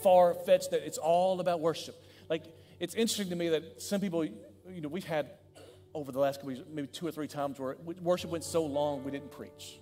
far 0.03 0.33
fetched 0.33 0.71
that 0.71 0.85
it's 0.85 0.97
all 0.97 1.39
about 1.39 1.59
worship. 1.59 1.95
Like, 2.29 2.43
it's 2.79 2.93
interesting 2.93 3.29
to 3.29 3.35
me 3.35 3.49
that 3.49 3.81
some 3.81 3.99
people 3.99 4.27
you 4.73 4.81
know, 4.81 4.89
we've 4.89 5.05
had 5.05 5.29
over 5.93 6.11
the 6.11 6.19
last 6.19 6.37
couple 6.37 6.51
years, 6.51 6.65
maybe 6.71 6.87
two 6.87 7.07
or 7.07 7.11
three 7.11 7.27
times 7.27 7.59
where 7.59 7.75
worship 8.01 8.29
went 8.29 8.43
so 8.43 8.65
long 8.65 9.03
we 9.03 9.11
didn't 9.11 9.31
preach. 9.31 9.79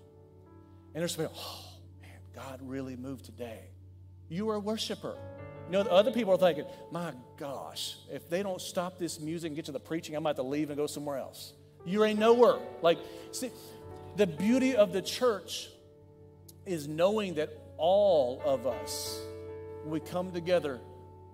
And 0.94 1.02
there's 1.02 1.14
somebody, 1.14 1.36
oh 1.38 1.66
man, 2.02 2.20
God 2.34 2.60
really 2.64 2.96
moved 2.96 3.26
today. 3.26 3.60
You 4.30 4.50
are 4.50 4.56
a 4.56 4.60
worshiper. 4.60 5.16
You 5.68 5.72
know, 5.72 5.82
other 5.82 6.12
people 6.12 6.34
are 6.34 6.38
thinking, 6.38 6.66
my 6.92 7.12
gosh, 7.38 7.98
if 8.12 8.30
they 8.30 8.44
don't 8.44 8.62
stop 8.62 8.98
this 8.98 9.20
music 9.20 9.50
and 9.50 9.56
get 9.56 9.66
to 9.66 9.72
the 9.72 9.80
preaching, 9.80 10.16
I 10.16 10.20
might 10.20 10.30
have 10.32 10.36
to 10.38 10.44
leave 10.44 10.70
and 10.70 10.78
go 10.78 10.88
somewhere 10.88 11.18
else. 11.18 11.54
You 11.86 12.04
ain't 12.04 12.20
nowhere. 12.20 12.60
Like, 12.82 13.00
see, 13.32 13.52
the 14.16 14.28
beauty 14.28 14.76
of 14.76 14.94
the 14.94 15.02
church 15.02 15.70
is 16.66 16.88
knowing 16.88 17.36
that 17.36 17.50
all 17.78 18.42
of 18.46 18.66
us, 18.66 19.20
when 19.84 19.92
we 19.92 20.00
come 20.00 20.32
together, 20.32 20.80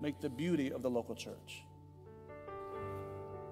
make 0.00 0.20
the 0.20 0.28
beauty 0.28 0.72
of 0.72 0.82
the 0.82 0.90
local 0.90 1.14
church 1.14 1.62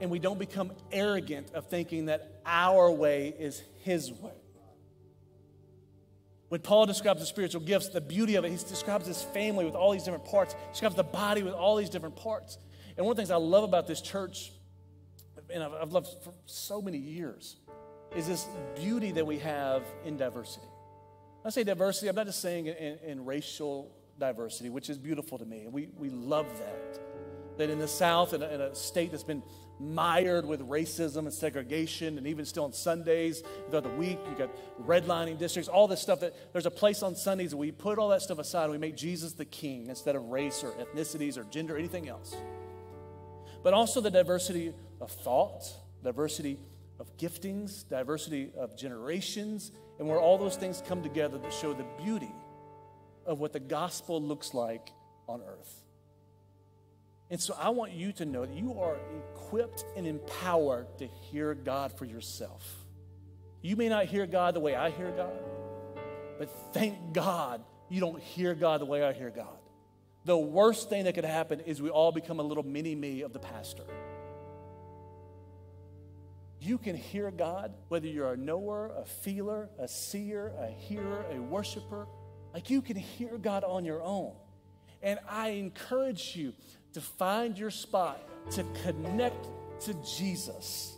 and 0.01 0.11
we 0.11 0.19
don't 0.19 0.39
become 0.39 0.73
arrogant 0.91 1.51
of 1.55 1.67
thinking 1.67 2.07
that 2.07 2.41
our 2.47 2.91
way 2.91 3.35
is 3.39 3.63
his 3.83 4.13
way. 4.13 4.33
When 6.49 6.61
Paul 6.61 6.87
describes 6.87 7.21
the 7.21 7.27
spiritual 7.27 7.61
gifts, 7.61 7.91
the 7.91 8.01
beauty 8.01 8.35
of 8.35 8.45
it, 8.45 8.51
he 8.51 8.57
describes 8.57 9.07
his 9.07 9.23
family 9.23 9.65
with 9.65 9.77
all 9.77 9.93
these 9.93 10.03
different 10.03 10.25
parts, 10.25 10.55
he 10.55 10.73
describes 10.73 10.97
the 10.97 11.05
body 11.05 11.45
with 11.45 11.55
all 11.55 11.77
these 11.77 11.91
different 11.91 12.17
parts. 12.17 12.59
And 12.97 13.07
one 13.07 13.13
of 13.13 13.17
the 13.17 13.21
things 13.23 13.31
I 13.31 13.37
love 13.37 13.63
about 13.63 13.87
this 13.87 14.01
church, 14.01 14.51
and 15.49 15.63
I've, 15.63 15.73
I've 15.75 15.93
loved 15.93 16.09
for 16.25 16.35
so 16.47 16.83
many 16.83 16.99
years, 16.99 17.57
is 18.17 18.27
this 18.27 18.49
beauty 18.75 19.13
that 19.13 19.25
we 19.25 19.39
have 19.39 19.85
in 20.05 20.17
diversity. 20.17 20.67
When 21.43 21.47
I 21.47 21.51
say 21.51 21.63
diversity, 21.63 22.09
I'm 22.09 22.17
not 22.17 22.27
just 22.27 22.43
saying 22.43 22.67
in, 22.67 22.99
in 23.07 23.25
racial 23.25 23.93
diversity, 24.19 24.71
which 24.71 24.91
is 24.91 24.99
beautiful 24.99 25.39
to 25.39 25.45
me. 25.45 25.67
We, 25.71 25.89
we 25.97 26.11
love 26.11 26.47
that. 26.59 27.01
That 27.59 27.71
in 27.71 27.79
the 27.79 27.89
South, 27.89 28.35
in 28.35 28.43
a, 28.43 28.49
in 28.49 28.61
a 28.61 28.75
state 28.75 29.13
that's 29.13 29.23
been 29.23 29.43
mired 29.81 30.45
with 30.45 30.61
racism 30.69 31.21
and 31.21 31.33
segregation, 31.33 32.19
and 32.19 32.27
even 32.27 32.45
still 32.45 32.65
on 32.65 32.73
Sundays 32.73 33.43
throughout 33.69 33.85
the 33.85 33.91
week, 33.91 34.19
you 34.29 34.37
got 34.37 34.51
redlining 34.87 35.39
districts, 35.39 35.69
all 35.69 35.89
this 35.89 36.01
stuff. 36.01 36.21
That 36.21 36.35
there's 36.53 36.67
a 36.67 36.71
place 36.71 37.03
on 37.03 37.17
Sundays 37.17 37.55
where 37.55 37.61
we 37.61 37.73
put 37.73 37.99
all 37.99 38.09
that 38.11 38.23
stuff 38.23 38.39
aside 38.39 38.65
and 38.65 38.73
we 38.73 38.79
make 38.79 38.97
Jesus 38.97 39.33
the 39.33 39.45
king 39.45 39.89
instead 39.89 40.17
of 40.17 40.25
race 40.25 40.63
or 40.63 40.73
ethnicities 40.73 41.39
or 41.39 41.45
gender 41.45 41.77
anything 41.77 42.09
else. 42.09 42.35
But 43.63 43.75
also 43.75 44.01
the 44.01 44.11
diversity 44.11 44.75
of 45.01 45.11
thought, 45.11 45.65
diversity 46.03 46.59
of 46.99 47.17
giftings, 47.17 47.89
diversity 47.89 48.51
of 48.59 48.77
generations, 48.77 49.73
and 49.99 50.09
where 50.09 50.21
all 50.21 50.39
those 50.39 50.57
things 50.57 50.83
come 50.87 51.03
together 51.03 51.39
to 51.39 51.51
show 51.51 51.73
the 51.73 51.87
beauty 52.03 52.33
of 53.27 53.41
what 53.41 53.53
the 53.53 53.61
gospel 53.61 54.21
looks 54.21 54.55
like 54.55 54.93
on 55.29 55.43
earth. 55.43 55.83
And 57.31 57.41
so 57.41 57.55
I 57.59 57.71
want 57.71 57.93
you 57.93 58.13
to 58.15 58.25
know 58.25 58.45
that 58.45 58.55
you 58.55 58.81
are 58.81 58.97
equipped 59.35 59.85
and 59.97 60.07
empowered 60.07 60.87
to 60.99 61.07
hear 61.07 61.55
God 61.55 61.97
for 61.97 62.05
yourself. 62.05 62.77
You 63.63 63.77
may 63.77 63.89
not 63.89 64.07
hear 64.07 64.27
God 64.27 64.55
the 64.55 64.61
way 64.61 64.75
I 64.75 64.91
hear 64.91 65.13
God, 65.13 65.33
but 66.39 66.51
thank 66.73 67.13
God 67.13 67.63
you 67.89 68.01
don't 68.01 68.21
hear 68.21 68.55
God 68.55 68.81
the 68.81 68.87
way 68.87 69.05
I 69.05 69.13
hear 69.13 69.31
God. 69.31 69.59
The 70.25 70.37
worst 70.37 70.89
thing 70.89 71.05
that 71.05 71.15
could 71.15 71.25
happen 71.25 71.61
is 71.61 71.81
we 71.81 71.89
all 71.89 72.13
become 72.13 72.41
a 72.41 72.43
little 72.43 72.63
mini 72.63 72.95
me 72.95 73.23
of 73.23 73.33
the 73.33 73.39
pastor. 73.39 73.85
You 76.61 76.77
can 76.77 76.95
hear 76.95 77.31
God 77.31 77.73
whether 77.89 78.07
you're 78.07 78.33
a 78.33 78.37
knower, 78.37 78.93
a 78.97 79.05
feeler, 79.05 79.71
a 79.79 79.89
seer, 79.89 80.53
a 80.59 80.69
hearer, 80.69 81.25
a 81.31 81.41
worshiper. 81.41 82.07
Like 82.53 82.69
you 82.71 82.83
can 82.83 82.97
hear 82.97 83.39
God 83.39 83.65
on 83.65 83.85
your 83.85 84.03
own. 84.03 84.35
And 85.03 85.19
I 85.29 85.51
encourage 85.51 86.37
you 86.37 86.53
to 86.95 87.01
find 87.01 87.59
your 87.59 87.71
spot, 87.71 88.21
to 88.53 88.65
connect 88.83 89.49
to 89.81 89.95
Jesus, 90.17 90.97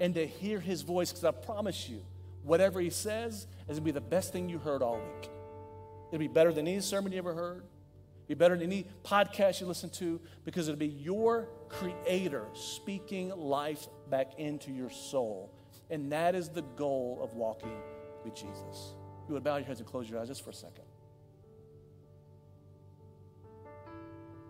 and 0.00 0.14
to 0.14 0.26
hear 0.26 0.60
his 0.60 0.82
voice. 0.82 1.10
Because 1.10 1.24
I 1.24 1.30
promise 1.30 1.88
you, 1.88 2.02
whatever 2.42 2.80
he 2.80 2.90
says 2.90 3.34
is 3.34 3.46
going 3.66 3.76
to 3.76 3.82
be 3.82 3.90
the 3.90 4.00
best 4.00 4.32
thing 4.32 4.48
you 4.48 4.58
heard 4.58 4.82
all 4.82 4.96
week. 4.96 5.30
It'll 6.08 6.18
be 6.18 6.28
better 6.28 6.52
than 6.52 6.68
any 6.68 6.80
sermon 6.80 7.12
you 7.12 7.18
ever 7.18 7.34
heard, 7.34 7.64
It'll 8.26 8.38
be 8.38 8.44
better 8.44 8.56
than 8.56 8.70
any 8.70 8.86
podcast 9.04 9.60
you 9.60 9.66
listen 9.66 9.90
to, 9.90 10.20
because 10.44 10.68
it'll 10.68 10.78
be 10.78 10.86
your 10.86 11.48
creator 11.68 12.46
speaking 12.54 13.30
life 13.30 13.88
back 14.10 14.38
into 14.38 14.70
your 14.70 14.90
soul. 14.90 15.52
And 15.90 16.12
that 16.12 16.34
is 16.34 16.48
the 16.48 16.62
goal 16.62 17.20
of 17.22 17.34
walking 17.34 17.76
with 18.24 18.34
Jesus. 18.34 18.94
You 19.28 19.34
would 19.34 19.44
bow 19.44 19.56
your 19.56 19.66
heads 19.66 19.80
and 19.80 19.88
close 19.88 20.08
your 20.08 20.20
eyes 20.20 20.28
just 20.28 20.44
for 20.44 20.50
a 20.50 20.54
second. 20.54 20.84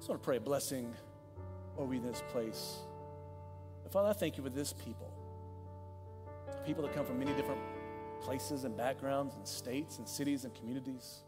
Just 0.02 0.08
want 0.08 0.20
to 0.20 0.26
pray 0.26 0.38
a 0.38 0.40
blessing 0.40 0.92
over 1.78 1.94
you 1.94 2.00
in 2.00 2.04
this 2.04 2.24
place. 2.32 2.78
Father, 3.92 4.08
I 4.08 4.12
thank 4.12 4.36
you 4.36 4.42
for 4.42 4.50
this 4.50 4.72
people. 4.72 5.12
People 6.66 6.82
that 6.82 6.92
come 6.92 7.06
from 7.06 7.20
many 7.20 7.32
different 7.34 7.60
places 8.20 8.64
and 8.64 8.76
backgrounds 8.76 9.36
and 9.36 9.46
states 9.46 9.98
and 9.98 10.08
cities 10.08 10.44
and 10.44 10.52
communities. 10.56 11.20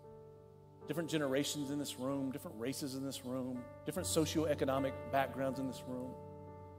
Different 0.88 1.08
generations 1.08 1.70
in 1.70 1.78
this 1.78 2.00
room, 2.00 2.32
different 2.32 2.58
races 2.58 2.96
in 2.96 3.04
this 3.04 3.24
room, 3.24 3.62
different 3.86 4.08
socioeconomic 4.08 4.90
backgrounds 5.12 5.60
in 5.60 5.68
this 5.68 5.84
room, 5.86 6.10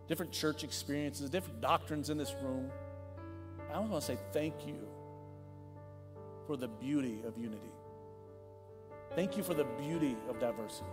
different 0.09 0.33
church 0.33 0.65
experiences, 0.65 1.29
different 1.29 1.61
doctrines 1.61 2.09
in 2.09 2.17
this 2.17 2.35
room. 2.43 2.69
I 3.73 3.79
want 3.79 3.93
to 3.93 4.01
say 4.01 4.17
thank 4.33 4.67
you 4.67 4.85
for 6.45 6.57
the 6.57 6.67
beauty 6.67 7.21
of 7.25 7.37
unity. 7.37 7.71
Thank 9.15 9.37
you 9.37 9.43
for 9.43 9.53
the 9.53 9.63
beauty 9.79 10.17
of 10.27 10.41
diversity. 10.41 10.89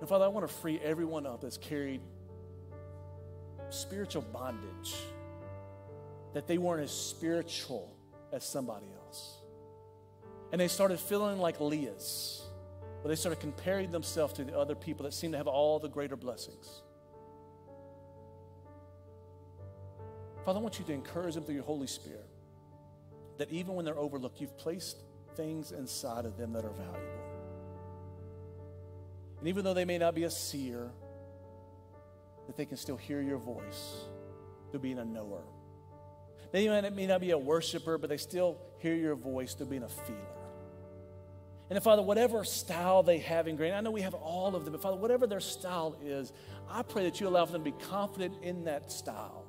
And 0.00 0.08
Father, 0.08 0.24
I 0.24 0.28
want 0.28 0.48
to 0.48 0.52
free 0.52 0.80
everyone 0.82 1.26
up 1.26 1.42
that's 1.42 1.58
carried 1.58 2.00
spiritual 3.68 4.22
bondage, 4.22 4.94
that 6.32 6.46
they 6.46 6.58
weren't 6.58 6.82
as 6.82 6.90
spiritual 6.90 7.94
as 8.32 8.44
somebody 8.44 8.86
else. 9.06 9.36
And 10.52 10.60
they 10.60 10.68
started 10.68 10.98
feeling 10.98 11.38
like 11.38 11.60
Leah's, 11.60 12.42
where 13.02 13.08
they 13.10 13.16
started 13.16 13.40
comparing 13.40 13.92
themselves 13.92 14.32
to 14.34 14.44
the 14.44 14.56
other 14.58 14.74
people 14.74 15.04
that 15.04 15.12
seem 15.12 15.32
to 15.32 15.38
have 15.38 15.46
all 15.46 15.78
the 15.78 15.88
greater 15.88 16.16
blessings. 16.16 16.82
Father, 20.44 20.58
I 20.58 20.62
want 20.62 20.78
you 20.78 20.84
to 20.86 20.92
encourage 20.92 21.34
them 21.34 21.44
through 21.44 21.56
your 21.56 21.64
Holy 21.64 21.86
Spirit 21.86 22.26
that 23.38 23.50
even 23.50 23.74
when 23.74 23.84
they're 23.84 23.98
overlooked, 23.98 24.40
you've 24.40 24.56
placed 24.58 24.96
things 25.36 25.72
inside 25.72 26.24
of 26.24 26.36
them 26.36 26.52
that 26.54 26.64
are 26.64 26.72
valuable. 26.72 27.19
And 29.40 29.48
even 29.48 29.64
though 29.64 29.74
they 29.74 29.84
may 29.84 29.98
not 29.98 30.14
be 30.14 30.24
a 30.24 30.30
seer, 30.30 30.90
that 32.46 32.56
they 32.56 32.66
can 32.66 32.76
still 32.76 32.96
hear 32.96 33.20
your 33.20 33.38
voice 33.38 34.04
through 34.70 34.80
being 34.80 34.98
a 34.98 35.04
knower. 35.04 35.42
They 36.52 36.68
may 36.90 37.06
not 37.06 37.20
be 37.20 37.30
a 37.30 37.38
worshiper, 37.38 37.96
but 37.96 38.10
they 38.10 38.16
still 38.16 38.58
hear 38.78 38.94
your 38.94 39.14
voice 39.14 39.54
through 39.54 39.66
being 39.66 39.84
a 39.84 39.88
feeler. 39.88 40.18
And 41.70 41.80
Father, 41.80 42.02
whatever 42.02 42.42
style 42.42 43.04
they 43.04 43.18
have 43.18 43.46
ingrained, 43.46 43.76
I 43.76 43.80
know 43.80 43.92
we 43.92 44.00
have 44.00 44.14
all 44.14 44.56
of 44.56 44.64
them, 44.64 44.72
but 44.72 44.82
Father, 44.82 44.96
whatever 44.96 45.28
their 45.28 45.40
style 45.40 45.96
is, 46.02 46.32
I 46.68 46.82
pray 46.82 47.04
that 47.04 47.20
you 47.20 47.28
allow 47.28 47.44
them 47.44 47.64
to 47.64 47.70
be 47.70 47.84
confident 47.86 48.42
in 48.42 48.64
that 48.64 48.90
style, 48.90 49.46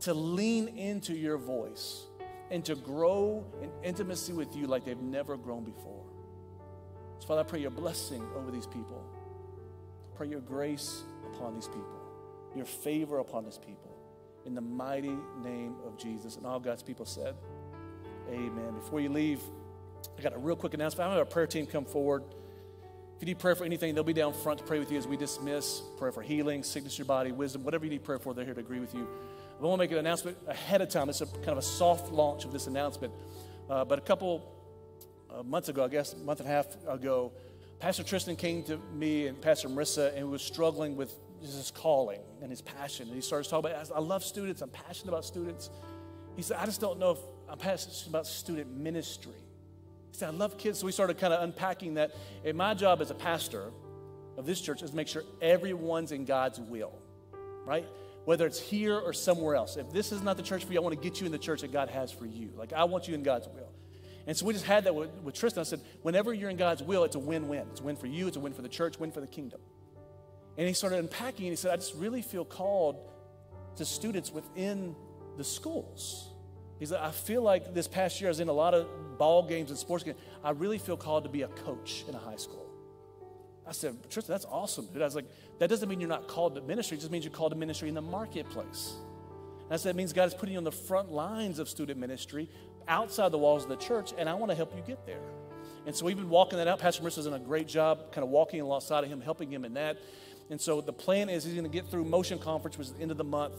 to 0.00 0.12
lean 0.12 0.68
into 0.68 1.14
your 1.14 1.38
voice, 1.38 2.04
and 2.50 2.62
to 2.66 2.74
grow 2.74 3.46
in 3.62 3.70
intimacy 3.82 4.34
with 4.34 4.54
you 4.54 4.66
like 4.66 4.84
they've 4.84 5.00
never 5.00 5.38
grown 5.38 5.64
before. 5.64 6.04
So, 7.20 7.28
Father, 7.28 7.40
I 7.40 7.44
pray 7.44 7.60
your 7.60 7.70
blessing 7.70 8.22
over 8.36 8.50
these 8.50 8.66
people. 8.66 9.02
Pray 10.16 10.28
your 10.28 10.40
grace 10.40 11.02
upon 11.32 11.54
these 11.54 11.68
people, 11.68 12.00
your 12.54 12.64
favor 12.64 13.18
upon 13.18 13.44
these 13.44 13.58
people. 13.58 13.94
In 14.46 14.54
the 14.54 14.60
mighty 14.60 15.16
name 15.42 15.74
of 15.84 15.98
Jesus. 15.98 16.36
And 16.36 16.46
all 16.46 16.60
God's 16.60 16.82
people 16.82 17.04
said, 17.04 17.34
Amen. 18.30 18.74
Before 18.74 19.00
you 19.00 19.08
leave, 19.08 19.40
I 20.18 20.22
got 20.22 20.34
a 20.34 20.38
real 20.38 20.56
quick 20.56 20.74
announcement. 20.74 21.04
I'm 21.04 21.10
going 21.10 21.16
to 21.16 21.20
have 21.20 21.28
our 21.28 21.32
prayer 21.32 21.46
team 21.46 21.66
come 21.66 21.84
forward. 21.84 22.22
If 23.16 23.22
you 23.22 23.26
need 23.26 23.38
prayer 23.38 23.54
for 23.54 23.64
anything, 23.64 23.94
they'll 23.94 24.04
be 24.04 24.12
down 24.12 24.32
front 24.32 24.58
to 24.58 24.64
pray 24.64 24.78
with 24.78 24.90
you 24.90 24.98
as 24.98 25.06
we 25.06 25.16
dismiss. 25.16 25.82
Prayer 25.98 26.12
for 26.12 26.22
healing, 26.22 26.62
sickness 26.62 26.98
your 26.98 27.06
body, 27.06 27.32
wisdom, 27.32 27.64
whatever 27.64 27.84
you 27.84 27.90
need 27.90 28.04
prayer 28.04 28.18
for, 28.18 28.34
they're 28.34 28.44
here 28.44 28.54
to 28.54 28.60
agree 28.60 28.80
with 28.80 28.94
you. 28.94 29.08
I 29.58 29.62
want 29.62 29.78
to 29.78 29.84
make 29.84 29.90
an 29.90 29.98
announcement 29.98 30.36
ahead 30.46 30.82
of 30.82 30.90
time. 30.90 31.08
It's 31.08 31.22
a 31.22 31.26
kind 31.26 31.48
of 31.48 31.58
a 31.58 31.62
soft 31.62 32.12
launch 32.12 32.44
of 32.44 32.52
this 32.52 32.66
announcement. 32.66 33.12
Uh, 33.70 33.84
but 33.84 33.98
a 33.98 34.02
couple 34.02 34.52
uh, 35.30 35.42
months 35.42 35.68
ago, 35.68 35.84
I 35.84 35.88
guess 35.88 36.12
a 36.12 36.18
month 36.18 36.40
and 36.40 36.48
a 36.48 36.52
half 36.52 36.66
ago, 36.86 37.32
Pastor 37.78 38.02
Tristan 38.02 38.36
came 38.36 38.62
to 38.64 38.78
me 38.94 39.26
and 39.26 39.40
Pastor 39.40 39.68
Marissa 39.68 40.16
and 40.16 40.30
was 40.30 40.42
struggling 40.42 40.96
with 40.96 41.14
his 41.42 41.70
calling 41.74 42.20
and 42.40 42.50
his 42.50 42.62
passion. 42.62 43.06
And 43.06 43.14
he 43.14 43.20
starts 43.20 43.48
talking 43.48 43.70
about, 43.70 43.90
I 43.94 44.00
love 44.00 44.24
students, 44.24 44.62
I'm 44.62 44.70
passionate 44.70 45.10
about 45.10 45.24
students. 45.24 45.70
He 46.36 46.42
said, 46.42 46.56
I 46.58 46.64
just 46.64 46.80
don't 46.80 46.98
know 46.98 47.12
if 47.12 47.18
I'm 47.48 47.58
passionate 47.58 48.06
about 48.08 48.26
student 48.26 48.74
ministry. 48.76 49.34
He 50.10 50.18
said, 50.18 50.28
I 50.28 50.32
love 50.32 50.56
kids. 50.56 50.78
So 50.78 50.86
we 50.86 50.92
started 50.92 51.18
kind 51.18 51.32
of 51.32 51.42
unpacking 51.42 51.94
that. 51.94 52.12
And 52.44 52.56
my 52.56 52.72
job 52.74 53.02
as 53.02 53.10
a 53.10 53.14
pastor 53.14 53.70
of 54.38 54.46
this 54.46 54.60
church 54.60 54.82
is 54.82 54.90
to 54.90 54.96
make 54.96 55.08
sure 55.08 55.22
everyone's 55.42 56.12
in 56.12 56.24
God's 56.24 56.58
will, 56.58 56.92
right? 57.64 57.86
Whether 58.24 58.46
it's 58.46 58.58
here 58.58 58.98
or 58.98 59.12
somewhere 59.12 59.54
else. 59.54 59.76
If 59.76 59.92
this 59.92 60.12
is 60.12 60.22
not 60.22 60.36
the 60.36 60.42
church 60.42 60.64
for 60.64 60.72
you, 60.72 60.80
I 60.80 60.82
want 60.82 60.94
to 60.94 61.00
get 61.00 61.20
you 61.20 61.26
in 61.26 61.32
the 61.32 61.38
church 61.38 61.60
that 61.60 61.72
God 61.72 61.90
has 61.90 62.10
for 62.10 62.26
you. 62.26 62.50
Like, 62.56 62.72
I 62.72 62.84
want 62.84 63.06
you 63.06 63.14
in 63.14 63.22
God's 63.22 63.48
will. 63.48 63.70
And 64.26 64.36
so 64.36 64.44
we 64.44 64.52
just 64.52 64.64
had 64.64 64.84
that 64.84 64.94
with, 64.94 65.10
with 65.22 65.34
Tristan. 65.34 65.60
I 65.60 65.64
said, 65.64 65.80
whenever 66.02 66.34
you're 66.34 66.50
in 66.50 66.56
God's 66.56 66.82
will, 66.82 67.04
it's 67.04 67.16
a 67.16 67.20
win 67.20 67.48
win. 67.48 67.66
It's 67.70 67.80
a 67.80 67.84
win 67.84 67.96
for 67.96 68.06
you, 68.06 68.26
it's 68.26 68.36
a 68.36 68.40
win 68.40 68.52
for 68.52 68.62
the 68.62 68.68
church, 68.68 68.98
win 68.98 69.12
for 69.12 69.20
the 69.20 69.26
kingdom. 69.26 69.60
And 70.58 70.66
he 70.66 70.74
started 70.74 70.98
unpacking 70.98 71.46
and 71.46 71.52
he 71.52 71.56
said, 71.56 71.72
I 71.72 71.76
just 71.76 71.94
really 71.94 72.22
feel 72.22 72.44
called 72.44 72.96
to 73.76 73.84
students 73.84 74.32
within 74.32 74.96
the 75.36 75.44
schools. 75.44 76.30
He 76.78 76.86
said, 76.86 77.00
I 77.00 77.10
feel 77.10 77.42
like 77.42 77.72
this 77.74 77.88
past 77.88 78.20
year 78.20 78.28
I 78.28 78.30
was 78.30 78.40
in 78.40 78.48
a 78.48 78.52
lot 78.52 78.74
of 78.74 78.86
ball 79.18 79.42
games 79.42 79.70
and 79.70 79.78
sports 79.78 80.04
games. 80.04 80.18
I 80.42 80.50
really 80.50 80.78
feel 80.78 80.96
called 80.96 81.24
to 81.24 81.30
be 81.30 81.42
a 81.42 81.48
coach 81.48 82.04
in 82.08 82.14
a 82.14 82.18
high 82.18 82.36
school. 82.36 82.66
I 83.66 83.72
said, 83.72 83.96
Tristan, 84.10 84.32
that's 84.32 84.44
awesome, 84.44 84.86
dude. 84.92 85.02
I 85.02 85.06
was 85.06 85.14
like, 85.14 85.26
that 85.58 85.68
doesn't 85.68 85.88
mean 85.88 86.00
you're 86.00 86.08
not 86.08 86.28
called 86.28 86.54
to 86.54 86.60
ministry. 86.60 86.96
It 86.96 87.00
just 87.00 87.10
means 87.10 87.24
you're 87.24 87.34
called 87.34 87.52
to 87.52 87.58
ministry 87.58 87.88
in 87.88 87.94
the 87.94 88.02
marketplace. 88.02 88.94
And 89.64 89.72
I 89.72 89.76
said, 89.76 89.90
it 89.90 89.96
means 89.96 90.12
God 90.12 90.28
is 90.28 90.34
putting 90.34 90.52
you 90.52 90.58
on 90.58 90.64
the 90.64 90.70
front 90.70 91.10
lines 91.10 91.58
of 91.58 91.68
student 91.68 91.98
ministry 91.98 92.48
outside 92.88 93.32
the 93.32 93.38
walls 93.38 93.64
of 93.64 93.68
the 93.68 93.76
church, 93.76 94.12
and 94.16 94.28
I 94.28 94.34
want 94.34 94.50
to 94.50 94.56
help 94.56 94.74
you 94.76 94.82
get 94.86 95.04
there. 95.06 95.20
And 95.86 95.94
so 95.94 96.04
we've 96.04 96.16
been 96.16 96.28
walking 96.28 96.58
that 96.58 96.66
out. 96.66 96.80
Pastor 96.80 97.02
Marissa's 97.02 97.26
done 97.26 97.34
a 97.34 97.38
great 97.38 97.68
job 97.68 98.12
kind 98.12 98.24
of 98.24 98.30
walking 98.30 98.60
alongside 98.60 99.04
of 99.04 99.10
him, 99.10 99.20
helping 99.20 99.50
him 99.50 99.64
in 99.64 99.74
that. 99.74 99.98
And 100.50 100.60
so 100.60 100.80
the 100.80 100.92
plan 100.92 101.28
is 101.28 101.44
he's 101.44 101.54
going 101.54 101.64
to 101.64 101.70
get 101.70 101.88
through 101.90 102.04
Motion 102.04 102.38
Conference, 102.38 102.76
which 102.76 102.88
is 102.88 102.92
the 102.94 103.02
end 103.02 103.10
of 103.10 103.16
the 103.16 103.24
month, 103.24 103.54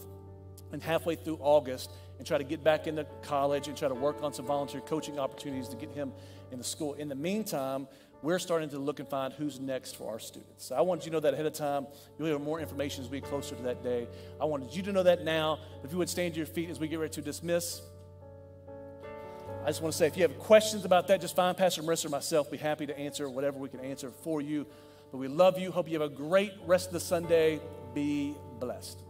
and 0.71 0.84
halfway 0.84 1.15
through 1.15 1.38
August, 1.41 1.91
and 2.17 2.28
try 2.28 2.38
to 2.38 2.43
get 2.43 2.63
back 2.63 2.88
into 2.88 3.05
college 3.21 3.67
and 3.67 3.78
try 3.78 3.88
to 3.88 3.93
work 3.93 4.21
on 4.21 4.34
some 4.34 4.45
volunteer 4.45 4.82
coaching 4.82 5.19
opportunities 5.19 5.69
to 5.69 5.78
get 5.78 5.91
him 5.91 6.11
in 6.51 6.57
the 6.57 6.63
school. 6.63 6.93
In 6.95 7.07
the 7.07 7.15
meantime, 7.15 7.88
we're 8.21 8.39
starting 8.39 8.69
to 8.69 8.80
look 8.80 8.99
and 8.99 9.07
find 9.07 9.32
who's 9.34 9.59
next 9.59 9.95
for 9.95 10.11
our 10.11 10.19
students. 10.19 10.65
So 10.65 10.75
I 10.75 10.82
wanted 10.82 11.05
you 11.05 11.11
to 11.11 11.17
know 11.17 11.19
that 11.21 11.34
ahead 11.34 11.45
of 11.45 11.53
time. 11.53 11.88
You'll 12.17 12.30
have 12.30 12.41
more 12.41 12.59
information 12.59 13.03
as 13.03 13.09
we 13.09 13.19
get 13.19 13.30
closer 13.30 13.55
to 13.55 13.61
that 13.63 13.84
day. 13.84 14.07
I 14.41 14.45
wanted 14.45 14.75
you 14.75 14.82
to 14.84 14.91
know 14.91 15.03
that 15.03 15.23
now. 15.23 15.59
If 15.84 15.91
you 15.91 15.97
would 15.99 16.09
stand 16.09 16.34
to 16.34 16.38
your 16.39 16.47
feet 16.47 16.69
as 16.69 16.80
we 16.80 16.88
get 16.88 16.99
ready 16.99 17.13
to 17.13 17.21
dismiss. 17.21 17.82
I 19.68 19.70
just 19.70 19.82
want 19.82 19.91
to 19.91 19.97
say, 19.97 20.07
if 20.07 20.15
you 20.15 20.24
have 20.24 20.39
questions 20.39 20.86
about 20.86 21.09
that, 21.09 21.20
just 21.20 21.36
find 21.36 21.57
Pastor 21.57 21.84
Marissa 21.84 22.05
or 22.05 22.09
myself. 22.09 22.49
Be 22.49 22.55
happy 22.55 22.86
to 22.86 22.97
answer 22.97 23.30
whatever 23.30 23.59
we 23.59 23.68
can 23.68 23.82
answer 23.82 24.09
for 24.09 24.39
you. 24.39 24.65
But 25.11 25.18
we 25.18 25.28
love 25.28 25.59
you. 25.59 25.74
Hope 25.74 25.89
you 25.89 25.99
have 25.99 26.09
a 26.09 26.15
great 26.15 26.53
rest 26.65 26.88
of 26.88 26.93
the 26.93 27.01
Sunday. 27.01 27.59
Be 27.93 28.34
blessed. 28.61 29.07